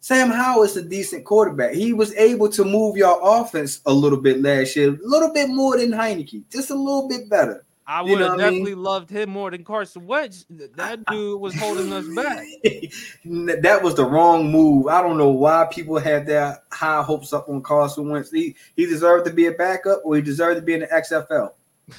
Sam 0.00 0.30
Howell 0.30 0.62
is 0.62 0.76
a 0.76 0.82
decent 0.82 1.24
quarterback. 1.24 1.74
He 1.74 1.92
was 1.92 2.14
able 2.14 2.48
to 2.50 2.64
move 2.64 2.96
your 2.96 3.18
offense 3.20 3.80
a 3.86 3.92
little 3.92 4.20
bit 4.20 4.40
last 4.40 4.76
year, 4.76 4.90
a 4.90 4.98
little 5.02 5.32
bit 5.32 5.48
more 5.48 5.76
than 5.76 5.90
Heinicke, 5.90 6.44
just 6.50 6.70
a 6.70 6.74
little 6.76 7.08
bit 7.08 7.28
better. 7.28 7.64
I 7.86 8.02
would 8.02 8.18
have 8.20 8.38
definitely 8.38 8.74
mean? 8.74 8.82
loved 8.82 9.10
him 9.10 9.30
more 9.30 9.50
than 9.50 9.64
Carson 9.64 10.06
Wentz. 10.06 10.44
That 10.74 11.04
dude 11.06 11.40
was 11.40 11.54
holding 11.54 11.92
us 11.92 12.06
back. 12.08 12.46
that 13.62 13.80
was 13.82 13.94
the 13.94 14.04
wrong 14.04 14.50
move. 14.50 14.88
I 14.88 15.00
don't 15.02 15.18
know 15.18 15.30
why 15.30 15.68
people 15.70 15.98
had 15.98 16.26
their 16.26 16.62
high 16.72 17.02
hopes 17.02 17.32
up 17.32 17.48
on 17.48 17.62
Carson 17.62 18.08
Wentz. 18.08 18.30
He, 18.30 18.56
he 18.74 18.86
deserved 18.86 19.26
to 19.26 19.32
be 19.32 19.46
a 19.46 19.52
backup 19.52 20.02
or 20.04 20.16
he 20.16 20.22
deserved 20.22 20.56
to 20.56 20.62
be 20.62 20.74
in 20.74 20.80
the 20.80 20.86
XFL. 20.86 21.52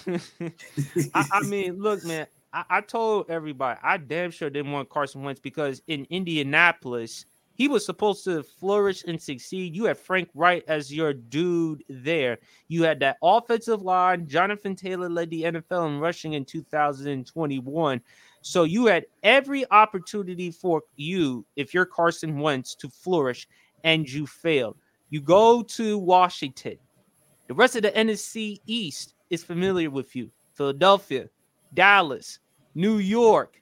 I, 1.13 1.25
I, 1.31 1.41
mean, 1.43 1.81
look, 1.81 2.03
man, 2.03 2.27
I, 2.51 2.65
I 2.69 2.81
told 2.81 3.29
everybody 3.29 3.79
I 3.81 3.95
damn 3.95 4.31
sure 4.31 4.49
didn't 4.49 4.73
want 4.73 4.89
Carson 4.89 5.23
Wentz 5.23 5.39
because 5.39 5.81
in 5.87 6.05
Indianapolis– 6.09 7.25
he 7.57 7.67
was 7.67 7.83
supposed 7.83 8.23
to 8.25 8.43
flourish 8.43 9.03
and 9.05 9.19
succeed. 9.19 9.75
You 9.75 9.85
had 9.85 9.97
Frank 9.97 10.29
Reich 10.35 10.63
as 10.67 10.93
your 10.93 11.11
dude 11.11 11.83
there. 11.89 12.37
You 12.67 12.83
had 12.83 12.99
that 12.99 13.17
offensive 13.23 13.81
line. 13.81 14.27
Jonathan 14.27 14.75
Taylor 14.75 15.09
led 15.09 15.31
the 15.31 15.41
NFL 15.41 15.87
in 15.87 15.99
rushing 15.99 16.33
in 16.33 16.45
2021. 16.45 17.99
So 18.41 18.63
you 18.63 18.85
had 18.85 19.07
every 19.23 19.65
opportunity 19.71 20.51
for 20.51 20.83
you, 20.97 21.47
if 21.55 21.73
you're 21.73 21.87
Carson 21.87 22.37
Wentz, 22.37 22.75
to 22.75 22.89
flourish, 22.89 23.47
and 23.83 24.07
you 24.07 24.27
failed. 24.27 24.77
You 25.09 25.19
go 25.19 25.63
to 25.63 25.97
Washington. 25.97 26.77
The 27.47 27.55
rest 27.55 27.75
of 27.75 27.81
the 27.81 27.91
NFC 27.91 28.61
East 28.67 29.15
is 29.31 29.43
familiar 29.43 29.89
with 29.89 30.15
you. 30.15 30.29
Philadelphia, 30.53 31.27
Dallas, 31.73 32.37
New 32.75 32.99
York, 32.99 33.59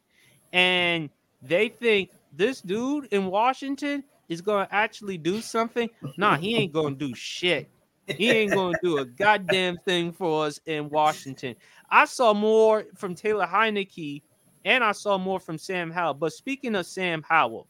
and 0.51 1.09
they 1.41 1.69
think 1.69 2.09
this 2.37 2.61
dude 2.61 3.07
in 3.11 3.27
Washington 3.27 4.03
is 4.29 4.41
going 4.41 4.65
to 4.65 4.73
actually 4.73 5.17
do 5.17 5.41
something, 5.41 5.89
nah, 6.17 6.37
he 6.37 6.55
ain't 6.55 6.73
going 6.73 6.97
to 6.97 7.07
do 7.07 7.13
shit. 7.15 7.69
He 8.07 8.29
ain't 8.29 8.51
going 8.51 8.73
to 8.73 8.79
do 8.83 8.97
a 8.99 9.05
goddamn 9.05 9.77
thing 9.77 10.11
for 10.11 10.45
us 10.45 10.59
in 10.65 10.89
Washington. 10.89 11.55
I 11.89 12.05
saw 12.05 12.33
more 12.33 12.85
from 12.95 13.15
Taylor 13.15 13.47
Heinicke 13.47 14.21
and 14.63 14.83
I 14.83 14.91
saw 14.91 15.17
more 15.17 15.39
from 15.39 15.57
Sam 15.57 15.91
Howell. 15.91 16.15
But 16.15 16.33
speaking 16.33 16.75
of 16.75 16.85
Sam 16.85 17.23
Howell, 17.27 17.67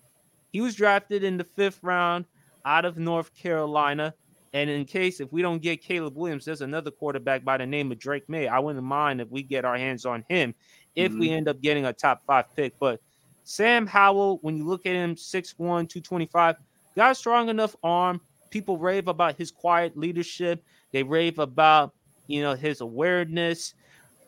he 0.52 0.62
was 0.62 0.76
drafted 0.76 1.24
in 1.24 1.38
the 1.38 1.44
fifth 1.44 1.80
round 1.84 2.26
out 2.66 2.86
of 2.86 2.98
North 2.98 3.34
Carolina. 3.36 4.14
And 4.54 4.70
in 4.70 4.86
case 4.86 5.20
if 5.20 5.32
we 5.32 5.42
don't 5.42 5.62
get 5.62 5.82
Caleb 5.82 6.16
Williams, 6.16 6.46
there's 6.46 6.62
another 6.62 6.92
quarterback 6.92 7.44
by 7.44 7.58
the 7.58 7.66
name 7.66 7.92
of 7.92 8.00
Drake 8.00 8.28
Maye. 8.30 8.48
I 8.48 8.60
wouldn't 8.60 8.84
mind 8.84 9.20
if 9.20 9.30
we 9.30 9.44
get 9.44 9.66
our 9.66 9.78
hands 9.78 10.06
on 10.06 10.26
him 10.30 10.56
if 10.96 11.12
mm-hmm. 11.12 11.20
we 11.20 11.30
end 11.30 11.50
up 11.50 11.62
getting 11.62 11.86
a 11.86 11.94
top 11.94 12.24
five 12.26 12.54
pick. 12.56 12.74
But 12.80 13.02
Sam 13.46 13.86
Howell, 13.86 14.40
when 14.42 14.58
you 14.58 14.66
look 14.66 14.88
at 14.88 14.94
him, 14.94 15.16
6'1, 15.16 15.56
225, 15.56 16.56
got 16.96 17.12
a 17.12 17.16
strong 17.16 17.50
enough 17.50 17.76
arm. 17.84 18.20
People 18.50 18.78
rave 18.78 19.08
about 19.08 19.38
his 19.38 19.52
quiet 19.52 19.96
leadership. 19.96 20.64
They 20.92 21.04
rave 21.04 21.38
about, 21.38 21.94
you 22.26 22.42
know, 22.42 22.56
his 22.56 22.82
awareness. 22.82 23.76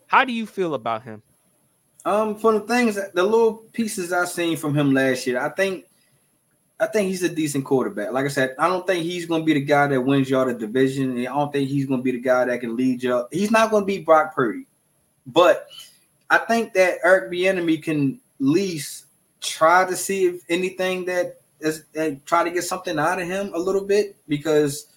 How 0.05 0.23
do 0.23 0.31
you 0.31 0.45
feel 0.45 0.75
about 0.75 1.01
him? 1.01 1.23
Um, 2.05 2.35
from 2.37 2.53
the 2.53 2.59
things, 2.61 2.95
the 2.95 3.23
little 3.23 3.55
pieces 3.73 4.13
I've 4.13 4.29
seen 4.29 4.55
from 4.55 4.75
him 4.75 4.93
last 4.93 5.25
year, 5.25 5.41
I 5.41 5.49
think 5.49 5.85
I 6.79 6.85
think 6.85 7.09
he's 7.09 7.23
a 7.23 7.29
decent 7.29 7.65
quarterback. 7.65 8.11
Like 8.11 8.25
I 8.25 8.29
said, 8.29 8.55
I 8.59 8.67
don't 8.67 8.85
think 8.85 9.03
he's 9.03 9.25
going 9.25 9.41
to 9.41 9.45
be 9.45 9.55
the 9.55 9.61
guy 9.61 9.87
that 9.87 9.99
wins 9.99 10.29
y'all 10.29 10.45
the 10.45 10.53
division. 10.53 11.19
I 11.19 11.23
don't 11.23 11.51
think 11.51 11.69
he's 11.69 11.87
going 11.87 12.01
to 12.01 12.03
be 12.03 12.11
the 12.11 12.19
guy 12.19 12.45
that 12.45 12.61
can 12.61 12.75
lead 12.77 13.01
y'all. 13.01 13.27
He's 13.31 13.49
not 13.49 13.71
going 13.71 13.81
to 13.81 13.87
be 13.87 13.97
Brock 13.97 14.35
Purdy, 14.35 14.67
but 15.25 15.67
I 16.29 16.37
think 16.37 16.73
that 16.73 16.99
Eric 17.03 17.31
Bieniemy 17.31 17.81
can 17.81 18.13
at 18.13 18.45
least 18.45 19.06
try 19.41 19.85
to 19.85 19.95
see 19.95 20.25
if 20.25 20.41
anything 20.49 21.05
that 21.05 21.41
is 21.59 21.83
and 21.95 22.23
try 22.25 22.43
to 22.43 22.51
get 22.51 22.63
something 22.63 22.99
out 22.99 23.21
of 23.21 23.27
him 23.27 23.51
a 23.53 23.59
little 23.59 23.83
bit 23.83 24.15
because 24.27 24.87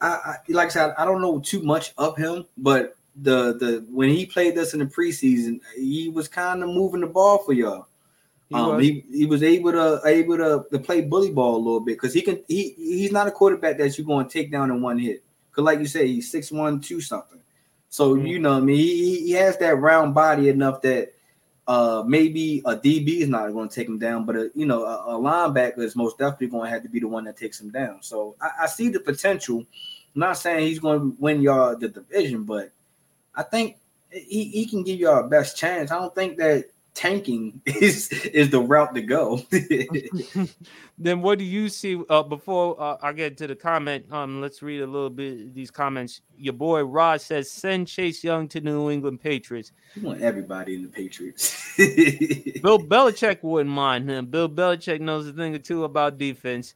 I, 0.00 0.08
I 0.08 0.36
like 0.48 0.66
I 0.66 0.70
said 0.70 0.94
I 0.98 1.04
don't 1.04 1.22
know 1.22 1.40
too 1.40 1.62
much 1.62 1.92
of 1.96 2.16
him, 2.16 2.46
but 2.58 2.96
the 3.16 3.54
the 3.54 3.86
when 3.90 4.10
he 4.10 4.26
played 4.26 4.54
this 4.54 4.74
in 4.74 4.80
the 4.80 4.86
preseason, 4.86 5.60
he 5.76 6.08
was 6.08 6.28
kind 6.28 6.62
of 6.62 6.68
moving 6.68 7.00
the 7.00 7.06
ball 7.06 7.38
for 7.38 7.52
y'all. 7.52 7.86
He, 8.48 8.54
um, 8.54 8.76
was. 8.76 8.84
he 8.84 9.04
he 9.12 9.26
was 9.26 9.42
able 9.42 9.72
to 9.72 10.00
able 10.04 10.36
to, 10.36 10.66
to 10.70 10.78
play 10.78 11.00
bully 11.00 11.30
ball 11.30 11.56
a 11.56 11.58
little 11.58 11.80
bit 11.80 11.96
because 11.96 12.12
he 12.12 12.22
can 12.22 12.42
he 12.48 12.74
he's 12.76 13.12
not 13.12 13.28
a 13.28 13.30
quarterback 13.30 13.78
that 13.78 13.96
you're 13.96 14.06
going 14.06 14.26
to 14.26 14.32
take 14.32 14.50
down 14.50 14.70
in 14.70 14.82
one 14.82 14.98
hit. 14.98 15.22
Because 15.50 15.64
like 15.64 15.78
you 15.78 15.86
say, 15.86 16.06
he's 16.08 16.30
six 16.30 16.50
one 16.50 16.80
two 16.80 17.00
something. 17.00 17.40
So 17.88 18.14
mm-hmm. 18.14 18.26
you 18.26 18.38
know, 18.40 18.56
I 18.56 18.60
mean, 18.60 18.76
he, 18.76 19.20
he 19.20 19.32
has 19.32 19.56
that 19.58 19.78
round 19.78 20.14
body 20.14 20.48
enough 20.48 20.82
that 20.82 21.14
uh 21.66 22.02
maybe 22.06 22.62
a 22.66 22.76
DB 22.76 23.20
is 23.20 23.28
not 23.28 23.50
going 23.52 23.68
to 23.68 23.74
take 23.74 23.88
him 23.88 23.98
down, 23.98 24.24
but 24.24 24.36
a, 24.36 24.50
you 24.54 24.66
know, 24.66 24.84
a, 24.84 25.16
a, 25.16 25.18
linebacker 25.18 25.78
is 25.78 25.96
most 25.96 26.18
definitely 26.18 26.48
going 26.48 26.64
to 26.64 26.70
have 26.70 26.82
to 26.82 26.88
be 26.88 27.00
the 27.00 27.08
one 27.08 27.24
that 27.24 27.36
takes 27.36 27.60
him 27.60 27.70
down. 27.70 28.02
So 28.02 28.36
I, 28.40 28.64
I 28.64 28.66
see 28.66 28.90
the 28.90 29.00
potential. 29.00 29.60
I'm 29.60 30.20
not 30.20 30.36
saying 30.36 30.66
he's 30.66 30.78
going 30.78 31.00
to 31.00 31.16
win 31.18 31.40
y'all 31.40 31.76
the 31.76 31.88
division, 31.88 32.44
but 32.44 32.70
I 33.34 33.42
think 33.42 33.78
he, 34.10 34.44
he 34.44 34.66
can 34.66 34.82
give 34.82 35.00
y'all 35.00 35.24
a 35.24 35.28
best 35.28 35.56
chance. 35.56 35.90
I 35.90 35.98
don't 35.98 36.14
think 36.14 36.36
that 36.38 36.66
tanking 36.94 37.60
is 37.66 38.08
is 38.08 38.50
the 38.50 38.60
route 38.60 38.94
to 38.94 39.02
go. 39.02 39.42
then 40.98 41.20
what 41.20 41.38
do 41.38 41.44
you 41.44 41.68
see? 41.68 42.00
Uh, 42.08 42.22
before 42.22 42.80
uh, 42.80 42.96
I 43.02 43.12
get 43.12 43.36
to 43.38 43.46
the 43.46 43.56
comment, 43.56 44.10
um, 44.12 44.40
let's 44.40 44.62
read 44.62 44.80
a 44.80 44.86
little 44.86 45.10
bit 45.10 45.54
these 45.54 45.70
comments. 45.70 46.22
Your 46.36 46.52
boy 46.52 46.82
Rod 46.84 47.20
says, 47.20 47.50
"Send 47.50 47.88
Chase 47.88 48.24
Young 48.24 48.48
to 48.48 48.60
New 48.60 48.90
England 48.90 49.20
Patriots." 49.20 49.72
You 49.96 50.02
want 50.02 50.22
everybody 50.22 50.76
in 50.76 50.82
the 50.82 50.88
Patriots. 50.88 51.76
Bill 51.76 52.78
Belichick 52.78 53.42
wouldn't 53.42 53.74
mind 53.74 54.08
him. 54.08 54.26
Bill 54.26 54.48
Belichick 54.48 55.00
knows 55.00 55.26
a 55.26 55.32
thing 55.32 55.54
or 55.54 55.58
two 55.58 55.84
about 55.84 56.16
defense. 56.16 56.74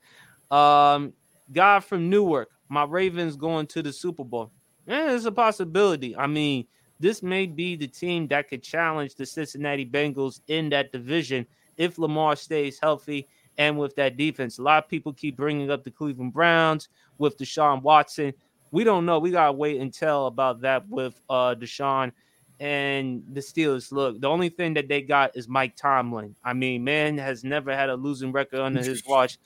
Um, 0.50 1.12
guy 1.52 1.80
from 1.80 2.10
Newark, 2.10 2.50
my 2.68 2.84
Ravens 2.84 3.36
going 3.36 3.66
to 3.68 3.82
the 3.82 3.92
Super 3.92 4.24
Bowl. 4.24 4.50
Yeah, 4.86 5.12
it's 5.12 5.26
a 5.26 5.32
possibility. 5.32 6.16
I 6.16 6.26
mean 6.26 6.66
this 7.00 7.22
may 7.22 7.46
be 7.46 7.76
the 7.76 7.86
team 7.86 8.26
that 8.28 8.48
could 8.48 8.62
challenge 8.62 9.14
the 9.14 9.26
Cincinnati 9.26 9.86
Bengals 9.86 10.40
in 10.48 10.68
that 10.70 10.92
division 10.92 11.46
if 11.76 11.98
Lamar 11.98 12.36
stays 12.36 12.78
healthy 12.80 13.28
and 13.56 13.78
with 13.78 13.94
that 13.96 14.16
defense. 14.16 14.58
A 14.58 14.62
lot 14.62 14.84
of 14.84 14.90
people 14.90 15.12
keep 15.12 15.36
bringing 15.36 15.70
up 15.70 15.84
the 15.84 15.90
Cleveland 15.90 16.32
Browns 16.32 16.88
with 17.18 17.38
Deshaun 17.38 17.82
Watson. 17.82 18.32
We 18.70 18.84
don't 18.84 19.06
know. 19.06 19.18
We 19.18 19.30
gotta 19.30 19.52
wait 19.52 19.80
and 19.80 19.92
tell 19.92 20.26
about 20.26 20.60
that 20.62 20.88
with 20.88 21.20
uh 21.28 21.54
Deshaun 21.54 22.12
and 22.60 23.22
the 23.32 23.40
Steelers. 23.40 23.92
Look, 23.92 24.20
the 24.20 24.28
only 24.28 24.48
thing 24.48 24.74
that 24.74 24.88
they 24.88 25.02
got 25.02 25.36
is 25.36 25.48
Mike 25.48 25.76
Tomlin. 25.76 26.34
I 26.44 26.52
mean, 26.52 26.84
man 26.84 27.18
has 27.18 27.44
never 27.44 27.74
had 27.74 27.88
a 27.88 27.94
losing 27.94 28.32
record 28.32 28.60
under 28.60 28.82
his 28.82 29.04
watch. 29.06 29.38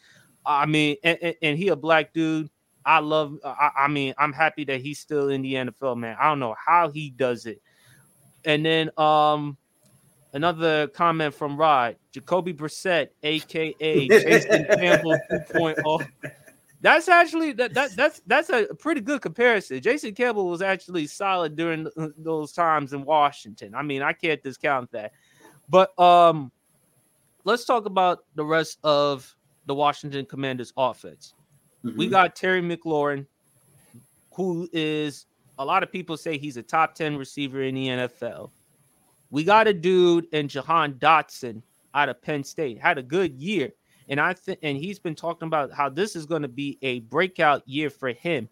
I 0.45 0.67
mean, 0.67 0.97
and, 1.05 1.35
and 1.41 1.59
he 1.59 1.69
a 1.69 1.77
black 1.77 2.13
dude. 2.13 2.51
I 2.85 2.99
love. 3.01 3.39
I, 3.45 3.71
I, 3.77 3.89
mean, 3.89 4.15
I'm 4.19 4.33
happy 4.33 4.65
that 4.65 4.81
he's 4.81 4.99
still 4.99 5.29
in 5.29 5.43
the 5.43 5.55
NFL, 5.55 5.97
man. 5.97 6.17
I 6.19 6.29
don't 6.29 6.41
know 6.41 6.55
how 6.65 6.91
he 6.91 7.11
does 7.11 7.47
it. 7.47 7.63
And 8.45 8.65
then, 8.65 8.91
um, 8.97 9.57
another 10.33 10.89
comment 10.89 11.35
from 11.35 11.57
Rod 11.57 11.97
Jacoby 12.11 12.53
Brissett, 12.53 13.09
aka 13.23 14.09
Jason 14.09 14.67
Campbell 14.67 15.19
2.0. 15.31 16.07
That's 16.81 17.09
actually 17.09 17.53
that, 17.53 17.75
that 17.75 17.95
that's 17.95 18.23
that's 18.27 18.51
a 18.51 18.67
pretty 18.75 19.01
good 19.01 19.21
comparison. 19.21 19.81
Jason 19.81 20.15
Campbell 20.15 20.49
was 20.49 20.63
actually 20.63 21.07
solid 21.07 21.55
during 21.55 21.87
those 22.19 22.53
times 22.53 22.93
in 22.93 23.05
Washington. 23.05 23.75
I 23.75 23.83
mean, 23.83 24.03
I 24.03 24.13
can't 24.13 24.43
discount 24.43 24.91
that. 24.91 25.13
But 25.69 25.97
um, 25.99 26.51
let's 27.45 27.65
talk 27.65 27.87
about 27.87 28.25
the 28.35 28.45
rest 28.45 28.79
of 28.83 29.33
the 29.67 29.75
Washington 29.75 30.27
Commanders 30.27 30.73
offense. 30.77 31.35
Mm-hmm. 31.85 31.99
We 31.99 32.09
got 32.09 32.37
Terry 32.37 32.63
McLaurin, 32.63 33.27
who 34.35 34.69
is 34.73 35.27
a 35.59 35.65
lot 35.65 35.83
of 35.83 35.91
people 35.91 36.17
say 36.17 36.39
he's 36.39 36.57
a 36.57 36.63
top 36.63 36.95
10 36.95 37.17
receiver 37.17 37.63
in 37.63 37.75
the 37.75 37.89
NFL. 37.89 38.51
We 39.31 39.45
got 39.45 39.67
a 39.67 39.73
dude 39.73 40.27
in 40.33 40.49
Jahan 40.49 40.95
Dotson 40.95 41.63
out 41.95 42.09
of 42.09 42.21
Penn 42.23 42.45
State, 42.45 42.79
had 42.81 42.99
a 42.99 43.03
good 43.03 43.35
year. 43.35 43.71
And 44.09 44.21
I 44.21 44.35
think 44.35 44.59
and 44.63 44.77
he's 44.77 44.99
been 44.99 45.15
talking 45.15 45.47
about 45.47 45.73
how 45.73 45.89
this 45.89 46.17
is 46.17 46.27
going 46.27 46.43
to 46.43 46.49
be 46.49 46.79
a 46.83 47.01
breakout 47.01 47.67
year 47.67 47.91
for 47.91 48.13
him. 48.13 48.49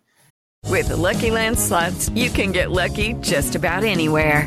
With 0.66 0.88
the 0.88 0.96
Lucky 0.96 1.30
Land 1.30 1.58
slots, 1.58 2.08
you 2.10 2.30
can 2.30 2.52
get 2.52 2.70
lucky 2.70 3.14
just 3.14 3.54
about 3.54 3.82
anywhere. 3.82 4.46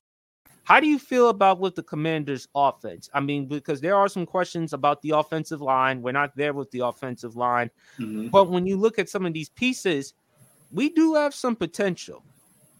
How 0.71 0.79
do 0.79 0.87
you 0.87 0.99
feel 0.99 1.27
about 1.27 1.59
with 1.59 1.75
the 1.75 1.83
Commanders' 1.83 2.47
offense? 2.55 3.09
I 3.13 3.19
mean, 3.19 3.45
because 3.45 3.81
there 3.81 3.97
are 3.97 4.07
some 4.07 4.25
questions 4.25 4.71
about 4.71 5.01
the 5.01 5.09
offensive 5.09 5.59
line. 5.59 6.01
We're 6.01 6.13
not 6.13 6.33
there 6.37 6.53
with 6.53 6.71
the 6.71 6.79
offensive 6.79 7.35
line. 7.35 7.69
Mm-hmm. 7.99 8.29
But 8.29 8.49
when 8.49 8.65
you 8.65 8.77
look 8.77 8.97
at 8.97 9.09
some 9.09 9.25
of 9.25 9.33
these 9.33 9.49
pieces, 9.49 10.13
we 10.71 10.87
do 10.87 11.15
have 11.15 11.35
some 11.35 11.57
potential. 11.57 12.23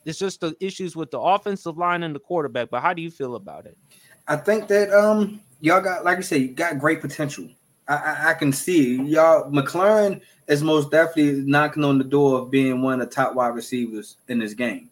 It's 0.06 0.18
just 0.18 0.39
the 0.39 0.56
issues 0.62 0.96
with 0.96 1.12
the 1.12 1.20
offensive 1.20 1.78
line 1.78 2.04
and 2.04 2.16
the 2.16 2.20
quarterback. 2.20 2.70
But 2.70 2.80
how 2.80 2.94
do 2.94 3.02
you 3.02 3.12
feel 3.12 3.36
about 3.36 3.66
it? 3.66 3.78
I 4.26 4.38
think 4.38 4.70
that 4.70 4.89
um 4.94 5.42
y'all 5.60 5.82
got, 5.82 6.06
like 6.06 6.18
I 6.18 6.22
said, 6.22 6.39
you 6.39 6.48
got 6.48 6.80
great 6.80 7.02
potential. 7.02 7.50
I, 7.89 7.96
I, 7.96 8.30
I 8.30 8.34
can 8.36 8.54
see 8.54 9.04
y'all. 9.04 9.52
McLaurin 9.52 10.22
is 10.48 10.64
most 10.64 10.92
definitely 10.92 11.42
knocking 11.42 11.84
on 11.84 11.98
the 11.98 12.06
door 12.06 12.39
of 12.39 12.52
being 12.52 12.82
one 12.82 13.02
of 13.02 13.10
the 13.10 13.14
top 13.14 13.36
wide 13.36 13.50
receivers 13.50 14.16
in 14.30 14.39
this 14.39 14.54
game. 14.54 14.91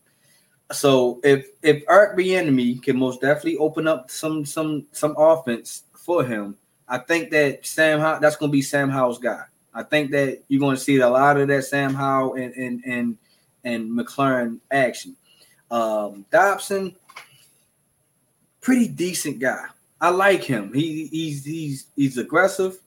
So 0.72 1.20
if 1.24 1.47
if 1.63 1.84
Eric 1.89 2.17
Bieniemy 2.17 2.82
can 2.84 2.97
most 2.97 3.22
definitely 3.22 3.57
open 3.57 3.88
up 3.88 4.11
some 4.11 4.45
some 4.45 4.86
some 4.91 5.15
offense 5.17 5.84
for 5.95 6.24
him, 6.24 6.57
I 6.88 6.99
think 6.99 7.32
that 7.32 7.65
Sam 7.65 7.99
How 7.99 8.20
that's 8.20 8.36
going 8.36 8.51
to 8.51 8.53
be 8.53 8.61
Sam 8.61 8.89
Howell's 8.89 9.20
guy. 9.20 9.43
I 9.74 9.84
think 9.84 10.11
that 10.11 10.43
you're 10.47 10.59
going 10.59 10.76
to 10.76 10.82
see 10.82 10.97
a 10.97 11.09
lot 11.09 11.38
of 11.38 11.47
that 11.47 11.65
Sam 11.65 11.93
Howell 11.93 12.36
and 12.36 12.53
and 12.53 12.84
and 12.86 13.17
and 13.63 13.89
McLaurin 13.91 14.59
action. 14.72 15.15
Um, 15.72 16.26
Dotson, 16.32 16.95
pretty 18.61 18.88
decent 18.88 19.39
guy. 19.39 19.65
I 20.01 20.09
like 20.09 20.43
him. 20.43 20.74
He 20.74 21.07
he's 21.07 21.45
he's 21.45 21.88
he's 21.95 22.17
aggressive. 22.17 22.80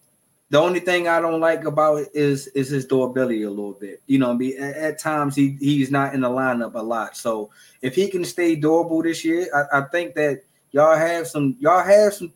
The 0.53 0.61
only 0.61 0.81
thing 0.81 1.09
I 1.09 1.19
don't 1.19 1.41
like 1.41 1.65
about 1.65 2.03
it 2.03 2.11
is 2.13 2.49
is 2.49 2.69
his 2.69 2.85
durability 2.85 3.43
a 3.45 3.49
little 3.49 3.73
bit. 3.73 4.03
You 4.07 4.19
know, 4.19 4.33
I 4.33 4.35
mean, 4.35 4.63
at, 4.63 4.77
at, 4.77 4.99
times 4.99 5.35
he 5.35 5.57
he's 5.59 5.91
not 5.91 6.13
in 6.13 6.21
the 6.21 6.29
lineup 6.29 6.75
a 6.75 6.83
lot. 6.83 7.17
So 7.17 7.49
if 7.81 7.95
he 7.95 8.07
can 8.11 8.23
stay 8.23 8.55
durable 8.55 9.03
this 9.03 9.25
year, 9.25 9.49
I, 9.55 9.79
I 9.79 9.85
think 9.89 10.15
that 10.17 10.43
y'all 10.73 10.95
have 10.95 11.27
some 11.27 11.57
y'all 11.59 11.83
have 11.83 12.13
some 12.13 12.35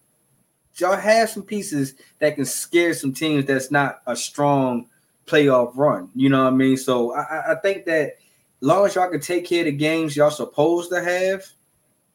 y'all 0.76 0.96
have 0.96 1.28
some 1.28 1.42
pieces 1.42 1.92
that 2.18 2.36
can 2.36 2.46
scare 2.46 2.94
some 2.94 3.12
teams 3.12 3.44
that's 3.44 3.70
not 3.70 4.00
a 4.06 4.16
strong 4.16 4.86
playoff 5.26 5.72
run. 5.76 6.08
You 6.14 6.30
know 6.30 6.44
what 6.44 6.54
I 6.54 6.56
mean? 6.56 6.78
So 6.78 7.14
I, 7.14 7.52
I 7.52 7.54
think 7.56 7.84
that 7.84 8.16
long 8.62 8.86
as 8.86 8.94
y'all 8.94 9.10
can 9.10 9.20
take 9.20 9.44
care 9.44 9.60
of 9.60 9.66
the 9.66 9.72
games 9.72 10.16
y'all 10.16 10.30
supposed 10.30 10.88
to 10.88 11.04
have, 11.04 11.44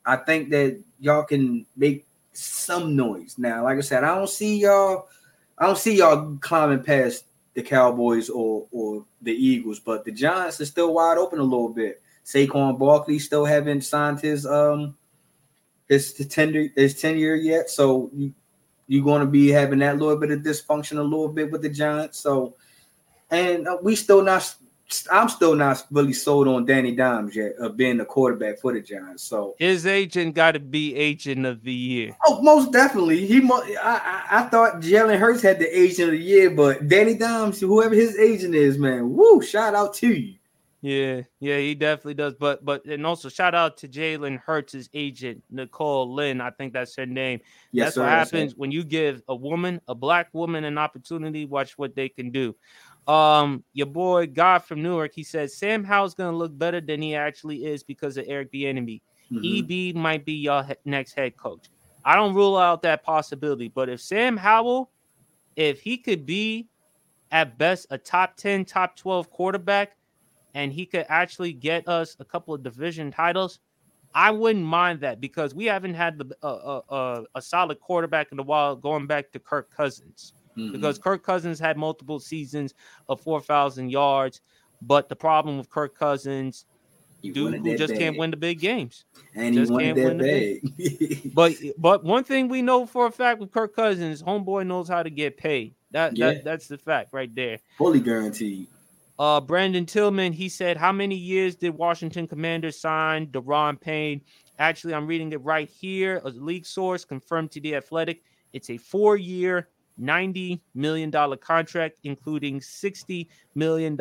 I 0.04 0.16
think 0.16 0.50
that 0.50 0.82
y'all 1.00 1.26
can 1.26 1.64
make 1.78 2.08
some 2.34 2.96
noise. 2.96 3.36
Now, 3.38 3.66
like 3.66 3.78
I 3.78 3.82
said, 3.82 4.04
I 4.04 4.16
don't 4.16 4.28
see 4.28 4.62
y'all 4.62 5.08
I 5.62 5.68
don't 5.68 5.78
see 5.78 5.98
y'all 5.98 6.38
climbing 6.42 6.82
past 6.82 7.26
the 7.54 7.62
Cowboys 7.62 8.30
or 8.32 8.66
or 8.72 9.06
the 9.22 9.32
Eagles, 9.32 9.80
but 9.80 10.04
the 10.04 10.12
Giants 10.12 10.60
are 10.60 10.66
still 10.66 10.96
wide 10.96 11.20
open 11.20 11.38
a 11.38 11.44
little 11.44 11.70
bit. 11.70 12.02
Saquon 12.26 12.80
Barkley 12.80 13.20
still 13.20 13.46
haven't 13.46 13.82
signed 13.82 14.20
his 14.20 14.48
um 14.48 14.98
his 15.88 16.14
tender 16.30 16.68
his 16.76 17.00
tenure 17.00 17.36
yet, 17.36 17.70
so 17.70 18.10
you, 18.12 18.34
you're 18.88 19.06
going 19.06 19.22
to 19.22 19.28
be 19.28 19.50
having 19.50 19.78
that 19.80 20.00
little 20.00 20.18
bit 20.18 20.32
of 20.32 20.40
dysfunction 20.40 20.98
a 20.98 21.04
little 21.04 21.28
bit 21.28 21.52
with 21.52 21.62
the 21.62 21.70
Giants. 21.70 22.18
So, 22.18 22.56
and 23.30 23.68
uh, 23.68 23.78
we 23.84 23.96
still 23.96 24.24
not 24.24 24.56
I'm 25.12 25.30
still 25.30 25.56
not 25.56 25.86
really 25.92 26.14
sold 26.14 26.48
on 26.48 26.66
Danny 26.66 26.94
Dimes 26.94 27.36
yet 27.36 27.54
of 27.60 27.78
being 27.78 27.98
the 27.98 28.06
quarterback 28.06 28.60
for 28.60 28.74
the 28.74 28.82
Giants. 28.82 29.24
So 29.24 29.56
his 29.58 29.86
agent 29.86 30.36
got 30.36 30.52
to 30.52 30.60
be 30.60 30.96
agent 30.96 31.46
of 31.46 31.64
the 31.64 31.74
year. 31.74 32.16
Oh, 32.26 32.42
most 32.42 32.72
definitely. 32.72 33.26
He, 33.26 33.42
I, 33.42 33.74
I, 33.82 34.24
I 34.32 34.44
thought 34.44 34.82
Jalen 34.82 35.20
Hurts 35.20 35.42
had 35.42 35.60
the 35.60 35.80
agent 35.80 36.10
of 36.10 36.12
the 36.12 36.24
year, 36.24 36.50
but 36.50 36.88
Danny 36.88 37.16
Dimes, 37.16 37.60
whoever 37.60 37.96
his 37.96 38.18
agent 38.18 38.56
is, 38.56 38.78
man, 38.78 39.12
woo! 39.14 39.42
Shout 39.42 39.76
out 39.76 39.94
to 39.96 40.08
you. 40.08 40.36
Yeah, 40.84 41.22
yeah, 41.40 41.60
he 41.60 41.76
definitely 41.76 42.16
does. 42.16 42.34
But 42.34 42.66
but 42.66 42.86
and 42.86 43.06
also 43.06 43.30
shout 43.30 43.54
out 43.54 43.78
to 43.78 43.88
Jalen 43.88 44.40
Hurts' 44.40 44.90
agent, 44.96 45.44
Nicole 45.52 46.12
Lynn. 46.12 46.42
I 46.42 46.50
think 46.50 46.74
that's 46.74 46.96
her 46.96 47.06
name. 47.06 47.42
Yes, 47.72 47.86
that's 47.86 47.96
sir, 47.96 48.02
what 48.02 48.10
happens 48.10 48.56
when 48.56 48.72
you 48.72 48.84
give 48.84 49.22
a 49.28 49.36
woman, 49.36 49.80
a 49.88 49.94
black 49.94 50.30
woman, 50.34 50.64
an 50.64 50.80
opportunity. 50.80 51.46
Watch 51.46 51.78
what 51.78 51.96
they 51.96 52.10
can 52.10 52.32
do. 52.32 52.56
Um, 53.08 53.64
your 53.74 53.88
boy 53.88 54.28
God 54.28 54.60
from 54.60 54.82
Newark, 54.82 55.14
he 55.14 55.24
says 55.24 55.58
Sam 55.58 55.84
Howell's 55.84 56.14
gonna 56.14 56.38
look 56.38 56.58
better 56.58 56.80
than 56.80 57.02
he 57.02 57.16
actually 57.16 57.66
is 57.66 57.84
because 57.84 58.18
of 58.18 58.26
Eric 58.28 58.52
Bieniemy. 58.52 59.02
Mhm. 59.32 59.92
EB 59.92 59.96
might 59.96 60.26
be 60.26 60.34
your 60.34 60.64
he- 60.64 60.76
next 60.86 61.14
head 61.14 61.36
coach. 61.38 61.70
I 62.06 62.16
don't 62.16 62.34
rule 62.34 62.58
out 62.58 62.82
that 62.84 63.04
possibility, 63.04 63.70
but 63.70 63.90
if 63.90 64.02
Sam 64.02 64.38
Howell, 64.38 64.92
if 65.56 65.82
he 65.82 65.98
could 65.98 66.26
be 66.26 66.68
at 67.32 67.58
best 67.58 67.88
a 67.90 67.98
top 67.98 68.36
10, 68.36 68.66
top 68.66 68.96
12 68.96 69.30
quarterback, 69.30 69.98
and 70.54 70.74
he 70.74 70.86
could 70.86 71.06
actually 71.10 71.54
get 71.54 71.88
us 71.88 72.18
a 72.20 72.26
couple 72.26 72.54
of 72.54 72.62
division 72.64 73.10
titles, 73.12 73.60
I 74.14 74.32
wouldn't 74.32 74.66
mind 74.66 75.00
that 75.02 75.22
because 75.22 75.56
we 75.56 75.66
haven't 75.66 75.94
had 75.94 76.18
the 76.18 76.36
uh, 76.44 76.48
uh, 76.48 76.94
uh, 76.94 77.24
a 77.36 77.42
solid 77.42 77.80
quarterback 77.80 78.32
in 78.34 78.40
a 78.40 78.44
while 78.44 78.76
going 78.76 79.08
back 79.08 79.32
to 79.32 79.40
Kirk 79.40 79.72
Cousins. 79.72 80.34
Mhm. 80.58 80.72
Because 80.74 80.98
Kirk 81.00 81.24
Cousins 81.24 81.60
had 81.60 81.78
multiple 81.78 82.20
seasons 82.20 82.74
of 83.10 83.22
4,000 83.22 83.90
yards, 83.90 84.42
but 84.82 85.10
the 85.10 85.16
problem 85.16 85.58
with 85.58 85.70
Kirk 85.70 85.96
Cousins, 85.98 86.66
dude 87.22 87.64
who 87.64 87.78
just 87.78 87.94
can't 87.96 88.18
win 88.18 88.32
the 88.32 88.38
big 88.38 88.60
games. 88.60 89.06
and 89.36 89.54
just 89.56 89.72
can't 89.72 89.96
that 89.96 90.06
win 90.06 90.18
the 90.18 90.60
big- 90.64 91.34
But 91.36 91.54
but 91.78 92.04
one 92.04 92.24
thing 92.24 92.48
we 92.48 92.62
know 92.62 92.86
for 92.86 93.06
a 93.08 93.12
fact 93.12 93.40
with 93.40 93.52
Kirk 93.52 93.76
Cousins, 93.76 94.22
homeboy 94.24 94.66
knows 94.68 94.88
how 94.90 95.04
to 95.04 95.10
get 95.10 95.38
paid. 95.38 95.76
That, 95.92 96.18
Yeah. 96.18 96.34
that 96.34 96.44
that's 96.44 96.68
the 96.68 96.78
fact 96.78 97.14
right 97.14 97.34
there. 97.36 97.60
Fully 97.78 98.00
guaranteed. 98.00 98.68
Uh, 99.20 99.40
Brandon 99.40 99.86
Tillman, 99.86 100.34
he 100.34 100.50
said, 100.50 100.78
How 100.78 100.92
many 100.92 101.16
years 101.16 101.56
did 101.56 101.76
Washington 101.78 102.28
Commanders 102.28 102.80
sign 102.80 103.28
Daron 103.28 103.80
Payne? 103.80 104.22
Actually, 104.58 104.96
I'm 104.96 105.06
reading 105.06 105.32
it 105.32 105.42
right 105.44 105.70
here. 105.70 106.22
A 106.26 106.30
league 106.30 106.66
source 106.66 107.06
confirmed 107.06 107.52
to 107.52 107.62
the 107.62 107.76
athletic. 107.76 108.24
It's 108.54 108.70
a 108.72 108.78
four 108.78 109.16
year, 109.18 109.70
$90 110.00 110.60
million 110.76 111.12
contract, 111.38 111.98
including 112.04 112.60
$60 112.60 113.28
million 113.56 113.98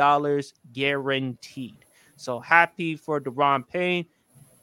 guaranteed. 0.73 1.77
So 2.17 2.39
happy 2.39 2.97
for 2.97 3.21
Daron 3.21 3.67
Payne. 3.67 4.05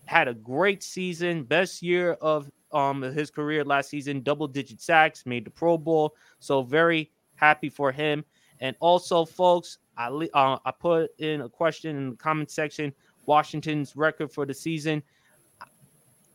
Had 0.05 0.27
a 0.27 0.33
great 0.33 0.83
season, 0.83 1.43
best 1.43 1.81
year 1.81 2.13
of 2.13 2.49
um 2.71 3.01
his 3.01 3.31
career 3.31 3.63
last 3.63 3.89
season, 3.89 4.21
double 4.21 4.47
digit 4.47 4.81
sacks, 4.81 5.25
made 5.25 5.45
the 5.45 5.49
Pro 5.49 5.77
Bowl. 5.77 6.15
So 6.39 6.61
very 6.63 7.11
happy 7.35 7.69
for 7.69 7.91
him. 7.91 8.23
And 8.59 8.75
also, 8.79 9.25
folks, 9.25 9.79
I 9.97 10.07
uh, 10.33 10.57
I 10.63 10.71
put 10.71 11.11
in 11.19 11.41
a 11.41 11.49
question 11.49 11.95
in 11.97 12.09
the 12.11 12.15
comment 12.15 12.51
section. 12.51 12.93
Washington's 13.25 13.95
record 13.95 14.31
for 14.31 14.45
the 14.45 14.53
season. 14.53 15.03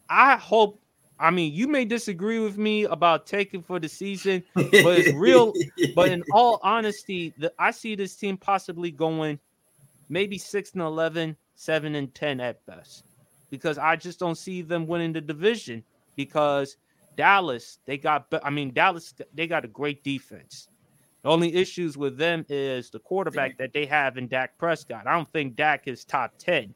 I 0.08 0.36
hope. 0.36 0.81
I 1.22 1.30
mean, 1.30 1.54
you 1.54 1.68
may 1.68 1.84
disagree 1.84 2.40
with 2.40 2.58
me 2.58 2.82
about 2.82 3.28
taking 3.28 3.62
for 3.62 3.78
the 3.78 3.88
season, 3.88 4.42
but 4.54 4.72
it's 4.72 5.14
real. 5.14 5.52
but 5.94 6.08
in 6.08 6.24
all 6.32 6.58
honesty, 6.64 7.32
the, 7.38 7.52
I 7.60 7.70
see 7.70 7.94
this 7.94 8.16
team 8.16 8.36
possibly 8.36 8.90
going 8.90 9.38
maybe 10.08 10.36
six 10.36 10.72
and 10.72 10.82
11, 10.82 11.36
7 11.54 11.94
and 11.94 12.12
ten 12.12 12.40
at 12.40 12.66
best, 12.66 13.04
because 13.50 13.78
I 13.78 13.94
just 13.94 14.18
don't 14.18 14.34
see 14.34 14.62
them 14.62 14.88
winning 14.88 15.12
the 15.12 15.20
division. 15.20 15.84
Because 16.16 16.76
Dallas, 17.16 17.78
they 17.86 17.98
got. 17.98 18.26
I 18.42 18.50
mean, 18.50 18.72
Dallas, 18.72 19.14
they 19.32 19.46
got 19.46 19.64
a 19.64 19.68
great 19.68 20.02
defense. 20.02 20.68
The 21.22 21.28
only 21.28 21.54
issues 21.54 21.96
with 21.96 22.18
them 22.18 22.44
is 22.48 22.90
the 22.90 22.98
quarterback 22.98 23.56
that 23.58 23.72
they 23.72 23.86
have 23.86 24.18
in 24.18 24.26
Dak 24.26 24.58
Prescott. 24.58 25.06
I 25.06 25.14
don't 25.14 25.30
think 25.30 25.54
Dak 25.54 25.86
is 25.86 26.04
top 26.04 26.32
10. 26.38 26.74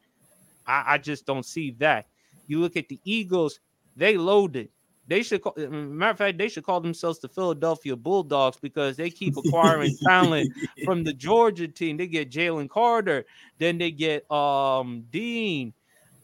I, 0.68 0.84
I 0.94 0.99
just 0.99 1.26
don't 1.26 1.44
see 1.44 1.72
that. 1.78 2.07
You 2.47 2.61
look 2.61 2.76
at 2.76 2.88
the 2.88 3.01
Eagles, 3.05 3.59
they 3.97 4.16
loaded. 4.16 4.68
They 5.09 5.22
should 5.22 5.42
call, 5.42 5.55
matter 5.57 6.11
of 6.11 6.18
fact, 6.18 6.38
they 6.38 6.49
should 6.49 6.64
call 6.64 6.80
themselves 6.80 7.20
the 7.20 7.28
Philadelphia 7.28 7.94
Bulldogs 7.94 8.59
because 8.61 8.97
they 8.97 9.09
keep 9.09 9.36
acquiring 9.36 9.97
talent 10.07 10.53
from 10.84 11.05
the 11.05 11.12
Georgia 11.12 11.68
team. 11.68 11.97
They 11.97 12.09
get 12.09 12.30
Jalen 12.30 12.68
Carter, 12.68 13.24
then 13.59 13.78
they 13.78 13.92
get 13.92 14.28
um 14.30 15.05
Dean. 15.11 15.72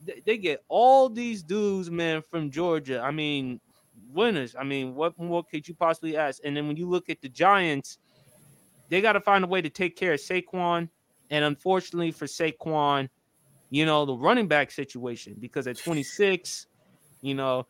They, 0.04 0.22
they 0.26 0.36
get 0.36 0.64
all 0.68 1.08
these 1.08 1.44
dudes, 1.44 1.90
man, 1.90 2.22
from 2.22 2.50
Georgia. 2.50 3.00
I 3.00 3.12
mean, 3.12 3.60
winners. 4.12 4.56
I 4.58 4.64
mean, 4.64 4.94
what 4.96 5.16
more 5.18 5.44
could 5.44 5.66
you 5.68 5.74
possibly 5.74 6.16
ask? 6.16 6.40
And 6.44 6.56
then 6.56 6.66
when 6.66 6.76
you 6.76 6.88
look 6.88 7.08
at 7.08 7.20
the 7.20 7.28
Giants, 7.28 7.98
they 8.88 9.00
got 9.00 9.12
to 9.12 9.20
find 9.20 9.44
a 9.44 9.46
way 9.46 9.62
to 9.62 9.70
take 9.70 9.96
care 9.96 10.14
of 10.14 10.20
Saquon. 10.20 10.88
And 11.30 11.44
unfortunately 11.44 12.10
for 12.10 12.26
Saquon, 12.26 13.08
you 13.70 13.86
know, 13.86 14.04
the 14.04 14.14
running 14.14 14.48
back 14.48 14.70
situation, 14.70 15.36
because 15.38 15.66
at 15.66 15.78
26, 15.78 16.66
you 17.22 17.34
know, 17.34 17.66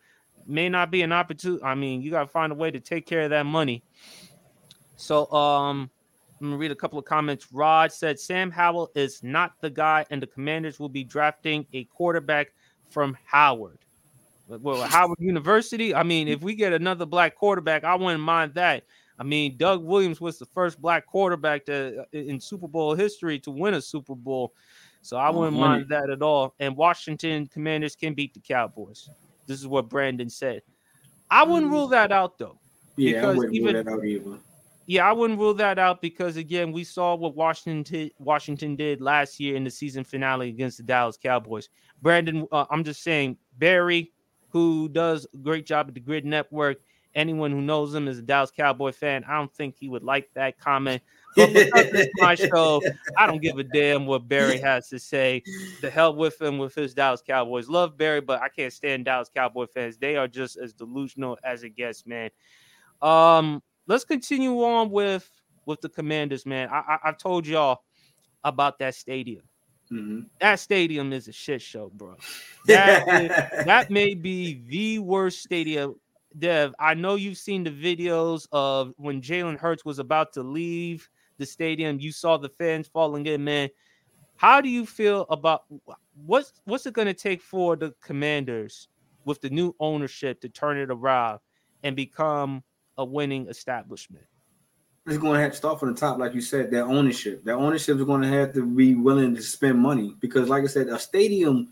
may 0.47 0.69
not 0.69 0.91
be 0.91 1.03
an 1.03 1.13
opportunity. 1.13 1.63
I 1.63 1.75
mean, 1.75 2.03
you 2.03 2.11
got 2.11 2.23
to 2.23 2.29
find 2.29 2.51
a 2.51 2.55
way 2.55 2.71
to 2.71 2.81
take 2.81 3.07
care 3.07 3.23
of 3.23 3.31
that 3.31 3.47
money. 3.47 3.85
So, 4.97 5.31
um, 5.33 5.91
I'm 6.43 6.49
gonna 6.49 6.57
read 6.59 6.73
a 6.73 6.77
couple 6.77 6.99
of 6.99 7.05
comments. 7.05 7.47
Rod 7.53 7.93
said 7.93 8.19
Sam 8.19 8.51
Howell 8.51 8.91
is 8.97 9.23
not 9.23 9.53
the 9.61 9.71
guy, 9.71 10.05
and 10.11 10.21
the 10.21 10.27
commanders 10.27 10.81
will 10.81 10.89
be 10.89 11.05
drafting 11.05 11.65
a 11.73 11.85
quarterback 11.85 12.49
from 12.91 13.17
Howard. 13.25 13.79
Well, 14.49 14.83
Howard 14.83 15.19
University. 15.21 15.95
I 15.95 16.03
mean, 16.03 16.27
if 16.27 16.43
we 16.43 16.57
get 16.57 16.73
another 16.73 17.07
black 17.07 17.37
quarterback, 17.37 17.85
I 17.85 17.95
wouldn't 17.95 18.23
mind 18.23 18.55
that. 18.55 18.85
I 19.19 19.23
mean, 19.23 19.57
Doug 19.57 19.85
Williams 19.85 20.21
was 20.21 20.39
the 20.39 20.47
first 20.47 20.83
black 20.83 21.07
quarterback 21.07 21.65
to 21.67 22.05
in 22.13 22.41
Super 22.41 22.67
Bowl 22.67 22.95
history 22.95 23.39
to 23.41 23.53
win 23.53 23.75
a 23.75 23.81
Super 23.81 24.17
Bowl. 24.17 24.53
So 25.01 25.17
I 25.17 25.31
wouldn't 25.31 25.57
mind 25.57 25.89
that 25.91 26.11
at 26.11 26.23
all. 26.23 26.55
And 26.59 26.77
Washington 26.77 27.47
Commanders 27.47 27.95
can 27.95 28.15
beat 28.15 28.35
the 28.35 28.41
Cowboys. 28.41 29.09
This 29.47 29.61
is 29.61 29.67
what 29.67 29.89
Brandon 29.89 30.31
said. 30.31 30.63
I 31.31 31.45
wouldn't 31.45 31.73
rule 31.73 31.89
that 31.89 32.13
out 32.13 32.39
though. 32.39 32.59
Yeah, 32.97 33.29
I 33.29 33.35
wouldn't 33.35 33.63
rule 33.63 33.73
that 33.73 33.89
out 33.89 34.05
either. 34.05 34.39
Yeah, 34.87 35.09
I 35.09 35.13
wouldn't 35.13 35.39
rule 35.39 35.55
that 35.55 35.79
out 35.79 36.03
because 36.03 36.37
again, 36.37 36.73
we 36.73 36.85
saw 36.85 37.15
what 37.15 37.35
Washington 37.35 38.11
Washington 38.19 38.77
did 38.77 39.01
last 39.01 39.41
year 39.41 39.57
in 39.57 39.65
the 39.65 39.71
season 39.71 40.05
finale 40.05 40.49
against 40.49 40.77
the 40.77 40.83
Dallas 40.83 41.17
Cowboys. 41.17 41.69
Brandon, 42.03 42.47
uh, 42.51 42.67
I'm 42.69 42.85
just 42.85 43.03
saying, 43.03 43.39
Barry, 43.59 44.13
who 44.49 44.89
does 44.89 45.27
a 45.33 45.37
great 45.39 45.67
job 45.67 45.89
at 45.89 45.95
the 45.95 46.01
GRYD 46.01 46.25
Network. 46.25 46.79
Anyone 47.15 47.51
who 47.51 47.61
knows 47.61 47.95
him 47.95 48.09
is 48.09 48.19
a 48.19 48.23
Dallas 48.23 48.51
Cowboy 48.51 48.93
fan. 48.93 49.25
I 49.25 49.37
don't 49.37 49.53
think 49.55 49.77
he 49.79 49.89
would 49.89 50.03
like 50.03 50.31
that 50.35 50.59
comment. 50.59 51.03
But 51.37 51.53
because 51.53 51.87
it's 51.93 52.13
my 52.21 52.35
show, 52.35 52.83
I 53.17 53.27
don't 53.27 53.41
give 53.41 53.59
a 53.59 53.65
damn 53.65 54.07
what 54.07 54.29
Barry 54.29 54.59
has 54.61 54.89
to 54.89 54.99
say. 54.99 55.43
The 55.81 55.91
hell 55.91 56.15
with 56.15 56.41
him 56.41 56.59
with 56.59 56.75
his 56.75 56.95
Dallas 56.95 57.23
Cowboys. 57.27 57.69
Love 57.69 57.97
Barry, 57.97 58.21
but 58.21 58.43
I 58.43 58.49
can't 58.49 58.73
stand 58.73 59.05
Dallas 59.07 59.31
Cowboy 59.35 59.67
fans. 59.67 59.97
They 59.97 60.17
are 60.17 60.29
just 60.29 60.57
as 60.57 60.73
delusional 60.73 61.39
as 61.45 61.63
it 61.63 61.71
gets, 61.77 62.07
man. 62.07 62.31
Um, 63.01 63.63
let's 63.87 64.05
continue 64.05 64.63
on 64.63 64.91
with 64.91 65.29
with 65.67 65.81
the 65.81 65.89
Commanders, 65.89 66.45
man. 66.45 66.69
I, 66.71 66.79
I 66.79 66.99
I've 67.05 67.19
told 67.19 67.47
y'all 67.47 67.83
about 68.45 68.79
that 68.81 68.95
stadium. 68.95 69.43
Mhm. 69.91 70.27
That 70.41 70.59
stadium 70.59 71.13
is 71.13 71.29
a 71.29 71.33
shit 71.33 71.61
show, 71.63 71.91
bro. 71.95 72.17
That, 72.67 73.07
is- 73.23 73.29
that 73.67 73.91
may 73.91 74.15
be 74.15 74.63
the 74.69 74.99
worst 75.01 75.43
stadium. 75.43 75.97
Dev, 76.39 76.75
I 76.79 76.95
know 76.95 77.17
you've 77.17 77.37
seen 77.37 77.63
the 77.63 77.71
videos 77.71 78.47
of 78.53 78.95
when 78.97 79.21
Jalen 79.21 79.59
Hurts 79.59 79.85
was 79.85 79.99
about 79.99 80.33
to 80.33 80.43
leave 80.43 81.09
the 81.39 81.47
stadium. 81.47 81.99
You 82.01 82.13
saw 82.13 82.37
the 82.37 82.49
fans 82.49 82.89
falling 82.89 83.27
in, 83.27 83.45
man. 83.45 83.71
How 84.37 84.61
do 84.61 84.69
you 84.69 84.87
feel 84.87 85.27
about 85.31 85.65
what's 86.25 86.53
what's 86.65 86.87
it 86.87 86.95
going 86.95 87.07
to 87.07 87.15
take 87.15 87.41
for 87.41 87.77
the 87.77 87.95
Commanders 88.03 88.89
with 89.25 89.41
the 89.41 89.51
new 89.51 89.75
ownership 89.79 90.41
to 90.41 90.49
turn 90.49 90.79
it 90.79 90.91
around 90.91 91.39
and 91.83 91.95
become 91.95 92.63
a 92.99 93.05
winning 93.05 93.49
establishment? 93.49 94.25
It's 95.07 95.19
going 95.19 95.35
to 95.35 95.41
have 95.41 95.51
to 95.51 95.57
start 95.57 95.81
from 95.81 95.93
the 95.93 95.99
top, 95.99 96.19
like 96.19 96.33
you 96.33 96.41
said. 96.41 96.71
That 96.71 96.85
ownership, 96.85 97.45
that 97.45 97.55
ownership 97.55 97.99
is 97.99 98.05
going 98.05 98.23
to 98.23 98.29
have 98.29 98.53
to 98.55 98.65
be 98.65 98.95
willing 98.95 99.35
to 99.35 99.43
spend 99.43 99.79
money 99.79 100.15
because, 100.21 100.49
like 100.49 100.63
I 100.63 100.69
said, 100.69 100.89
a 100.89 100.99
stadium, 100.99 101.69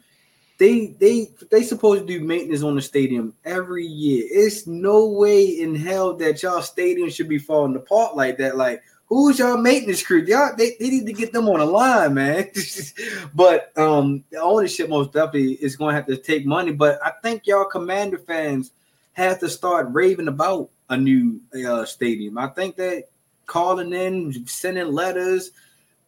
they 0.58 0.96
they 0.98 1.28
they 1.50 1.62
supposed 1.62 2.06
to 2.06 2.18
do 2.18 2.24
maintenance 2.24 2.62
on 2.62 2.74
the 2.74 2.82
stadium 2.82 3.34
every 3.44 3.86
year. 3.86 4.26
It's 4.28 4.66
no 4.66 5.06
way 5.06 5.44
in 5.44 5.76
hell 5.76 6.16
that 6.16 6.42
y'all 6.42 6.60
stadium 6.60 7.08
should 7.08 7.28
be 7.28 7.38
falling 7.38 7.76
apart 7.76 8.16
like 8.16 8.36
that. 8.38 8.56
Like, 8.56 8.82
who's 9.10 9.40
y'all 9.40 9.58
maintenance 9.58 10.02
crew? 10.02 10.22
Y'all 10.22 10.56
they, 10.56 10.76
they 10.80 10.88
need 10.88 11.06
to 11.06 11.12
get 11.12 11.32
them 11.32 11.48
on 11.48 11.58
the 11.58 11.66
line, 11.66 12.14
man. 12.14 12.48
but 13.34 13.76
um, 13.76 14.24
the 14.30 14.38
ownership 14.38 14.88
most 14.88 15.12
definitely 15.12 15.54
is 15.54 15.76
going 15.76 15.92
to 15.92 15.96
have 15.96 16.06
to 16.06 16.16
take 16.16 16.46
money. 16.46 16.72
But 16.72 16.98
I 17.04 17.12
think 17.22 17.46
y'all 17.46 17.64
Commander 17.64 18.18
fans 18.18 18.72
have 19.12 19.40
to 19.40 19.48
start 19.50 19.88
raving 19.90 20.28
about 20.28 20.70
a 20.88 20.96
new 20.96 21.40
uh, 21.66 21.84
stadium. 21.84 22.38
I 22.38 22.46
think 22.48 22.76
that 22.76 23.04
calling 23.46 23.92
in, 23.92 24.46
sending 24.46 24.92
letters, 24.92 25.50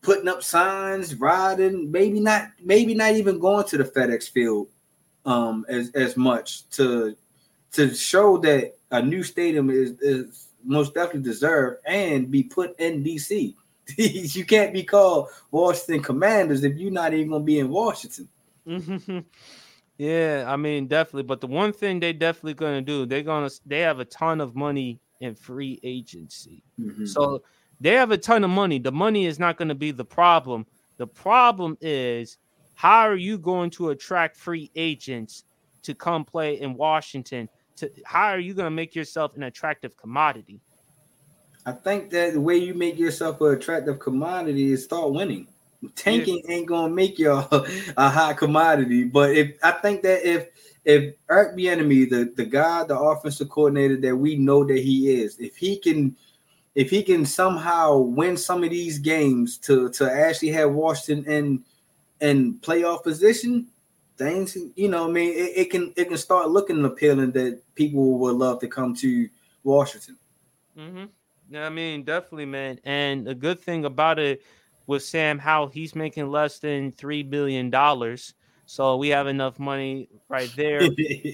putting 0.01 0.29
up 0.29 0.43
signs, 0.43 1.17
riding, 1.17 1.91
maybe 1.91 2.21
not, 2.21 2.51
maybe 2.63 2.95
not 2.95 3.13
even 3.13 3.41
going 3.41 3.67
to 3.67 3.77
the 3.77 3.85
FedEx 3.85 4.31
field 4.31 4.69
um 5.25 5.65
as 5.69 5.91
as 5.91 6.17
much 6.17 6.69
to 6.71 7.17
to 7.71 7.95
show 7.95 8.37
that 8.39 8.75
a 8.91 9.01
new 9.01 9.23
stadium 9.23 9.71
is 9.71 9.93
is 10.01 10.49
most 10.65 10.95
definitely 10.95 11.23
deserve 11.23 11.79
and 11.87 12.31
be 12.31 12.43
put 12.43 12.79
in 12.79 13.03
DC. 13.03 13.55
you 13.97 14.45
can't 14.45 14.73
be 14.73 14.83
called 14.83 15.29
Washington 15.51 16.03
Commanders 16.03 16.65
if 16.65 16.77
you're 16.77 16.91
not 16.91 17.15
even 17.15 17.31
gonna 17.31 17.45
be 17.45 17.59
in 17.59 17.69
Washington. 17.69 18.29
yeah, 19.99 20.45
I 20.47 20.57
mean, 20.57 20.87
definitely. 20.87 21.25
But 21.25 21.41
the 21.41 21.49
one 21.49 21.73
thing 21.73 22.01
they 22.01 22.13
definitely 22.13 22.55
gonna 22.55 22.83
do, 22.83 23.07
they're 23.07 23.23
gonna 23.23 23.51
they 23.67 23.81
have 23.81 24.01
a 24.01 24.05
ton 24.05 24.41
of 24.41 24.55
money 24.55 25.01
in 25.21 25.35
free 25.35 25.81
agency. 25.83 26.63
Mhm. 26.81 27.09
So 27.09 27.43
they 27.81 27.95
have 27.95 28.11
a 28.11 28.19
ton 28.19 28.45
of 28.45 28.51
money. 28.51 28.79
The 28.79 28.93
money 28.93 29.27
is 29.27 29.39
not 29.39 29.57
gonna 29.57 29.75
be 29.75 29.91
the 29.91 30.05
problem. 30.05 30.67
The 30.97 31.07
problem 31.07 31.77
is 31.81 32.39
how 32.75 33.01
are 33.01 33.17
you 33.17 33.39
going 33.39 33.71
to 33.71 33.91
attract 33.91 34.37
free 34.37 34.71
agents 34.77 35.45
to 35.83 35.95
come 35.95 36.25
play 36.25 36.61
in 36.61 36.75
Washington? 36.75 37.49
To 37.77 37.91
how 38.05 38.29
are 38.29 38.39
you 38.39 38.55
gonna 38.55 38.71
make 38.71 38.95
yourself 38.95 39.37
an 39.37 39.45
attractive 39.45 39.97
commodity? 39.97 40.61
I 41.65 41.73
think 41.73 42.11
that 42.11 42.35
the 42.35 42.41
way 42.41 42.57
you 42.57 42.75
make 42.75 42.99
yourself 42.99 43.41
an 43.41 43.55
attractive 43.55 43.99
commodity 43.99 44.73
is 44.73 44.85
start 44.85 45.13
winning. 45.13 45.47
Tanking 45.95 46.43
ain't 46.49 46.67
gonna 46.67 46.93
make 46.93 47.19
you 47.19 47.33
a, 47.33 47.67
a 47.97 48.09
high 48.09 48.35
commodity, 48.35 49.05
but 49.05 49.37
if 49.37 49.57
I 49.63 49.73
think 49.73 50.03
that 50.03 50.25
if 50.25 50.49
if 50.85 51.15
Eric 51.31 51.57
Bieniemy, 51.57 52.11
the 52.11 52.33
the 52.37 52.45
guy, 52.45 52.85
the 52.85 52.99
offensive 52.99 53.49
coordinator 53.49 53.97
that 53.97 54.17
we 54.17 54.37
know 54.37 54.65
that 54.65 54.79
he 54.79 55.21
is, 55.23 55.39
if 55.39 55.57
he 55.57 55.79
can 55.79 56.17
if 56.75 56.91
he 56.91 57.03
can 57.03 57.27
somehow 57.27 57.99
win 57.99 58.37
some 58.37 58.65
of 58.65 58.71
these 58.71 58.99
games 58.99 59.59
to 59.59 59.89
to 59.91 60.11
actually 60.11 60.51
have 60.51 60.73
Washington 60.73 61.31
in 61.33 61.65
in 62.21 62.55
playoff 62.55 63.03
position, 63.03 63.67
things 64.17 64.57
you 64.77 64.89
know, 64.89 65.09
I 65.09 65.11
mean, 65.11 65.31
it, 65.31 65.53
it 65.57 65.71
can 65.71 65.93
it 65.97 66.09
can 66.09 66.19
start 66.19 66.51
looking 66.51 66.85
appealing 66.85 67.33
that 67.33 67.61
people 67.75 68.19
would 68.19 68.37
love 68.37 68.61
to 68.61 68.69
come 68.69 68.95
to 68.97 69.29
Washington. 69.65 70.17
Mm-hmm. 70.79 71.05
Yeah, 71.51 71.67
I 71.67 71.71
mean, 71.71 72.05
definitely, 72.05 72.47
man. 72.47 72.81
And 72.85 73.27
the 73.27 73.35
good 73.35 73.61
thing 73.61 73.85
about 73.85 74.19
it 74.19 74.43
with 74.87 75.03
Sam 75.03 75.39
how 75.39 75.67
he's 75.67 75.95
making 75.95 76.31
less 76.31 76.59
than 76.59 76.93
three 76.93 77.23
billion 77.23 77.71
dollars. 77.71 78.35
So 78.67 78.97
we 78.97 79.09
have 79.09 79.27
enough 79.27 79.59
money 79.59 80.09
right 80.29 80.51
there. 80.57 80.89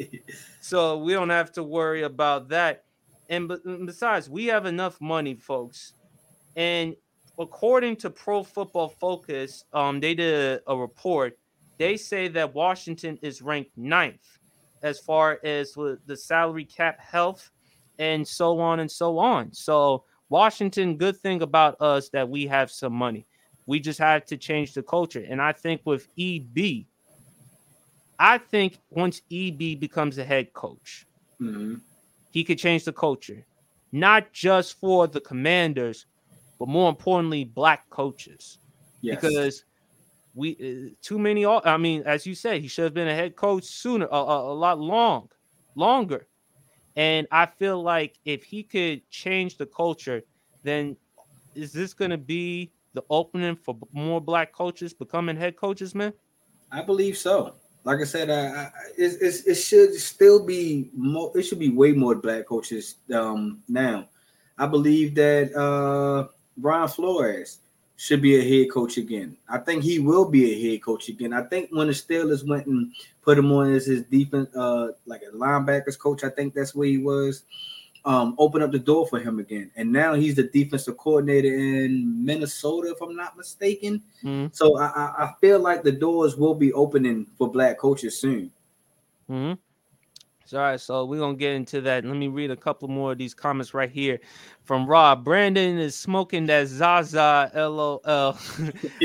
so 0.61 0.99
we 0.99 1.13
don't 1.13 1.31
have 1.31 1.53
to 1.53 1.63
worry 1.63 2.03
about 2.03 2.49
that. 2.49 2.85
And 3.29 3.53
besides, 3.85 4.29
we 4.29 4.47
have 4.47 4.67
enough 4.67 5.01
money, 5.01 5.35
folks. 5.35 5.93
And 6.57 6.97
according 7.39 7.97
to 7.97 8.11
Pro 8.11 8.43
Football 8.43 8.89
Focus, 8.89 9.65
um, 9.73 10.01
they 10.01 10.15
did 10.15 10.61
a, 10.67 10.73
a 10.73 10.77
report. 10.77 11.38
They 11.79 11.97
say 11.97 12.29
that 12.29 12.55
Washington 12.55 13.19
is 13.23 13.41
ranked 13.41 13.77
ninth 13.77 14.39
as 14.83 14.99
far 14.99 15.39
as 15.45 15.73
the 15.73 16.17
salary 16.17 16.65
cap 16.65 17.01
health 17.01 17.51
and 17.99 18.27
so 18.27 18.59
on 18.61 18.81
and 18.81 18.91
so 18.91 19.19
on. 19.19 19.53
So 19.53 20.05
Washington, 20.29 20.97
good 20.97 21.17
thing 21.17 21.43
about 21.43 21.81
us 21.81 22.11
that 22.11 22.29
we 22.29 22.47
have 22.47 22.71
some 22.71 22.93
money. 22.93 23.27
We 23.67 23.81
just 23.81 23.99
had 23.99 24.27
to 24.29 24.37
change 24.37 24.75
the 24.75 24.83
culture. 24.83 25.25
And 25.29 25.41
I 25.41 25.53
think 25.53 25.83
with 25.85 26.09
EB, 26.17 26.87
I 28.19 28.39
think 28.39 28.79
once 28.91 29.23
EB 29.31 29.79
becomes 29.79 30.19
a 30.19 30.25
head 30.25 30.53
coach, 30.53 31.07
Mhm. 31.41 31.81
he 32.31 32.45
could 32.45 32.59
change 32.59 32.85
the 32.85 32.93
culture, 32.93 33.47
not 33.93 34.33
just 34.33 34.79
for 34.79 35.07
the 35.07 35.21
commanders, 35.21 36.07
but 36.59 36.69
more 36.69 36.89
importantly, 36.89 37.45
black 37.45 37.89
coaches. 37.91 38.59
Yes. 39.01 39.21
Because 39.21 39.65
we 40.35 40.53
uh, 40.53 40.95
too 41.03 41.19
many. 41.19 41.45
I 41.47 41.77
mean, 41.77 42.03
as 42.05 42.27
you 42.27 42.35
said, 42.35 42.61
he 42.61 42.69
should 42.69 42.85
have 42.85 42.95
been 42.95 43.09
a 43.09 43.15
head 43.15 43.37
coach 43.37 43.65
sooner, 43.65 44.07
a, 44.07 44.17
a, 44.17 44.53
a 44.53 44.55
lot 44.55 44.79
long, 44.79 45.29
longer. 45.75 46.27
And 46.97 47.27
I 47.31 47.47
feel 47.47 47.83
like 47.83 48.19
if 48.25 48.43
he 48.43 48.63
could 48.63 49.09
change 49.11 49.57
the 49.57 49.67
culture, 49.67 50.23
then 50.65 50.97
is 51.55 51.73
this 51.73 51.95
going 51.95 52.11
to 52.11 52.19
be 52.19 52.73
the 52.95 53.03
opening 53.11 53.57
for 53.57 53.77
more 53.93 54.21
black 54.21 54.53
coaches 54.53 54.93
becoming 54.93 55.37
head 55.37 55.57
coaches, 55.57 55.95
man? 55.95 56.13
I 56.73 56.83
believe 56.83 57.17
so. 57.17 57.55
Like 57.85 58.01
I 58.01 58.05
said, 58.05 58.31
I, 58.31 58.65
I 58.65 58.71
it 58.99 59.55
should 59.55 59.95
still 59.95 60.45
be 60.45 60.91
more. 60.95 61.33
It 61.37 61.45
should 61.45 61.59
be 61.59 61.71
way 61.71 61.93
more 61.93 62.15
black 62.15 62.47
coaches 62.47 62.97
um, 63.15 63.63
now. 63.69 64.09
I 64.59 64.67
believe 64.67 65.15
that 65.15 65.55
uh, 65.55 66.29
Brian 66.57 66.89
Flores 66.89 67.59
should 67.99 68.23
be 68.23 68.37
a 68.37 68.43
head 68.43 68.71
coach 68.71 68.97
again. 68.97 69.37
I 69.49 69.59
think 69.59 69.83
he 69.83 69.99
will 69.99 70.25
be 70.25 70.53
a 70.53 70.71
head 70.71 70.83
coach 70.83 71.09
again. 71.09 71.33
I 71.33 71.43
think 71.43 71.71
when 71.71 71.89
the 71.89 71.93
Steelers 71.93 72.47
went 72.47 72.67
and 72.67 72.93
put 73.23 73.37
him 73.37 73.51
on 73.51 73.75
as 73.75 73.87
his 73.87 74.05
defense, 74.05 74.55
uh, 74.55 74.93
like 75.05 75.23
a 75.23 75.37
linebackers 75.37 75.99
coach, 75.99 76.23
I 76.23 76.31
think 76.31 76.55
that's 76.55 76.77
where 76.77 76.87
he 76.87 76.99
was. 76.99 77.43
Um, 78.05 78.37
open 78.39 78.63
up 78.63 78.71
the 78.71 78.79
door 78.79 79.09
for 79.09 79.19
him 79.19 79.41
again, 79.41 79.73
and 79.75 79.93
now 79.93 80.15
he's 80.15 80.37
the 80.37 80.45
defensive 80.45 80.97
coordinator 80.97 81.53
in 81.53 82.25
Minnesota, 82.25 82.93
if 82.93 83.03
I'm 83.03 83.17
not 83.17 83.37
mistaken. 83.37 84.01
Mhm. 84.23 84.55
So 84.55 84.79
I, 84.79 84.87
I, 84.87 85.25
I 85.25 85.35
feel 85.41 85.59
like 85.59 85.83
the 85.83 85.93
doors 85.93 86.37
will 86.37 86.55
be 86.55 86.73
opening 86.73 87.27
for 87.37 87.51
black 87.51 87.79
coaches 87.79 88.17
soon. 88.17 88.53
Mm-hmm. 89.29 89.55
All 90.55 90.61
right, 90.61 90.81
so 90.81 91.05
we're 91.05 91.19
gonna 91.19 91.37
get 91.37 91.55
into 91.55 91.81
that. 91.83 92.05
Let 92.05 92.17
me 92.17 92.29
read 92.29 92.51
a 92.51 92.57
couple 92.57 92.89
more 92.89 93.13
of 93.13 93.19
these 93.19 93.35
comments 93.35 93.75
right 93.75 93.91
here 93.91 94.21
from 94.65 94.87
Rob. 94.87 95.25
Brandon 95.25 95.79
is 95.79 95.95
smoking 95.95 96.47
that 96.47 96.69
Zaza 96.69 97.51
LOL. 97.55 98.01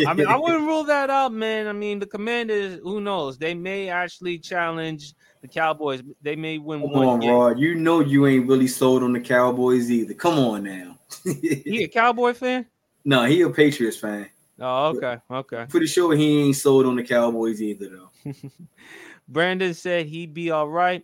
I 0.08 0.14
mean, 0.14 0.28
I 0.28 0.38
wouldn't 0.38 0.66
rule 0.66 0.84
that 0.86 1.10
out, 1.10 1.34
man. 1.34 1.68
I 1.68 1.74
mean, 1.74 2.00
the 2.00 2.06
commanders, 2.06 2.80
who 2.84 3.02
knows? 3.02 3.38
They 3.38 3.54
may 3.54 3.90
actually 3.90 4.40
challenge 4.40 5.14
the 5.42 5.48
Cowboys. 5.48 6.02
They 6.22 6.36
may 6.36 6.58
win 6.58 6.82
Come 6.82 6.92
one 6.92 7.08
on, 7.08 7.20
game. 7.20 7.32
Rod. 7.32 7.60
You 7.60 7.76
know 7.76 8.00
you 8.00 8.26
ain't 8.28 8.48
really 8.48 8.68
sold 8.68 9.04
on 9.04 9.14
the 9.14 9.20
Cowboys 9.20 9.92
either. 9.92 10.14
Come 10.14 10.40
on 10.40 10.64
now. 10.64 10.98
He 11.24 11.84
a 11.84 11.88
Cowboy 11.88 12.34
fan? 12.34 12.66
no, 13.06 13.26
he 13.26 13.42
a 13.42 13.50
Patriots 13.50 13.98
fan. 13.98 14.30
Oh, 14.60 14.88
okay, 14.96 15.18
okay. 15.30 15.66
Pretty 15.70 15.88
sure 15.88 16.16
he 16.16 16.42
ain't 16.44 16.56
sold 16.56 16.86
on 16.86 16.96
the 16.96 17.04
Cowboys 17.04 17.62
either, 17.62 17.90
though. 17.90 18.34
Brandon 19.28 19.74
said 19.74 20.06
he'd 20.06 20.34
be 20.34 20.52
all 20.52 20.70
right. 20.70 21.04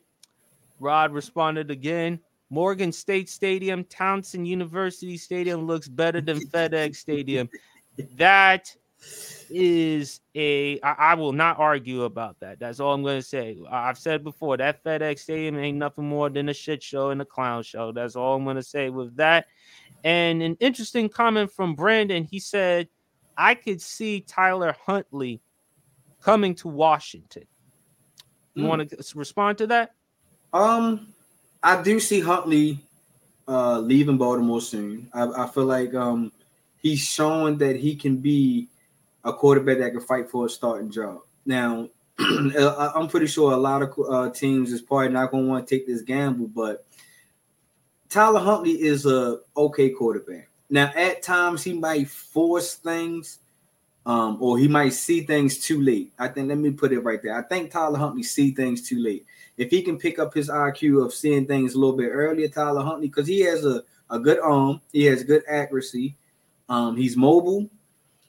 Rod 0.80 1.12
responded 1.12 1.72
again. 1.72 2.20
Morgan 2.50 2.92
State 2.92 3.30
Stadium, 3.30 3.84
Towson 3.86 4.46
University 4.46 5.18
Stadium 5.18 5.68
looks 5.68 5.88
better 5.88 6.20
than 6.22 6.40
FedEx 6.40 6.96
Stadium. 6.96 7.50
That 8.16 8.76
is 9.50 10.22
a. 10.36 10.80
I, 10.82 10.92
I 10.92 11.14
will 11.16 11.32
not 11.32 11.60
argue 11.60 12.04
about 12.04 12.40
that. 12.40 12.60
That's 12.60 12.80
all 12.80 12.94
I'm 12.94 13.04
going 13.04 13.20
to 13.20 13.26
say. 13.26 13.58
I've 13.70 13.98
said 13.98 14.24
before 14.24 14.58
that 14.58 14.84
FedEx 14.84 15.20
Stadium 15.20 15.58
ain't 15.58 15.78
nothing 15.78 16.08
more 16.08 16.30
than 16.30 16.50
a 16.50 16.54
shit 16.54 16.82
show 16.82 17.12
and 17.12 17.22
a 17.22 17.26
clown 17.26 17.64
show. 17.64 17.92
That's 17.92 18.16
all 18.16 18.36
I'm 18.36 18.44
going 18.44 18.56
to 18.56 18.64
say 18.64 18.90
with 18.90 19.16
that. 19.18 19.46
And 20.04 20.42
an 20.42 20.56
interesting 20.60 21.08
comment 21.10 21.52
from 21.52 21.76
Brandon. 21.76 22.24
He 22.24 22.40
said, 22.40 22.90
"I 23.38 23.54
could 23.54 23.82
see 23.82 24.22
Tyler 24.22 24.76
Huntley 24.86 25.42
coming 26.22 26.56
to 26.56 26.68
Washington." 26.68 27.44
You 28.56 28.64
Mm. 28.64 28.68
want 28.68 28.90
to 28.90 28.98
respond 29.16 29.60
to 29.60 29.68
that? 29.68 29.94
Um, 30.54 31.14
I 31.62 31.82
do 31.82 32.00
see 32.00 32.20
Huntley 32.20 32.80
uh 33.48 33.80
leaving 33.80 34.18
Baltimore 34.18 34.62
soon. 34.62 35.10
I, 35.14 35.44
I 35.44 35.48
feel 35.48 35.66
like 35.66 35.94
um 35.96 36.32
he's 36.78 37.00
showing 37.00 37.58
that 37.58 37.76
he 37.76 37.96
can 37.96 38.18
be 38.18 38.68
a 39.24 39.34
quarterback 39.34 39.80
that 39.80 39.92
can 39.92 40.02
fight 40.02 40.30
for 40.30 40.46
a 40.46 40.50
starting 40.50 40.92
job. 40.92 41.22
Now, 41.46 41.90
I- 42.20 42.92
I'm 42.96 43.08
pretty 43.08 43.28
sure 43.28 43.52
a 43.54 43.58
lot 43.58 43.82
of 43.82 43.94
uh, 44.10 44.30
teams 44.30 44.72
is 44.72 44.82
probably 44.82 45.10
not 45.10 45.32
going 45.32 45.46
to 45.46 45.50
want 45.50 45.68
to 45.68 45.76
take 45.76 45.88
this 45.88 46.02
gamble, 46.02 46.48
but 46.48 46.86
Tyler 48.10 48.40
Huntley 48.40 48.82
is 48.82 49.06
a 49.06 49.40
okay 49.56 49.90
quarterback. 49.90 50.50
Now, 50.70 50.92
at 50.96 51.22
times 51.24 51.64
he 51.64 51.74
might 51.74 52.08
force 52.10 52.76
things, 52.76 53.40
um, 54.06 54.38
or 54.40 54.58
he 54.58 54.68
might 54.68 54.94
see 54.94 55.22
things 55.22 55.58
too 55.60 55.82
late. 55.82 56.12
I 56.18 56.28
think 56.28 56.50
let 56.50 56.58
me 56.58 56.72
put 56.72 56.92
it 56.92 57.00
right 57.00 57.22
there. 57.22 57.36
I 57.38 57.42
think 57.44 57.72
Tyler 57.72 57.98
Huntley 57.98 58.24
see 58.24 58.52
things 58.52 58.88
too 58.88 59.00
late. 59.00 59.26
If 59.60 59.72
he 59.72 59.82
can 59.82 59.98
pick 59.98 60.20
up 60.20 60.34
his 60.34 60.50
IQ 60.50 61.06
of 61.06 61.14
seeing 61.14 61.46
things 61.46 61.74
a 61.74 61.80
little 61.80 61.98
bit 61.98 62.08
earlier, 62.08 62.48
Tyler 62.48 62.82
Huntley, 62.82 63.08
because 63.08 63.28
he 63.28 63.42
has 63.42 63.66
a, 63.66 63.84
a 64.10 64.18
good 64.18 64.40
arm, 64.40 64.80
he 64.94 65.04
has 65.06 65.22
good 65.24 65.44
accuracy, 65.50 66.16
um, 66.70 66.96
he's 66.96 67.18
mobile. 67.18 67.70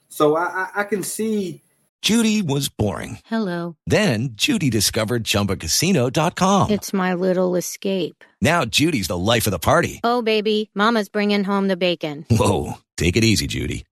So 0.09 0.35
I, 0.35 0.43
I, 0.43 0.69
I 0.81 0.83
can 0.83 1.03
see 1.03 1.61
Judy 2.01 2.41
was 2.41 2.67
boring. 2.67 3.19
Hello. 3.27 3.77
Then 3.87 4.31
Judy 4.33 4.69
discovered 4.69 5.23
ChumbaCasino.com. 5.23 6.69
It's 6.69 6.91
my 6.91 7.13
little 7.13 7.55
escape. 7.55 8.25
Now 8.41 8.65
Judy's 8.65 9.07
the 9.07 9.17
life 9.17 9.47
of 9.47 9.51
the 9.51 9.59
party. 9.59 10.01
Oh, 10.03 10.21
baby, 10.21 10.69
Mama's 10.75 11.07
bringing 11.07 11.45
home 11.45 11.69
the 11.69 11.77
bacon. 11.77 12.25
Whoa, 12.29 12.73
take 12.97 13.15
it 13.15 13.23
easy, 13.23 13.47
Judy. 13.47 13.85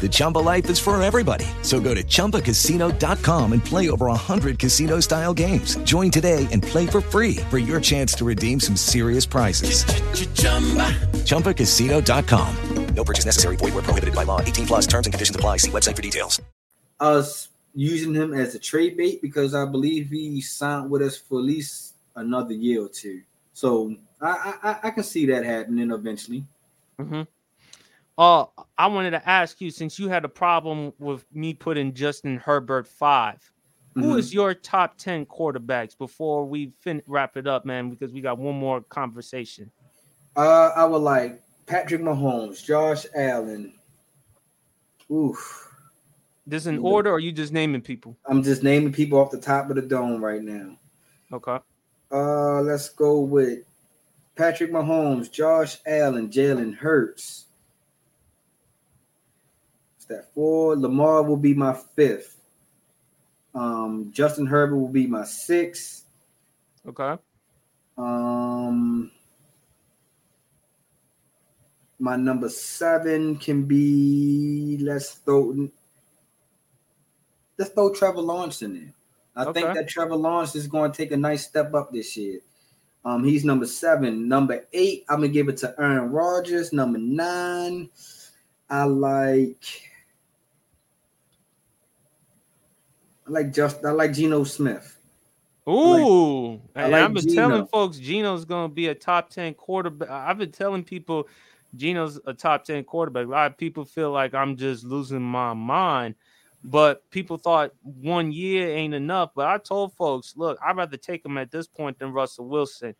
The 0.00 0.08
Chumba 0.08 0.38
life 0.38 0.70
is 0.70 0.78
for 0.78 1.00
everybody. 1.02 1.44
So 1.62 1.80
go 1.80 1.94
to 1.94 2.02
ChumbaCasino.com 2.02 3.52
and 3.52 3.62
play 3.62 3.90
over 3.90 4.06
100 4.06 4.58
casino 4.58 5.00
style 5.00 5.34
games. 5.34 5.76
Join 5.84 6.10
today 6.10 6.48
and 6.50 6.62
play 6.62 6.86
for 6.86 7.02
free 7.02 7.36
for 7.50 7.58
your 7.58 7.80
chance 7.80 8.14
to 8.14 8.24
redeem 8.24 8.60
some 8.60 8.76
serious 8.76 9.26
prizes. 9.26 9.84
ChumbaCasino.com. 11.26 12.94
No 12.94 13.04
purchase 13.04 13.26
necessary. 13.26 13.56
Void 13.56 13.74
where 13.74 13.82
prohibited 13.82 14.14
by 14.14 14.24
law. 14.24 14.40
18 14.40 14.66
plus 14.66 14.86
terms 14.86 15.06
and 15.06 15.12
conditions 15.12 15.36
apply. 15.36 15.58
See 15.58 15.70
website 15.70 15.96
for 15.96 16.02
details. 16.02 16.40
us 17.00 17.48
using 17.74 18.14
him 18.14 18.34
as 18.34 18.54
a 18.54 18.58
trade 18.58 18.96
bait 18.96 19.22
because 19.22 19.54
I 19.54 19.64
believe 19.64 20.10
he 20.10 20.40
signed 20.40 20.90
with 20.90 21.02
us 21.02 21.16
for 21.16 21.38
at 21.38 21.44
least 21.44 21.94
another 22.16 22.52
year 22.52 22.82
or 22.82 22.88
two. 22.88 23.22
So 23.54 23.94
I 24.20 24.54
I, 24.62 24.78
I 24.88 24.90
can 24.90 25.04
see 25.04 25.26
that 25.26 25.44
happening 25.44 25.90
eventually. 25.90 26.44
Mm-hmm. 27.00 27.22
Uh, 28.20 28.44
I 28.76 28.86
wanted 28.88 29.12
to 29.12 29.26
ask 29.26 29.62
you 29.62 29.70
since 29.70 29.98
you 29.98 30.08
had 30.10 30.26
a 30.26 30.28
problem 30.28 30.92
with 30.98 31.24
me 31.32 31.54
putting 31.54 31.94
Justin 31.94 32.36
Herbert 32.36 32.86
5 32.86 33.50
Who 33.94 34.14
Mhm. 34.14 34.18
is 34.18 34.32
your 34.32 34.54
top 34.54 34.98
10 34.98 35.26
quarterbacks 35.26 35.98
before 35.98 36.44
we 36.46 36.72
fin- 36.78 37.02
wrap 37.08 37.36
it 37.36 37.48
up, 37.48 37.64
man? 37.64 37.88
Because 37.90 38.12
we 38.12 38.20
got 38.20 38.38
one 38.38 38.54
more 38.54 38.82
conversation. 38.82 39.72
Uh, 40.36 40.70
I 40.76 40.84
would 40.84 40.98
like 41.02 41.42
Patrick 41.66 42.00
Mahomes, 42.00 42.62
Josh 42.64 43.04
Allen. 43.16 43.72
Oof. 45.10 45.74
This 46.46 46.66
in 46.66 46.78
order, 46.78 47.10
or 47.10 47.18
you 47.18 47.32
just 47.32 47.52
naming 47.52 47.80
people? 47.80 48.16
I'm 48.26 48.42
just 48.44 48.62
naming 48.62 48.92
people 48.92 49.18
off 49.18 49.32
the 49.32 49.40
top 49.40 49.70
of 49.70 49.76
the 49.76 49.82
dome 49.82 50.22
right 50.24 50.42
now. 50.42 50.76
Okay. 51.32 51.58
Uh, 52.12 52.60
let's 52.60 52.90
go 52.90 53.20
with 53.20 53.64
Patrick 54.36 54.70
Mahomes, 54.70 55.32
Josh 55.32 55.78
Allen, 55.84 56.28
Jalen 56.28 56.76
Hurts. 56.76 57.46
That 60.10 60.34
four? 60.34 60.76
Lamar 60.76 61.22
will 61.22 61.36
be 61.36 61.54
my 61.54 61.72
fifth. 61.72 62.36
Um, 63.54 64.10
Justin 64.12 64.44
Herbert 64.44 64.76
will 64.76 64.88
be 64.88 65.06
my 65.06 65.24
sixth. 65.24 66.04
Okay. 66.86 67.16
Um, 67.96 69.10
my 71.98 72.16
number 72.16 72.48
seven 72.48 73.36
can 73.36 73.64
be 73.64 74.78
let's 74.80 75.12
throw 75.12 75.68
let's 77.56 77.70
throw 77.70 77.92
Trevor 77.92 78.20
Lawrence 78.20 78.62
in 78.62 78.74
there. 78.74 78.92
I 79.36 79.52
think 79.52 79.74
that 79.74 79.88
Trevor 79.88 80.16
Lawrence 80.16 80.56
is 80.56 80.66
going 80.66 80.90
to 80.90 80.96
take 80.96 81.12
a 81.12 81.16
nice 81.16 81.46
step 81.46 81.72
up 81.72 81.92
this 81.92 82.16
year. 82.16 82.40
Um, 83.04 83.24
he's 83.24 83.44
number 83.44 83.66
seven. 83.66 84.28
Number 84.28 84.66
eight, 84.72 85.04
I'm 85.08 85.20
gonna 85.20 85.28
give 85.28 85.48
it 85.48 85.56
to 85.58 85.74
Aaron 85.78 86.10
Rodgers. 86.10 86.72
Number 86.72 86.98
nine, 86.98 87.88
I 88.68 88.84
like 88.84 89.89
I 93.30 93.32
like 93.32 93.52
just 93.52 93.84
I 93.84 93.92
like 93.92 94.12
Geno 94.12 94.42
Smith. 94.42 94.98
Ooh, 95.68 96.54
I 96.74 96.82
and 96.82 96.92
like 96.92 97.02
I've 97.02 97.14
been 97.14 97.28
Geno. 97.28 97.48
telling 97.48 97.66
folks 97.68 97.98
Geno's 97.98 98.44
gonna 98.44 98.68
be 98.68 98.88
a 98.88 98.94
top 98.94 99.30
10 99.30 99.54
quarterback. 99.54 100.10
I've 100.10 100.38
been 100.38 100.50
telling 100.50 100.82
people 100.82 101.28
Geno's 101.76 102.18
a 102.26 102.34
top 102.34 102.64
10 102.64 102.82
quarterback. 102.84 103.26
A 103.26 103.30
lot 103.30 103.50
of 103.52 103.56
people 103.56 103.84
feel 103.84 104.10
like 104.10 104.34
I'm 104.34 104.56
just 104.56 104.82
losing 104.82 105.22
my 105.22 105.54
mind, 105.54 106.16
but 106.64 107.08
people 107.10 107.36
thought 107.36 107.70
one 107.82 108.32
year 108.32 108.68
ain't 108.68 108.94
enough. 108.94 109.30
But 109.36 109.46
I 109.46 109.58
told 109.58 109.94
folks, 109.94 110.34
look, 110.36 110.58
I'd 110.64 110.76
rather 110.76 110.96
take 110.96 111.24
him 111.24 111.38
at 111.38 111.52
this 111.52 111.68
point 111.68 112.00
than 112.00 112.12
Russell 112.12 112.48
Wilson. 112.48 112.96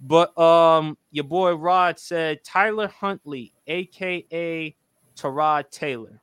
But 0.00 0.36
um, 0.36 0.98
your 1.12 1.24
boy 1.24 1.54
Rod 1.54 2.00
said 2.00 2.42
Tyler 2.42 2.88
Huntley, 2.88 3.52
aka 3.68 4.74
Tyrod 5.16 5.70
Taylor. 5.70 6.20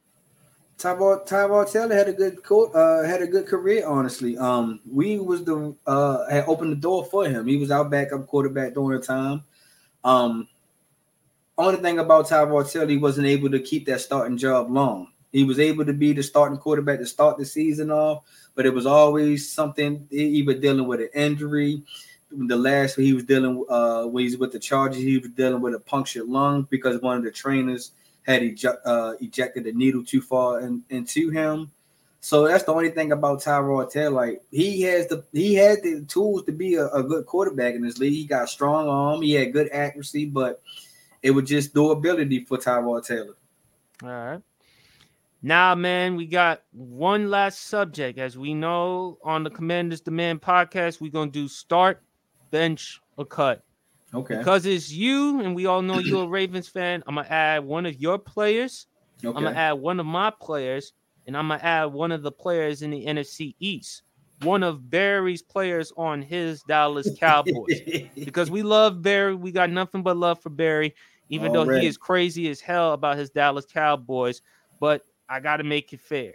Tyrod 0.84 1.26
Tyrod 1.26 1.72
Taylor 1.72 1.96
had 1.96 2.10
a 2.10 2.14
good 2.14 2.44
co- 2.44 2.72
uh, 2.72 3.08
had 3.08 3.22
a 3.22 3.28
good 3.28 3.48
career. 3.48 3.88
Honestly, 3.88 4.38
um, 4.38 4.82
we 4.86 5.18
was 5.18 5.46
the 5.46 5.74
uh 5.88 6.30
had 6.30 6.44
opened 6.46 6.74
the 6.74 6.76
door 6.76 7.06
for 7.06 7.26
him. 7.26 7.48
He 7.48 7.56
was 7.56 7.72
our 7.72 7.86
backup 7.86 8.28
quarterback 8.28 8.74
during 8.74 9.00
the 9.00 9.06
time. 9.06 9.44
Um, 10.04 10.50
only 11.58 11.78
thing 11.80 12.00
about 12.00 12.28
Tyrod 12.28 12.70
Taylor, 12.70 12.88
he 12.88 12.98
wasn't 12.98 13.28
able 13.28 13.50
to 13.52 13.62
keep 13.62 13.86
that 13.86 14.02
starting 14.02 14.38
job 14.38 14.70
long. 14.70 15.08
He 15.32 15.46
was 15.46 15.58
able 15.58 15.86
to 15.86 15.94
be 15.94 16.12
the 16.12 16.22
starting 16.22 16.58
quarterback 16.58 17.00
to 17.00 17.06
start 17.06 17.38
the 17.38 17.46
season 17.46 17.90
off, 17.90 18.24
but 18.54 18.66
it 18.66 18.74
was 18.74 18.86
always 18.86 19.50
something 19.50 20.06
either 20.12 20.54
dealing 20.54 20.86
with 20.86 21.00
an 21.00 21.10
injury. 21.16 21.82
The 22.30 22.58
last 22.58 22.98
he 22.98 23.14
was 23.14 23.24
dealing 23.24 23.64
uh 23.70 24.04
when 24.04 24.26
he's 24.26 24.38
with 24.38 24.52
the 24.52 24.60
Chargers, 24.60 25.02
he 25.02 25.18
was 25.18 25.30
dealing 25.30 25.62
with 25.62 25.76
a 25.76 25.80
punctured 25.80 26.28
lung 26.28 26.68
because 26.70 27.02
one 27.02 27.20
of 27.20 27.24
the 27.24 27.32
trainers 27.32 27.94
had 28.24 28.42
eje- 28.42 28.78
uh, 28.86 29.14
ejected 29.20 29.66
the 29.66 29.72
needle 29.74 30.04
too 30.04 30.22
far 30.22 30.62
in, 30.62 30.84
into 30.90 31.30
him. 31.30 31.72
So 32.20 32.48
that's 32.48 32.64
the 32.64 32.74
only 32.74 32.90
thing 32.90 33.12
about 33.12 33.42
Tyrod 33.42 33.92
Taylor. 33.92 34.12
Like 34.12 34.42
he 34.50 34.82
has 34.84 35.08
the 35.08 35.26
he 35.34 35.56
had 35.56 35.84
the 35.84 36.06
tools 36.08 36.44
to 36.46 36.54
be 36.54 36.76
a, 36.76 36.88
a 36.88 37.04
good 37.04 37.26
quarterback 37.26 37.76
in 37.76 37.82
this 37.82 37.98
league. 37.98 38.14
He 38.14 38.26
got 38.26 38.50
strong 38.50 38.88
arm, 38.88 39.22
he 39.22 39.34
had 39.34 39.52
good 39.52 39.70
accuracy, 39.74 40.26
but 40.26 40.62
it 41.22 41.32
was 41.32 41.50
just 41.50 41.74
durability 41.74 42.46
for 42.46 42.58
Tyrod 42.58 43.06
Taylor. 43.06 43.36
All 44.04 44.10
right. 44.10 44.42
Now, 45.42 45.76
man, 45.76 46.16
we 46.16 46.26
got 46.26 46.64
one 46.72 47.30
last 47.30 47.64
subject. 47.68 48.18
As 48.18 48.38
we 48.38 48.54
know 48.54 49.18
on 49.24 49.44
the 49.44 49.50
Commanders 49.50 50.00
Demand 50.00 50.42
podcast, 50.42 51.02
we're 51.02 51.12
to 51.12 51.26
do 51.30 51.50
start, 51.50 52.02
bench, 52.50 53.02
or 53.18 53.26
cut. 53.26 53.63
Okay. 54.14 54.38
Because 54.38 54.66
it's 54.66 54.92
you, 54.92 55.42
and 55.42 55.56
we 55.56 55.66
all 55.66 55.82
know 55.82 56.00
you're 56.00 56.26
a 56.26 56.28
Ravens 56.28 56.68
fan, 56.68 57.04
I'm 57.08 57.16
going 57.16 57.26
to 57.26 57.34
add 57.34 57.64
one 57.64 57.86
of 57.86 58.00
your 58.00 58.20
players. 58.20 58.88
Okay. 59.24 59.36
I'm 59.36 59.44
going 59.44 59.54
to 59.54 59.60
add 59.60 59.74
one 59.74 60.00
of 60.00 60.06
my 60.06 60.30
players, 60.30 60.94
and 61.26 61.36
I'm 61.36 61.48
going 61.48 61.60
to 61.60 61.66
add 61.66 61.86
one 61.86 62.12
of 62.12 62.22
the 62.22 62.32
players 62.32 62.82
in 62.82 62.92
the 62.92 63.06
NFC 63.06 63.56
East. 63.60 64.04
One 64.42 64.62
of 64.62 64.90
Barry's 64.90 65.42
players 65.42 65.92
on 65.98 66.22
his 66.22 66.62
Dallas 66.64 67.08
Cowboys. 67.20 67.82
because 68.16 68.52
we 68.52 68.62
love 68.62 69.02
Barry. 69.02 69.36
We 69.36 69.52
got 69.52 69.70
nothing 69.70 70.04
but 70.04 70.18
love 70.18 70.42
for 70.42 70.50
Barry, 70.50 70.94
even 71.30 71.54
though 71.54 71.62
Already. 71.62 71.82
he 71.82 71.88
is 71.88 71.98
crazy 71.98 72.50
as 72.50 72.60
hell 72.60 72.94
about 72.94 73.18
his 73.18 73.30
Dallas 73.30 73.66
Cowboys. 73.66 74.42
But 74.80 75.04
I 75.30 75.40
got 75.40 75.58
to 75.58 75.64
make 75.64 75.94
it 75.94 76.02
fair. 76.02 76.34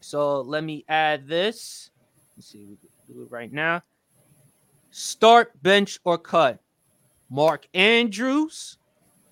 So 0.00 0.42
let 0.42 0.64
me 0.64 0.84
add 0.88 1.26
this. 1.26 1.90
Let's 2.36 2.48
see, 2.48 2.64
we 2.64 2.76
can 2.76 2.88
do 3.06 3.22
it 3.22 3.30
right 3.30 3.50
now. 3.50 3.82
Start, 4.90 5.52
bench, 5.62 5.98
or 6.04 6.18
cut. 6.18 6.60
Mark 7.34 7.66
Andrews, 7.74 8.78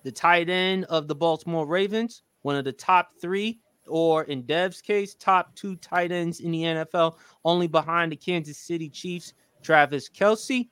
the 0.03 0.11
tight 0.11 0.49
end 0.49 0.83
of 0.89 1.07
the 1.07 1.15
Baltimore 1.15 1.65
Ravens, 1.65 2.21
one 2.41 2.57
of 2.57 2.65
the 2.65 2.73
top 2.73 3.11
three, 3.21 3.61
or 3.87 4.25
in 4.25 4.41
Dev's 4.41 4.81
case, 4.81 5.15
top 5.15 5.55
two 5.55 5.77
tight 5.77 6.11
ends 6.11 6.41
in 6.41 6.51
the 6.51 6.63
NFL, 6.63 7.15
only 7.45 7.65
behind 7.65 8.11
the 8.11 8.17
Kansas 8.17 8.57
City 8.57 8.89
Chiefs, 8.89 9.31
Travis 9.61 10.09
Kelce. 10.09 10.67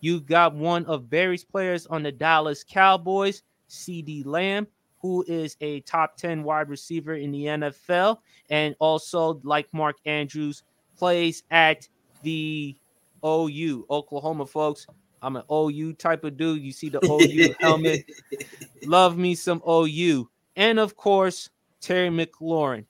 You've 0.00 0.26
got 0.26 0.54
one 0.54 0.86
of 0.86 1.10
Barry's 1.10 1.44
players 1.44 1.88
on 1.88 2.04
the 2.04 2.12
Dallas 2.12 2.62
Cowboys, 2.62 3.42
CeeDee 3.68 4.24
Lamb, 4.24 4.68
who 5.00 5.24
is 5.26 5.56
a 5.60 5.80
top 5.80 6.16
10 6.16 6.44
wide 6.44 6.68
receiver 6.68 7.14
in 7.14 7.32
the 7.32 7.46
NFL, 7.46 8.18
and 8.48 8.76
also, 8.78 9.40
like 9.42 9.66
Mark 9.74 9.96
Andrews, 10.04 10.62
plays 10.96 11.42
at 11.50 11.88
the 12.22 12.76
OU, 13.24 13.86
Oklahoma, 13.90 14.46
folks. 14.46 14.86
I'm 15.22 15.36
an 15.36 15.42
OU 15.50 15.94
type 15.94 16.24
of 16.24 16.36
dude. 16.36 16.62
You 16.62 16.72
see 16.72 16.88
the 16.88 17.00
OU 17.04 17.54
helmet. 17.60 18.04
Love 18.84 19.16
me 19.16 19.34
some 19.34 19.62
OU. 19.68 20.28
And 20.56 20.78
of 20.78 20.96
course, 20.96 21.50
Terry 21.80 22.08
McLaurin. 22.08 22.84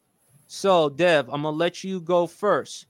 So, 0.47 0.89
Dev, 0.89 1.29
I'm 1.29 1.43
going 1.43 1.55
to 1.55 1.59
let 1.59 1.83
you 1.83 2.01
go 2.01 2.27
first. 2.27 2.87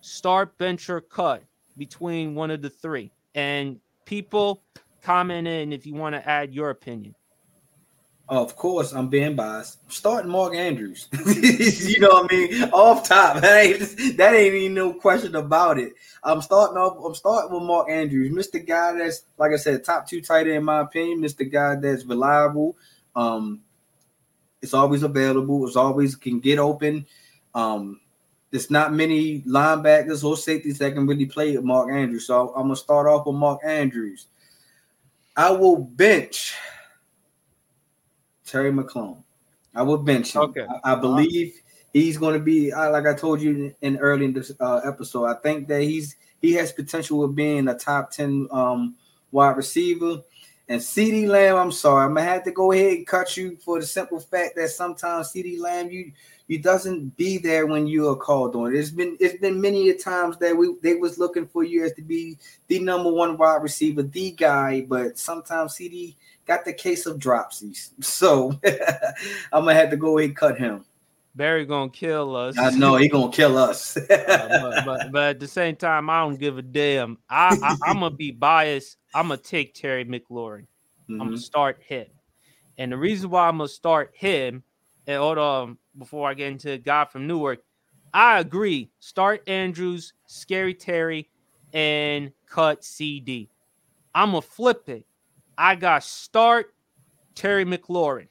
Start, 0.00 0.56
bench, 0.58 0.88
or 0.90 1.00
cut 1.00 1.42
between 1.76 2.34
one 2.34 2.50
of 2.50 2.62
the 2.62 2.70
three. 2.70 3.10
And 3.34 3.80
people 4.04 4.62
comment 5.02 5.48
in 5.48 5.72
if 5.72 5.86
you 5.86 5.94
want 5.94 6.14
to 6.14 6.28
add 6.28 6.54
your 6.54 6.70
opinion. 6.70 7.14
Of 8.30 8.54
course, 8.54 8.92
I'm 8.92 9.08
being 9.08 9.34
biased. 9.34 9.78
Starting 9.90 10.30
Mark 10.30 10.54
Andrews. 10.54 11.08
you 11.26 11.98
know 11.98 12.10
what 12.10 12.32
I 12.32 12.36
mean? 12.36 12.62
Off 12.72 13.08
top. 13.08 13.36
That 13.42 13.64
ain't, 13.64 14.16
that 14.18 14.34
ain't 14.34 14.54
even 14.54 14.74
no 14.74 14.92
question 14.94 15.34
about 15.34 15.78
it. 15.78 15.94
I'm 16.22 16.40
starting 16.40 16.76
off, 16.76 17.04
I'm 17.04 17.16
starting 17.16 17.52
with 17.52 17.64
Mark 17.64 17.90
Andrews. 17.90 18.32
Mr. 18.32 18.64
Guy 18.64 18.92
that's 18.92 19.22
like 19.36 19.50
I 19.50 19.56
said, 19.56 19.84
top 19.84 20.08
two 20.08 20.20
tight 20.20 20.46
end 20.46 20.56
in 20.58 20.64
my 20.64 20.80
opinion. 20.80 21.20
Mr. 21.20 21.50
Guy 21.50 21.74
that's 21.74 22.04
reliable. 22.04 22.76
Um, 23.16 23.62
it's 24.62 24.74
always 24.74 25.02
available, 25.02 25.66
it's 25.66 25.74
always 25.74 26.14
can 26.14 26.38
get 26.38 26.60
open. 26.60 27.06
Um, 27.52 28.00
there's 28.52 28.70
not 28.70 28.92
many 28.92 29.40
linebackers 29.40 30.22
or 30.22 30.36
safeties 30.36 30.78
that 30.78 30.94
can 30.94 31.06
really 31.06 31.26
play 31.26 31.56
with 31.56 31.64
Mark 31.64 31.90
Andrews. 31.90 32.28
So 32.28 32.50
I'm 32.50 32.64
gonna 32.64 32.76
start 32.76 33.08
off 33.08 33.26
with 33.26 33.34
Mark 33.34 33.60
Andrews. 33.64 34.26
I 35.36 35.50
will 35.50 35.78
bench 35.78 36.54
Terry 38.50 38.72
McClone. 38.72 39.22
I 39.74 39.82
will 39.82 39.98
bench 39.98 40.34
him. 40.34 40.42
Okay. 40.42 40.66
I, 40.84 40.92
I 40.92 40.94
believe 40.96 41.60
he's 41.92 42.18
going 42.18 42.34
to 42.34 42.40
be 42.40 42.72
like 42.72 43.06
I 43.06 43.14
told 43.14 43.40
you 43.40 43.74
in 43.80 43.98
early 43.98 44.24
in 44.24 44.32
this 44.32 44.52
uh, 44.60 44.80
episode. 44.84 45.26
I 45.26 45.34
think 45.34 45.68
that 45.68 45.82
he's 45.82 46.16
he 46.40 46.52
has 46.54 46.72
potential 46.72 47.22
of 47.22 47.34
being 47.34 47.68
a 47.68 47.74
top 47.74 48.10
ten 48.10 48.48
um, 48.50 48.96
wide 49.30 49.56
receiver. 49.56 50.22
And 50.68 50.80
CeeDee 50.80 51.26
Lamb, 51.26 51.56
I'm 51.56 51.72
sorry, 51.72 52.04
I'm 52.04 52.14
gonna 52.14 52.28
have 52.28 52.44
to 52.44 52.52
go 52.52 52.70
ahead 52.70 52.98
and 52.98 53.06
cut 53.06 53.36
you 53.36 53.56
for 53.56 53.80
the 53.80 53.86
simple 53.86 54.20
fact 54.20 54.54
that 54.54 54.70
sometimes 54.70 55.32
CeeDee 55.32 55.58
Lamb 55.58 55.90
you 55.90 56.12
you 56.46 56.58
doesn't 56.58 57.16
be 57.16 57.38
there 57.38 57.66
when 57.66 57.86
you 57.86 58.08
are 58.08 58.16
called 58.16 58.56
on. 58.56 58.74
It's 58.74 58.90
been 58.90 59.16
it's 59.20 59.40
been 59.40 59.60
many 59.60 59.90
a 59.90 59.96
times 59.96 60.36
that 60.38 60.56
we 60.56 60.74
they 60.80 60.94
was 60.94 61.18
looking 61.18 61.46
for 61.46 61.64
you 61.64 61.84
as 61.84 61.92
to 61.94 62.02
be 62.02 62.36
the 62.68 62.78
number 62.80 63.12
one 63.12 63.36
wide 63.36 63.62
receiver, 63.62 64.02
the 64.02 64.30
guy, 64.32 64.82
but 64.82 65.18
sometimes 65.18 65.74
CeeDee 65.74 66.14
got 66.46 66.64
the 66.64 66.72
case 66.72 67.06
of 67.06 67.18
dropsies. 67.18 67.90
So 68.02 68.58
I'm 69.52 69.64
gonna 69.64 69.74
have 69.74 69.90
to 69.90 69.96
go 69.96 70.18
ahead 70.18 70.30
and 70.30 70.36
cut 70.36 70.58
him. 70.58 70.84
Barry 71.34 71.64
gonna 71.64 71.90
kill 71.90 72.34
us. 72.34 72.58
I 72.58 72.70
know 72.70 72.96
he 72.96 73.08
gonna 73.08 73.30
kill 73.32 73.56
us. 73.56 73.96
Uh, 74.10 74.48
but, 74.60 74.84
but, 74.84 75.12
but 75.12 75.22
at 75.22 75.40
the 75.40 75.46
same 75.48 75.76
time, 75.76 76.10
I 76.10 76.20
don't 76.20 76.38
give 76.38 76.58
a 76.58 76.62
damn. 76.62 77.18
I, 77.28 77.56
I 77.62 77.74
I'm 77.86 78.00
gonna 78.00 78.10
be 78.10 78.30
biased. 78.32 78.96
I'm 79.14 79.28
gonna 79.28 79.38
take 79.38 79.74
Terry 79.74 80.04
McLaurin. 80.04 80.66
I'm 81.08 81.16
Mm-hmm. 81.16 81.24
gonna 81.28 81.38
start 81.38 81.82
him, 81.86 82.06
And 82.78 82.92
the 82.92 82.96
reason 82.96 83.30
why 83.30 83.48
I'm 83.48 83.58
gonna 83.58 83.68
start 83.68 84.12
him, 84.14 84.62
and 85.06 85.18
hold 85.18 85.38
on 85.38 85.78
before 85.98 86.28
I 86.28 86.34
get 86.34 86.52
into 86.52 86.78
guy 86.78 87.04
from 87.04 87.26
Newark, 87.26 87.60
I 88.12 88.38
agree. 88.40 88.90
Start 89.00 89.48
Andrews, 89.48 90.12
Scary 90.26 90.74
Terry, 90.74 91.28
and 91.72 92.32
cut 92.48 92.82
CeeDee. 92.82 93.48
I'm 94.14 94.30
gonna 94.30 94.42
flip 94.42 94.88
it. 94.88 95.06
I 95.60 95.74
got 95.74 96.02
start 96.02 96.72
Terry 97.34 97.66
McLaurin. 97.66 98.28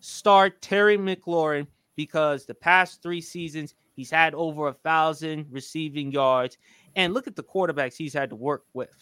Start 0.00 0.62
Terry 0.62 0.96
McLaurin 0.96 1.66
because 1.94 2.46
the 2.46 2.54
past 2.54 3.02
three 3.02 3.20
seasons 3.20 3.74
he's 3.96 4.10
had 4.10 4.34
over 4.34 4.68
a 4.68 4.72
thousand 4.72 5.44
receiving 5.50 6.10
yards. 6.10 6.56
And 6.96 7.12
look 7.12 7.26
at 7.26 7.36
the 7.36 7.42
quarterbacks 7.42 7.98
he's 7.98 8.14
had 8.14 8.30
to 8.30 8.36
work 8.36 8.64
with. 8.72 8.94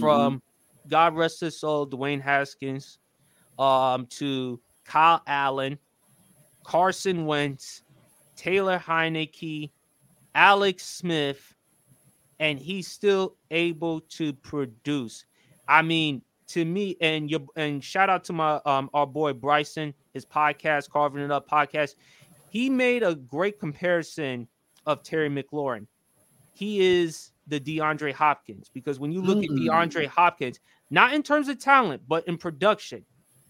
From 0.00 0.38
mm-hmm. 0.38 0.88
God 0.88 1.14
rest 1.14 1.38
his 1.38 1.60
soul, 1.60 1.86
Dwayne 1.86 2.20
Haskins, 2.20 2.98
um, 3.56 4.06
to 4.06 4.60
Kyle 4.84 5.22
Allen, 5.28 5.78
Carson 6.64 7.26
Wentz, 7.26 7.84
Taylor 8.34 8.82
Heinicke, 8.84 9.70
Alex 10.34 10.84
Smith, 10.84 11.54
and 12.40 12.58
he's 12.58 12.88
still 12.88 13.36
able 13.52 14.00
to 14.00 14.32
produce. 14.32 15.24
I 15.68 15.82
mean, 15.82 16.22
to 16.50 16.64
me, 16.64 16.96
and 17.00 17.30
your 17.30 17.40
and 17.56 17.82
shout 17.82 18.10
out 18.10 18.24
to 18.24 18.32
my 18.32 18.60
um 18.66 18.90
our 18.92 19.06
boy 19.06 19.32
Bryson, 19.32 19.94
his 20.12 20.26
podcast, 20.26 20.90
Carving 20.90 21.22
It 21.22 21.30
Up 21.30 21.48
podcast. 21.48 21.94
He 22.50 22.68
made 22.68 23.02
a 23.02 23.14
great 23.14 23.60
comparison 23.60 24.48
of 24.86 25.02
Terry 25.02 25.30
McLaurin. 25.30 25.86
He 26.52 26.80
is 26.80 27.32
the 27.46 27.60
DeAndre 27.60 28.12
Hopkins 28.12 28.68
because 28.72 28.98
when 28.98 29.12
you 29.12 29.22
look 29.22 29.38
mm. 29.38 29.44
at 29.44 29.50
DeAndre 29.50 30.06
Hopkins, 30.06 30.58
not 30.90 31.14
in 31.14 31.22
terms 31.22 31.48
of 31.48 31.58
talent, 31.58 32.02
but 32.08 32.26
in 32.26 32.36
production, 32.36 33.04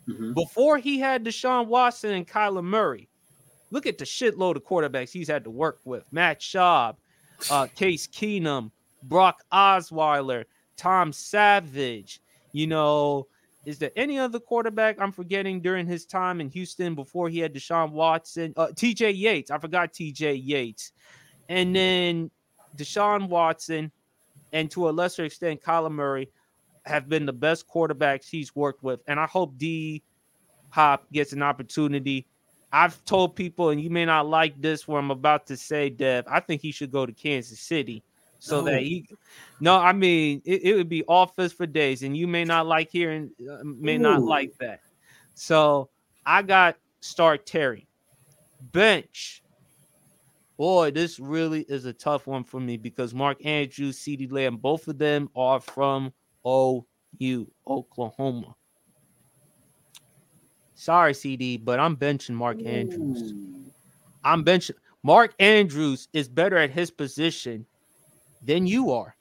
mm-hmm. 0.09 0.35
before 0.35 0.79
he 0.79 0.99
had 0.99 1.25
Deshaun 1.25 1.67
Watson 1.67 2.13
and 2.13 2.27
Kyler 2.27 2.63
Murray, 2.63 3.09
look 3.71 3.87
at 3.87 3.97
the 3.97 4.05
shitload 4.05 4.57
of 4.57 4.65
quarterbacks 4.65 5.11
he's 5.11 5.29
had 5.29 5.45
to 5.45 5.51
work 5.51 5.81
with: 5.85 6.05
Matt 6.13 6.41
Schaub, 6.41 6.97
uh, 7.51 7.67
Case 7.75 8.07
Keenum, 8.07 8.71
Brock 9.03 9.43
Osweiler, 9.51 10.45
Tom 10.77 11.13
Savage. 11.13 12.21
You 12.53 12.67
know, 12.67 13.27
is 13.65 13.79
there 13.79 13.93
any 13.97 14.19
other 14.19 14.41
quarterback 14.41 15.01
I'm 15.01 15.13
forgetting 15.13 15.61
during 15.61 15.87
his 15.87 16.07
time 16.07 16.41
in 16.41 16.49
Houston 16.51 16.95
before 16.95 17.29
he 17.29 17.39
had 17.39 17.55
Deshaun 17.55 17.93
Watson? 17.93 18.55
Uh, 18.57 18.69
TJ 18.69 19.17
Yates. 19.17 19.51
I 19.51 19.59
forgot 19.59 19.93
TJ 19.93 20.41
Yates. 20.43 20.93
And 21.49 21.75
then 21.75 22.31
Deshaun 22.77 23.29
Watson 23.29 23.93
and 24.53 24.71
to 24.71 24.89
a 24.89 24.91
lesser 24.91 25.25
extent 25.25 25.63
Kyler 25.63 25.91
Murray 25.91 26.31
have 26.87 27.09
been 27.09 27.27
the 27.27 27.33
best 27.33 27.69
quarterbacks 27.69 28.29
he's 28.29 28.55
worked 28.57 28.83
with. 28.83 29.01
And 29.07 29.21
I 29.21 29.27
hope 29.27 29.59
D 29.59 30.03
Hop 30.71 31.05
gets 31.13 31.33
an 31.33 31.43
opportunity. 31.43 32.27
I've 32.73 33.05
told 33.05 33.35
people, 33.35 33.71
and 33.71 33.81
you 33.81 33.91
may 33.91 34.05
not 34.05 34.29
like 34.29 34.61
this, 34.61 34.87
what 34.87 34.99
I'm 34.99 35.11
about 35.11 35.47
to 35.49 35.57
say, 35.57 35.91
Dev. 35.91 36.25
I 36.29 36.39
think 36.41 36.63
he 36.63 36.71
should 36.71 36.93
go 36.93 37.05
to 37.05 37.13
Kansas 37.13 37.61
City 37.61 38.05
so 38.41 38.63
that 38.63 38.81
he 38.81 39.07
no 39.61 39.77
i 39.77 39.93
mean 39.93 40.41
it, 40.45 40.63
it, 40.65 40.75
would 40.75 40.89
be 40.89 41.05
office 41.07 41.53
for 41.53 41.67
days 41.67 42.03
and 42.03 42.17
you 42.17 42.27
may 42.27 42.43
not 42.45 42.67
like 42.67 42.91
hearing 42.91 43.31
uh, 43.49 43.59
may 43.63 43.97
Ooh. 43.97 44.01
not 44.01 44.23
like 44.23 44.53
that. 44.59 44.81
So 45.35 45.91
i 46.27 46.43
got 46.43 46.77
start 47.01 47.47
terry 47.47 47.87
bench. 48.61 49.43
Boy 50.57 50.91
this 50.91 51.19
really 51.21 51.63
is 51.63 51.85
a 51.85 51.93
tough 51.93 52.27
one 52.27 52.45
for 52.45 52.61
me 52.61 52.77
because 52.77 53.15
mark 53.15 53.45
andrews 53.45 53.99
CeeDee 53.99 54.33
lamb 54.33 54.57
both 54.57 54.89
of 54.89 54.99
them 54.99 55.29
are 55.37 55.61
from 55.61 56.13
ou 56.47 56.87
oklahoma. 57.67 58.55
Sorry 60.75 61.13
CeeDee 61.13 61.63
but 61.63 61.79
i'm 61.79 61.97
benching 61.97 62.35
mark 62.35 62.59
Ooh. 62.63 62.67
andrews 62.67 63.35
i'm 64.25 64.45
benching 64.45 64.77
mark 65.03 65.35
andrews 65.39 66.09
is 66.15 66.29
better 66.29 66.57
at 66.57 66.71
his 66.71 66.91
position 66.91 67.67
than 68.43 68.67
you 68.67 68.91
are. 68.91 69.17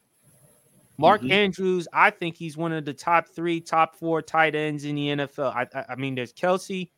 Mark 0.97 1.21
mm-hmm. 1.21 1.31
Andrews, 1.31 1.87
I 1.93 2.09
think 2.09 2.35
he's 2.35 2.57
one 2.57 2.73
of 2.73 2.83
the 2.83 2.93
top 2.93 3.29
three, 3.29 3.61
top 3.61 3.95
four 3.95 4.21
tight 4.21 4.53
ends 4.53 4.83
in 4.83 4.95
the 4.95 5.07
NFL. 5.07 5.55
I, 5.55 5.65
I, 5.73 5.85
I 5.91 5.95
mean, 5.95 6.13
there's 6.13 6.33
Kelce. 6.33 6.89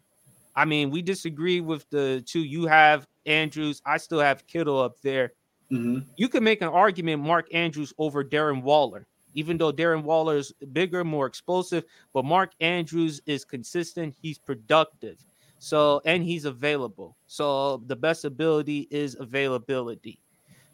I 0.55 0.65
mean, 0.65 0.89
we 0.89 1.03
disagree 1.03 1.61
with 1.61 1.87
the 1.91 2.23
two. 2.25 2.39
You 2.39 2.65
have 2.65 3.07
Andrews. 3.27 3.79
I 3.85 3.97
still 3.97 4.19
have 4.19 4.47
Kittle 4.47 4.81
up 4.81 4.99
there. 5.01 5.33
Mm-hmm. 5.71 5.99
You 6.17 6.29
can 6.29 6.43
make 6.43 6.61
an 6.61 6.67
argument 6.69 7.21
Mark 7.21 7.53
Andrews 7.53 7.93
over 7.99 8.23
Darren 8.23 8.63
Waller, 8.63 9.05
even 9.35 9.57
though 9.57 9.71
Darren 9.71 10.03
Waller 10.03 10.37
is 10.37 10.51
bigger, 10.73 11.03
more 11.03 11.27
explosive. 11.27 11.85
But 12.11 12.25
Mark 12.25 12.53
Andrews 12.59 13.21
is 13.27 13.45
consistent. 13.45 14.15
He's 14.19 14.39
productive. 14.39 15.23
So, 15.59 16.01
and 16.05 16.23
he's 16.23 16.45
available. 16.45 17.15
So, 17.27 17.83
the 17.85 17.95
best 17.95 18.25
ability 18.25 18.87
is 18.89 19.15
availability. 19.19 20.19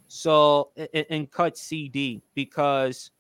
So 0.08 0.72
and, 0.78 1.06
and 1.10 1.32
cut 1.32 1.56
CeeDee 1.56 2.22
because 2.34 3.12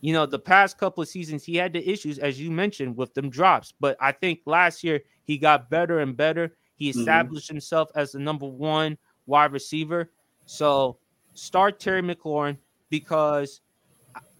you 0.00 0.12
know 0.12 0.26
the 0.26 0.38
past 0.38 0.78
couple 0.78 1.02
of 1.02 1.08
seasons 1.08 1.44
he 1.44 1.56
had 1.56 1.72
the 1.72 1.88
issues 1.88 2.18
as 2.18 2.40
you 2.40 2.50
mentioned 2.50 2.96
with 2.96 3.14
them 3.14 3.30
drops, 3.30 3.72
but 3.80 3.96
I 4.00 4.12
think 4.12 4.40
last 4.46 4.84
year 4.84 5.00
he 5.24 5.38
got 5.38 5.70
better 5.70 6.00
and 6.00 6.16
better. 6.16 6.54
He 6.76 6.90
mm-hmm. 6.90 7.00
established 7.00 7.46
mm-hmm. 7.46 7.56
himself 7.56 7.90
as 7.94 8.12
the 8.12 8.18
number 8.18 8.46
one 8.46 8.98
wide 9.26 9.52
receiver. 9.52 10.10
So 10.46 10.98
start 11.34 11.80
Terry 11.80 12.02
McLaurin 12.02 12.58
because 12.90 13.60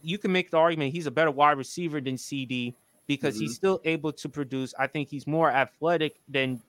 you 0.02 0.18
can 0.18 0.32
make 0.32 0.50
the 0.50 0.58
argument 0.58 0.92
he's 0.92 1.06
a 1.06 1.10
better 1.10 1.30
wide 1.30 1.56
receiver 1.56 2.00
than 2.00 2.16
CeeDee 2.16 2.74
because 3.06 3.36
mm-hmm. 3.36 3.42
he's 3.42 3.54
still 3.54 3.80
able 3.84 4.12
to 4.12 4.28
produce. 4.28 4.74
I 4.78 4.88
think 4.88 5.08
he's 5.08 5.26
more 5.26 5.50
athletic 5.50 6.20
than 6.28 6.60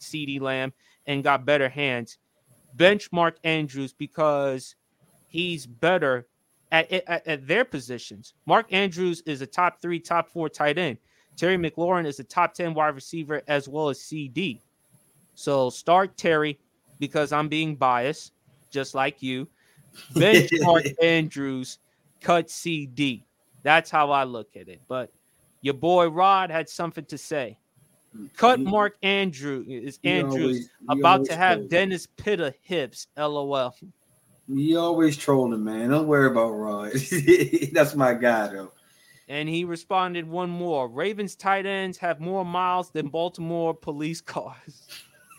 CeeDee 0.00 0.40
Lamb 0.40 0.72
and 1.06 1.22
got 1.24 1.44
better 1.44 1.68
hands 1.68 2.18
benchmark 2.76 3.34
Andrews 3.44 3.92
because 3.92 4.74
he's 5.28 5.66
better 5.66 6.26
at, 6.72 6.90
at, 6.92 7.26
at, 7.26 7.46
their 7.46 7.64
positions. 7.64 8.34
Mark 8.46 8.72
Andrews 8.72 9.22
is 9.26 9.40
a 9.40 9.46
top 9.46 9.80
three, 9.80 9.98
top 9.98 10.28
four 10.28 10.48
tight 10.48 10.78
end. 10.78 10.98
Terry 11.36 11.56
McLaurin 11.56 12.06
is 12.06 12.20
a 12.20 12.24
top 12.24 12.54
10 12.54 12.74
wide 12.74 12.94
receiver 12.94 13.42
as 13.48 13.68
well 13.68 13.88
as 13.88 13.98
CeeDee. 13.98 14.60
So 15.34 15.70
start 15.70 16.16
Terry 16.16 16.58
because 16.98 17.32
I'm 17.32 17.48
being 17.48 17.76
biased, 17.76 18.32
just 18.70 18.94
like 18.94 19.22
you. 19.22 19.48
Benchmark 20.14 20.94
Andrews, 21.02 21.78
cut 22.20 22.48
CeeDee. 22.48 23.22
That's 23.62 23.90
how 23.90 24.10
I 24.10 24.24
look 24.24 24.56
at 24.56 24.68
it. 24.68 24.80
But 24.86 25.12
your 25.62 25.74
boy 25.74 26.08
Rod 26.08 26.50
had 26.50 26.68
something 26.68 27.04
to 27.06 27.18
say. 27.18 27.58
Cut 28.36 28.60
Mark 28.60 28.96
Andrew 29.02 29.64
is 29.68 29.98
Andrews 30.04 30.68
always, 30.88 31.00
about 31.00 31.24
to 31.26 31.36
have 31.36 31.68
Dennis 31.68 32.06
Pitta 32.16 32.54
hips. 32.62 33.06
LOL. 33.16 33.74
You 34.48 34.78
always 34.80 35.16
trolling, 35.16 35.62
man. 35.62 35.90
Don't 35.90 36.08
worry 36.08 36.26
about 36.26 36.50
Rod. 36.50 36.92
That's 37.72 37.94
my 37.94 38.14
guy, 38.14 38.48
though. 38.48 38.72
And 39.28 39.48
he 39.48 39.64
responded 39.64 40.26
one 40.26 40.50
more. 40.50 40.88
Ravens 40.88 41.36
tight 41.36 41.66
ends 41.66 41.98
have 41.98 42.18
more 42.18 42.44
miles 42.44 42.90
than 42.90 43.08
Baltimore 43.08 43.74
police 43.74 44.20
cars. 44.20 44.88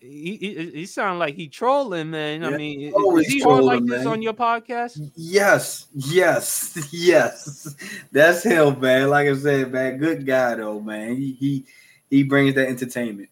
he, 0.00 0.36
he, 0.36 0.70
he 0.70 0.86
sound 0.86 1.18
like 1.18 1.34
he 1.34 1.48
trolling, 1.48 2.10
man. 2.10 2.44
I 2.44 2.56
mean, 2.56 2.92
is 3.18 3.26
he 3.26 3.40
hard 3.40 3.64
like 3.64 3.84
this 3.84 4.06
on 4.06 4.22
your 4.22 4.32
podcast? 4.32 4.98
Yes, 5.14 5.86
yes, 5.94 6.88
yes. 6.92 7.74
That's 8.10 8.42
him, 8.42 8.80
man. 8.80 9.10
Like 9.10 9.28
I 9.28 9.36
said, 9.36 9.72
man, 9.72 9.98
good 9.98 10.26
guy 10.26 10.54
though, 10.56 10.80
man. 10.80 11.16
He 11.16 11.32
he, 11.32 11.64
he 12.08 12.22
brings 12.22 12.54
that 12.54 12.68
entertainment. 12.68 13.28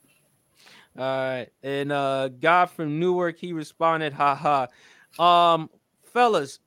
All 0.98 1.04
right, 1.04 1.48
and 1.62 1.92
uh, 1.92 2.28
guy 2.28 2.66
from 2.66 2.98
Newark, 2.98 3.38
he 3.38 3.52
responded, 3.52 4.12
"Ha 4.12 4.34
ha." 4.34 5.54
Um, 5.54 5.70
fellas, 6.04 6.60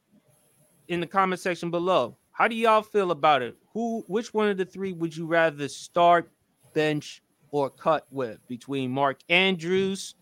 in 0.88 0.99
the 0.99 1.08
comment 1.08 1.39
section 1.41 1.72
below, 1.72 2.18
how 2.32 2.47
do 2.47 2.56
y'all 2.56 2.82
feel 2.82 3.12
about 3.12 3.41
it? 3.41 3.56
Who, 3.74 4.04
which 4.08 4.34
one 4.34 4.49
of 4.49 4.58
the 4.58 4.66
three 4.66 4.93
would 4.93 5.16
you 5.16 5.26
rather 5.26 5.68
start, 5.68 6.32
bench, 6.74 7.22
or 7.54 7.70
cut 7.70 8.08
with 8.10 8.45
between 8.47 8.89
Mark 8.89 9.20
Andrews, 9.30 10.16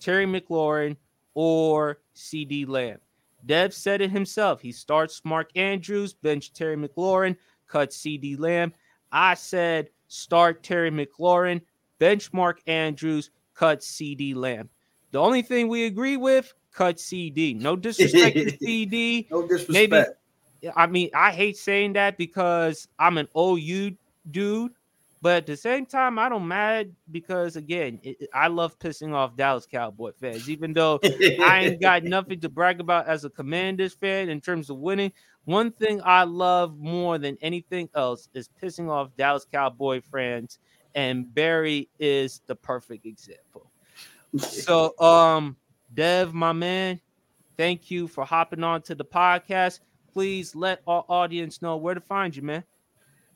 Terry 0.00 0.26
McLaurin, 0.26 0.96
or 1.32 2.00
CeeDee 2.16 2.68
Lamb. 2.68 2.98
Dev 3.46 3.72
said 3.72 4.00
it 4.00 4.10
himself. 4.10 4.60
He 4.60 4.72
starts 4.72 5.22
Mark 5.24 5.50
Andrews, 5.56 6.12
bench 6.12 6.52
Terry 6.52 6.76
McLaurin, 6.76 7.36
cut 7.68 7.90
CeeDee 7.90 8.38
Lamb. 8.38 8.74
I 9.12 9.34
said 9.34 9.90
start 10.08 10.64
Terry 10.64 10.90
McLaurin, 10.90 11.60
bench 12.00 12.32
Mark 12.32 12.60
Andrews, 12.66 13.30
cut 13.54 13.78
CeeDee 13.78 14.34
Lamb. 14.34 14.68
The 15.12 15.20
only 15.20 15.42
thing 15.42 15.68
we 15.68 15.86
agree 15.86 16.16
with, 16.16 16.52
cut 16.72 16.96
CeeDee. 16.96 17.60
No 17.60 17.76
disrespect 17.76 18.34
to 18.34 18.44
CeeDee. 18.60 19.30
No 19.30 19.46
disrespect. 19.46 19.70
Maybe 19.70 20.72
I 20.74 20.88
mean 20.88 21.10
I 21.14 21.30
hate 21.30 21.56
saying 21.56 21.92
that 21.92 22.18
because 22.18 22.88
I'm 22.98 23.18
an 23.18 23.28
OU 23.36 23.96
dude 24.32 24.72
But 25.22 25.36
at 25.36 25.46
the 25.46 25.56
same 25.56 25.86
time, 25.86 26.18
I 26.18 26.28
don't 26.28 26.48
mad 26.48 26.92
because 27.12 27.54
again, 27.54 28.00
it, 28.02 28.28
I 28.34 28.48
love 28.48 28.76
pissing 28.80 29.14
off 29.14 29.36
Dallas 29.36 29.66
Cowboy 29.70 30.10
fans. 30.20 30.50
Even 30.50 30.72
though 30.72 30.98
I 31.40 31.60
ain't 31.60 31.80
got 31.80 32.02
nothing 32.02 32.40
to 32.40 32.48
brag 32.48 32.80
about 32.80 33.06
as 33.06 33.24
a 33.24 33.30
Commanders 33.30 33.94
fan 33.94 34.28
in 34.28 34.40
terms 34.40 34.68
of 34.68 34.78
winning, 34.78 35.12
one 35.44 35.70
thing 35.70 36.00
I 36.04 36.24
love 36.24 36.76
more 36.76 37.18
than 37.18 37.38
anything 37.40 37.88
else 37.94 38.28
is 38.34 38.48
pissing 38.60 38.90
off 38.90 39.16
Dallas 39.16 39.46
Cowboy 39.50 40.00
fans, 40.00 40.58
and 40.96 41.32
Barry 41.32 41.88
is 42.00 42.40
the 42.48 42.56
perfect 42.56 43.06
example. 43.06 43.70
So, 44.38 44.98
um, 44.98 45.56
Dev, 45.94 46.34
my 46.34 46.52
man, 46.52 47.00
thank 47.56 47.92
you 47.92 48.08
for 48.08 48.24
hopping 48.24 48.64
on 48.64 48.82
to 48.82 48.96
the 48.96 49.04
podcast. 49.04 49.80
Please 50.12 50.56
let 50.56 50.82
our 50.88 51.04
audience 51.08 51.62
know 51.62 51.76
where 51.76 51.94
to 51.94 52.00
find 52.00 52.34
you, 52.34 52.42
man. 52.42 52.64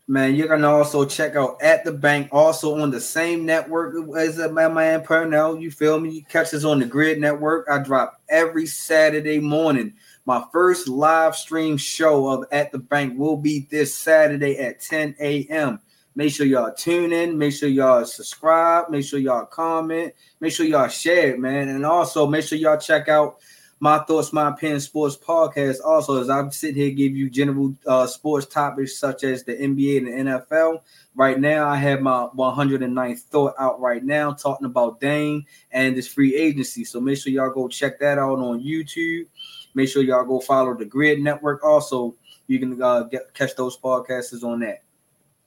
Man, 0.08 0.36
you're 0.36 0.46
gonna 0.46 0.70
also 0.70 1.04
check 1.04 1.34
out 1.34 1.60
at 1.60 1.84
the 1.84 1.90
bank, 1.90 2.28
also 2.30 2.78
on 2.78 2.92
the 2.92 3.00
same 3.00 3.44
network 3.44 3.96
as 4.16 4.38
my 4.52 4.68
man 4.68 5.02
Purnell. 5.02 5.58
You 5.58 5.72
feel 5.72 5.98
me? 5.98 6.10
You 6.10 6.24
catch 6.24 6.54
us 6.54 6.62
on 6.62 6.78
the 6.78 6.86
GRYD 6.86 7.18
Network. 7.18 7.66
I 7.68 7.78
drop 7.78 8.20
every 8.28 8.66
Saturday 8.66 9.40
morning. 9.40 9.94
My 10.24 10.44
first 10.52 10.86
live 10.86 11.34
stream 11.34 11.76
show 11.76 12.28
of 12.28 12.44
At 12.52 12.70
the 12.70 12.78
Bank 12.78 13.18
will 13.18 13.36
be 13.36 13.66
this 13.68 13.92
Saturday 13.96 14.56
at 14.58 14.80
10 14.80 15.16
a.m. 15.18 15.80
Make 16.14 16.32
sure 16.32 16.46
y'all 16.46 16.72
tune 16.72 17.12
in. 17.12 17.36
Make 17.36 17.54
sure 17.54 17.68
y'all 17.68 18.04
subscribe. 18.04 18.88
Make 18.90 19.04
sure 19.04 19.18
y'all 19.18 19.44
comment. 19.44 20.14
Make 20.38 20.52
sure 20.52 20.66
y'all 20.66 20.86
share 20.86 21.36
man. 21.36 21.68
And 21.68 21.84
also 21.84 22.28
make 22.28 22.44
sure 22.44 22.58
y'all 22.58 22.78
check 22.78 23.08
out 23.08 23.38
my 23.78 23.98
thoughts, 23.98 24.32
my 24.32 24.48
opinion 24.48 24.80
sports 24.80 25.16
podcast. 25.16 25.78
Also, 25.84 26.20
as 26.20 26.30
I'm 26.30 26.50
sitting 26.50 26.76
here, 26.76 26.90
give 26.90 27.14
you 27.14 27.28
general 27.28 27.74
uh, 27.86 28.06
sports 28.06 28.46
topics 28.46 28.96
such 28.96 29.22
as 29.24 29.44
the 29.44 29.52
NBA 29.52 29.98
and 29.98 30.06
the 30.06 30.32
NFL. 30.32 30.80
Right 31.14 31.38
now, 31.38 31.68
I 31.68 31.76
have 31.76 32.00
my 32.00 32.28
109th 32.36 33.20
thought 33.20 33.54
out 33.58 33.80
right 33.80 34.02
now, 34.02 34.32
talking 34.32 34.66
about 34.66 35.00
Dame 35.00 35.44
and 35.70 35.96
this 35.96 36.08
free 36.08 36.34
agency. 36.34 36.84
So 36.84 37.00
make 37.00 37.18
sure 37.18 37.32
y'all 37.32 37.50
go 37.50 37.68
check 37.68 37.98
that 38.00 38.18
out 38.18 38.38
on 38.38 38.62
YouTube. 38.62 39.26
Make 39.74 39.88
sure 39.88 40.02
y'all 40.02 40.24
go 40.24 40.40
follow 40.40 40.74
the 40.74 40.86
GRYD 40.86 41.22
Network. 41.22 41.62
Also, 41.62 42.14
you 42.46 42.58
can 42.58 42.80
uh, 42.82 43.02
get 43.02 43.34
catch 43.34 43.56
those 43.56 43.76
podcasts 43.76 44.42
on 44.42 44.60
that. 44.60 44.82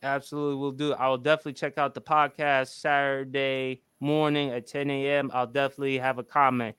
Absolutely, 0.02 0.56
we'll 0.56 0.72
do. 0.72 0.94
I 0.94 1.10
will 1.10 1.18
definitely 1.18 1.54
check 1.54 1.78
out 1.78 1.94
the 1.94 2.02
podcast 2.02 2.80
Saturday 2.80 3.82
morning 4.00 4.52
at 4.52 4.68
10 4.68 4.90
a.m. 4.90 5.30
I'll 5.34 5.48
definitely 5.48 5.98
have 5.98 6.20
a 6.20 6.24
comment. 6.24 6.76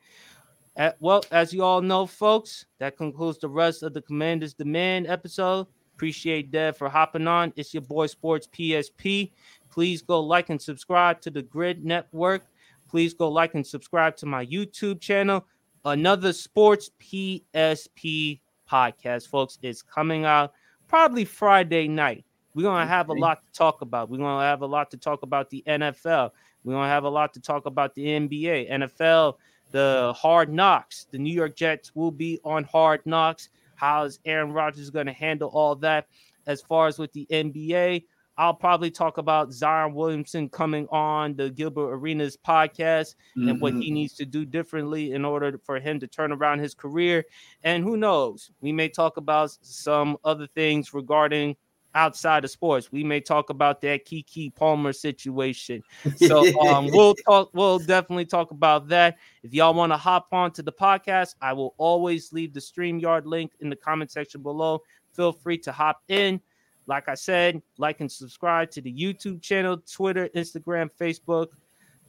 Uh, 0.81 0.93
well, 0.99 1.23
as 1.31 1.53
you 1.53 1.63
all 1.63 1.83
know, 1.83 2.07
folks, 2.07 2.65
that 2.79 2.97
concludes 2.97 3.37
the 3.37 3.49
rest 3.49 3.83
of 3.83 3.93
the 3.93 4.01
Commanders 4.01 4.55
Demand 4.55 5.07
episode. 5.09 5.67
Appreciate 5.95 6.51
Dev 6.51 6.75
for 6.75 6.89
hopping 6.89 7.27
on. 7.27 7.53
It's 7.55 7.75
your 7.75 7.83
boy 7.83 8.07
Sports 8.07 8.49
PSP. 8.51 9.31
Please 9.71 10.01
go 10.01 10.21
like 10.21 10.49
and 10.49 10.61
subscribe 10.61 11.21
to 11.21 11.31
the 11.31 11.43
GRYD 11.43 11.85
Network. 11.85 12.45
Please 12.89 13.13
go 13.13 13.29
like 13.29 13.53
and 13.53 13.67
subscribe 13.67 14.17
to 14.17 14.27
my 14.27 14.47
YouTube 14.47 15.03
channel. 15.03 15.45
Another 15.85 16.33
Sports 16.33 16.91
PSP 16.99 18.41
podcast, 18.67 19.29
folks, 19.29 19.59
is 19.61 19.83
coming 19.83 20.25
out 20.25 20.55
probably 20.89 21.27
Friday 21.27 21.89
night. 21.89 22.25
We're 22.55 22.63
going 22.63 22.81
to 22.81 22.91
have 22.91 23.11
a 23.11 23.13
lot 23.13 23.45
to 23.45 23.53
talk 23.53 23.83
about. 23.83 24.09
We're 24.09 24.17
going 24.17 24.39
to 24.39 24.47
have 24.47 24.63
a 24.63 24.67
lot 24.67 24.91
to 24.93 24.97
talk 24.97 25.21
about 25.25 25.51
the 25.51 25.63
NFL. 25.67 26.31
We're 26.65 26.73
going 26.73 26.87
to 26.87 26.91
have 26.91 27.05
a 27.05 27.11
lot 27.11 27.35
to 27.35 27.41
talk 27.41 27.67
about 27.67 27.95
the 27.95 28.07
NBA, 28.07 28.71
NFL 28.73 29.35
the 29.71 30.15
hard 30.17 30.53
knocks. 30.53 31.07
The 31.11 31.19
New 31.19 31.33
York 31.33 31.57
Jets 31.57 31.95
will 31.95 32.11
be 32.11 32.41
on 32.45 32.65
hard 32.65 33.01
knocks. 33.05 33.49
How 33.75 34.05
is 34.05 34.19
Aaron 34.25 34.53
Rodgers 34.53 34.91
going 34.91 35.07
to 35.07 35.13
handle 35.13 35.49
all 35.51 35.75
that? 35.77 36.07
As 36.47 36.61
far 36.63 36.87
as 36.87 36.99
with 36.99 37.13
the 37.13 37.27
NBA, 37.31 38.05
I'll 38.41 38.55
probably 38.55 38.91
talk 38.91 39.19
about 39.19 39.53
Zion 39.53 39.93
Williamson 39.93 40.49
coming 40.49 40.89
on 40.89 41.37
the 41.37 41.51
Gilbert 41.51 41.93
Arenas 41.93 42.39
podcast 42.39 43.15
mm-hmm. 43.37 43.49
and 43.49 43.61
what 43.61 43.75
he 43.75 43.81
mm-hmm. 43.81 43.95
needs 43.95 44.15
to 44.15 44.25
do 44.25 44.47
differently 44.47 45.13
in 45.13 45.27
order 45.27 45.61
for 45.65 45.79
him 45.79 46.01
to 46.01 46.07
turn 46.07 46.33
around 46.33 46.61
his 46.61 46.73
career. 46.73 47.25
And 47.65 47.85
who 47.85 47.99
knows, 47.99 48.51
we 48.63 48.73
may 48.73 48.89
talk 48.89 49.19
about 49.19 49.57
some 49.61 50.17
other 50.25 50.47
things 50.47 50.95
regarding 50.95 51.57
outside 51.95 52.45
of 52.45 52.51
sports. 52.51 52.93
We 52.93 53.05
may 53.05 53.21
talk 53.21 53.51
about 53.51 53.81
that 53.83 54.07
Keke 54.07 54.55
Palmer 54.55 54.93
situation. 54.93 55.83
So 56.17 56.47
um, 56.61 56.89
we'll 56.93 57.15
talk. 57.15 57.51
We'll 57.55 57.79
definitely 57.79 58.27
talk 58.27 58.51
about 58.51 58.89
that. 58.89 59.17
If 59.43 59.55
y'all 59.55 59.75
want 59.75 59.93
to 59.93 59.97
hop 59.97 60.29
on 60.33 60.53
to 60.53 60.63
the 60.63 60.73
podcast, 60.73 61.35
I 61.41 61.53
will 61.53 61.75
always 61.79 62.33
leave 62.33 62.53
the 62.53 62.61
StreamYard 62.61 63.25
link 63.25 63.53
in 63.61 63.71
the 63.71 63.77
comment 63.77 64.11
section 64.11 64.43
below. 64.43 64.83
Feel 65.13 65.33
free 65.33 65.59
to 65.59 65.73
hop 65.73 66.03
in. 66.09 66.41
Like 66.87 67.09
I 67.09 67.15
said, 67.15 67.63
like 67.79 68.01
and 68.01 68.11
subscribe 68.11 68.71
to 68.73 68.81
the 68.81 68.93
YouTube 68.93 69.43
channel, 69.43 69.79
Twitter, 69.79 70.29
Instagram, 70.35 70.91
Facebook, 71.01 71.49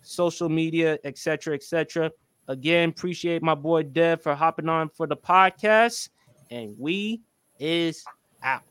social 0.01 0.49
media, 0.49 0.97
etc., 1.03 1.55
etc. 1.55 2.11
Again, 2.47 2.89
appreciate 2.89 3.41
my 3.41 3.55
boy 3.55 3.84
Dev 3.84 4.21
for 4.21 4.36
hopping 4.36 4.69
on 4.69 4.89
for 4.89 5.07
the 5.07 5.17
podcast, 5.17 6.09
and 6.49 6.75
we 6.77 7.21
is 7.59 8.03
out. 8.43 8.70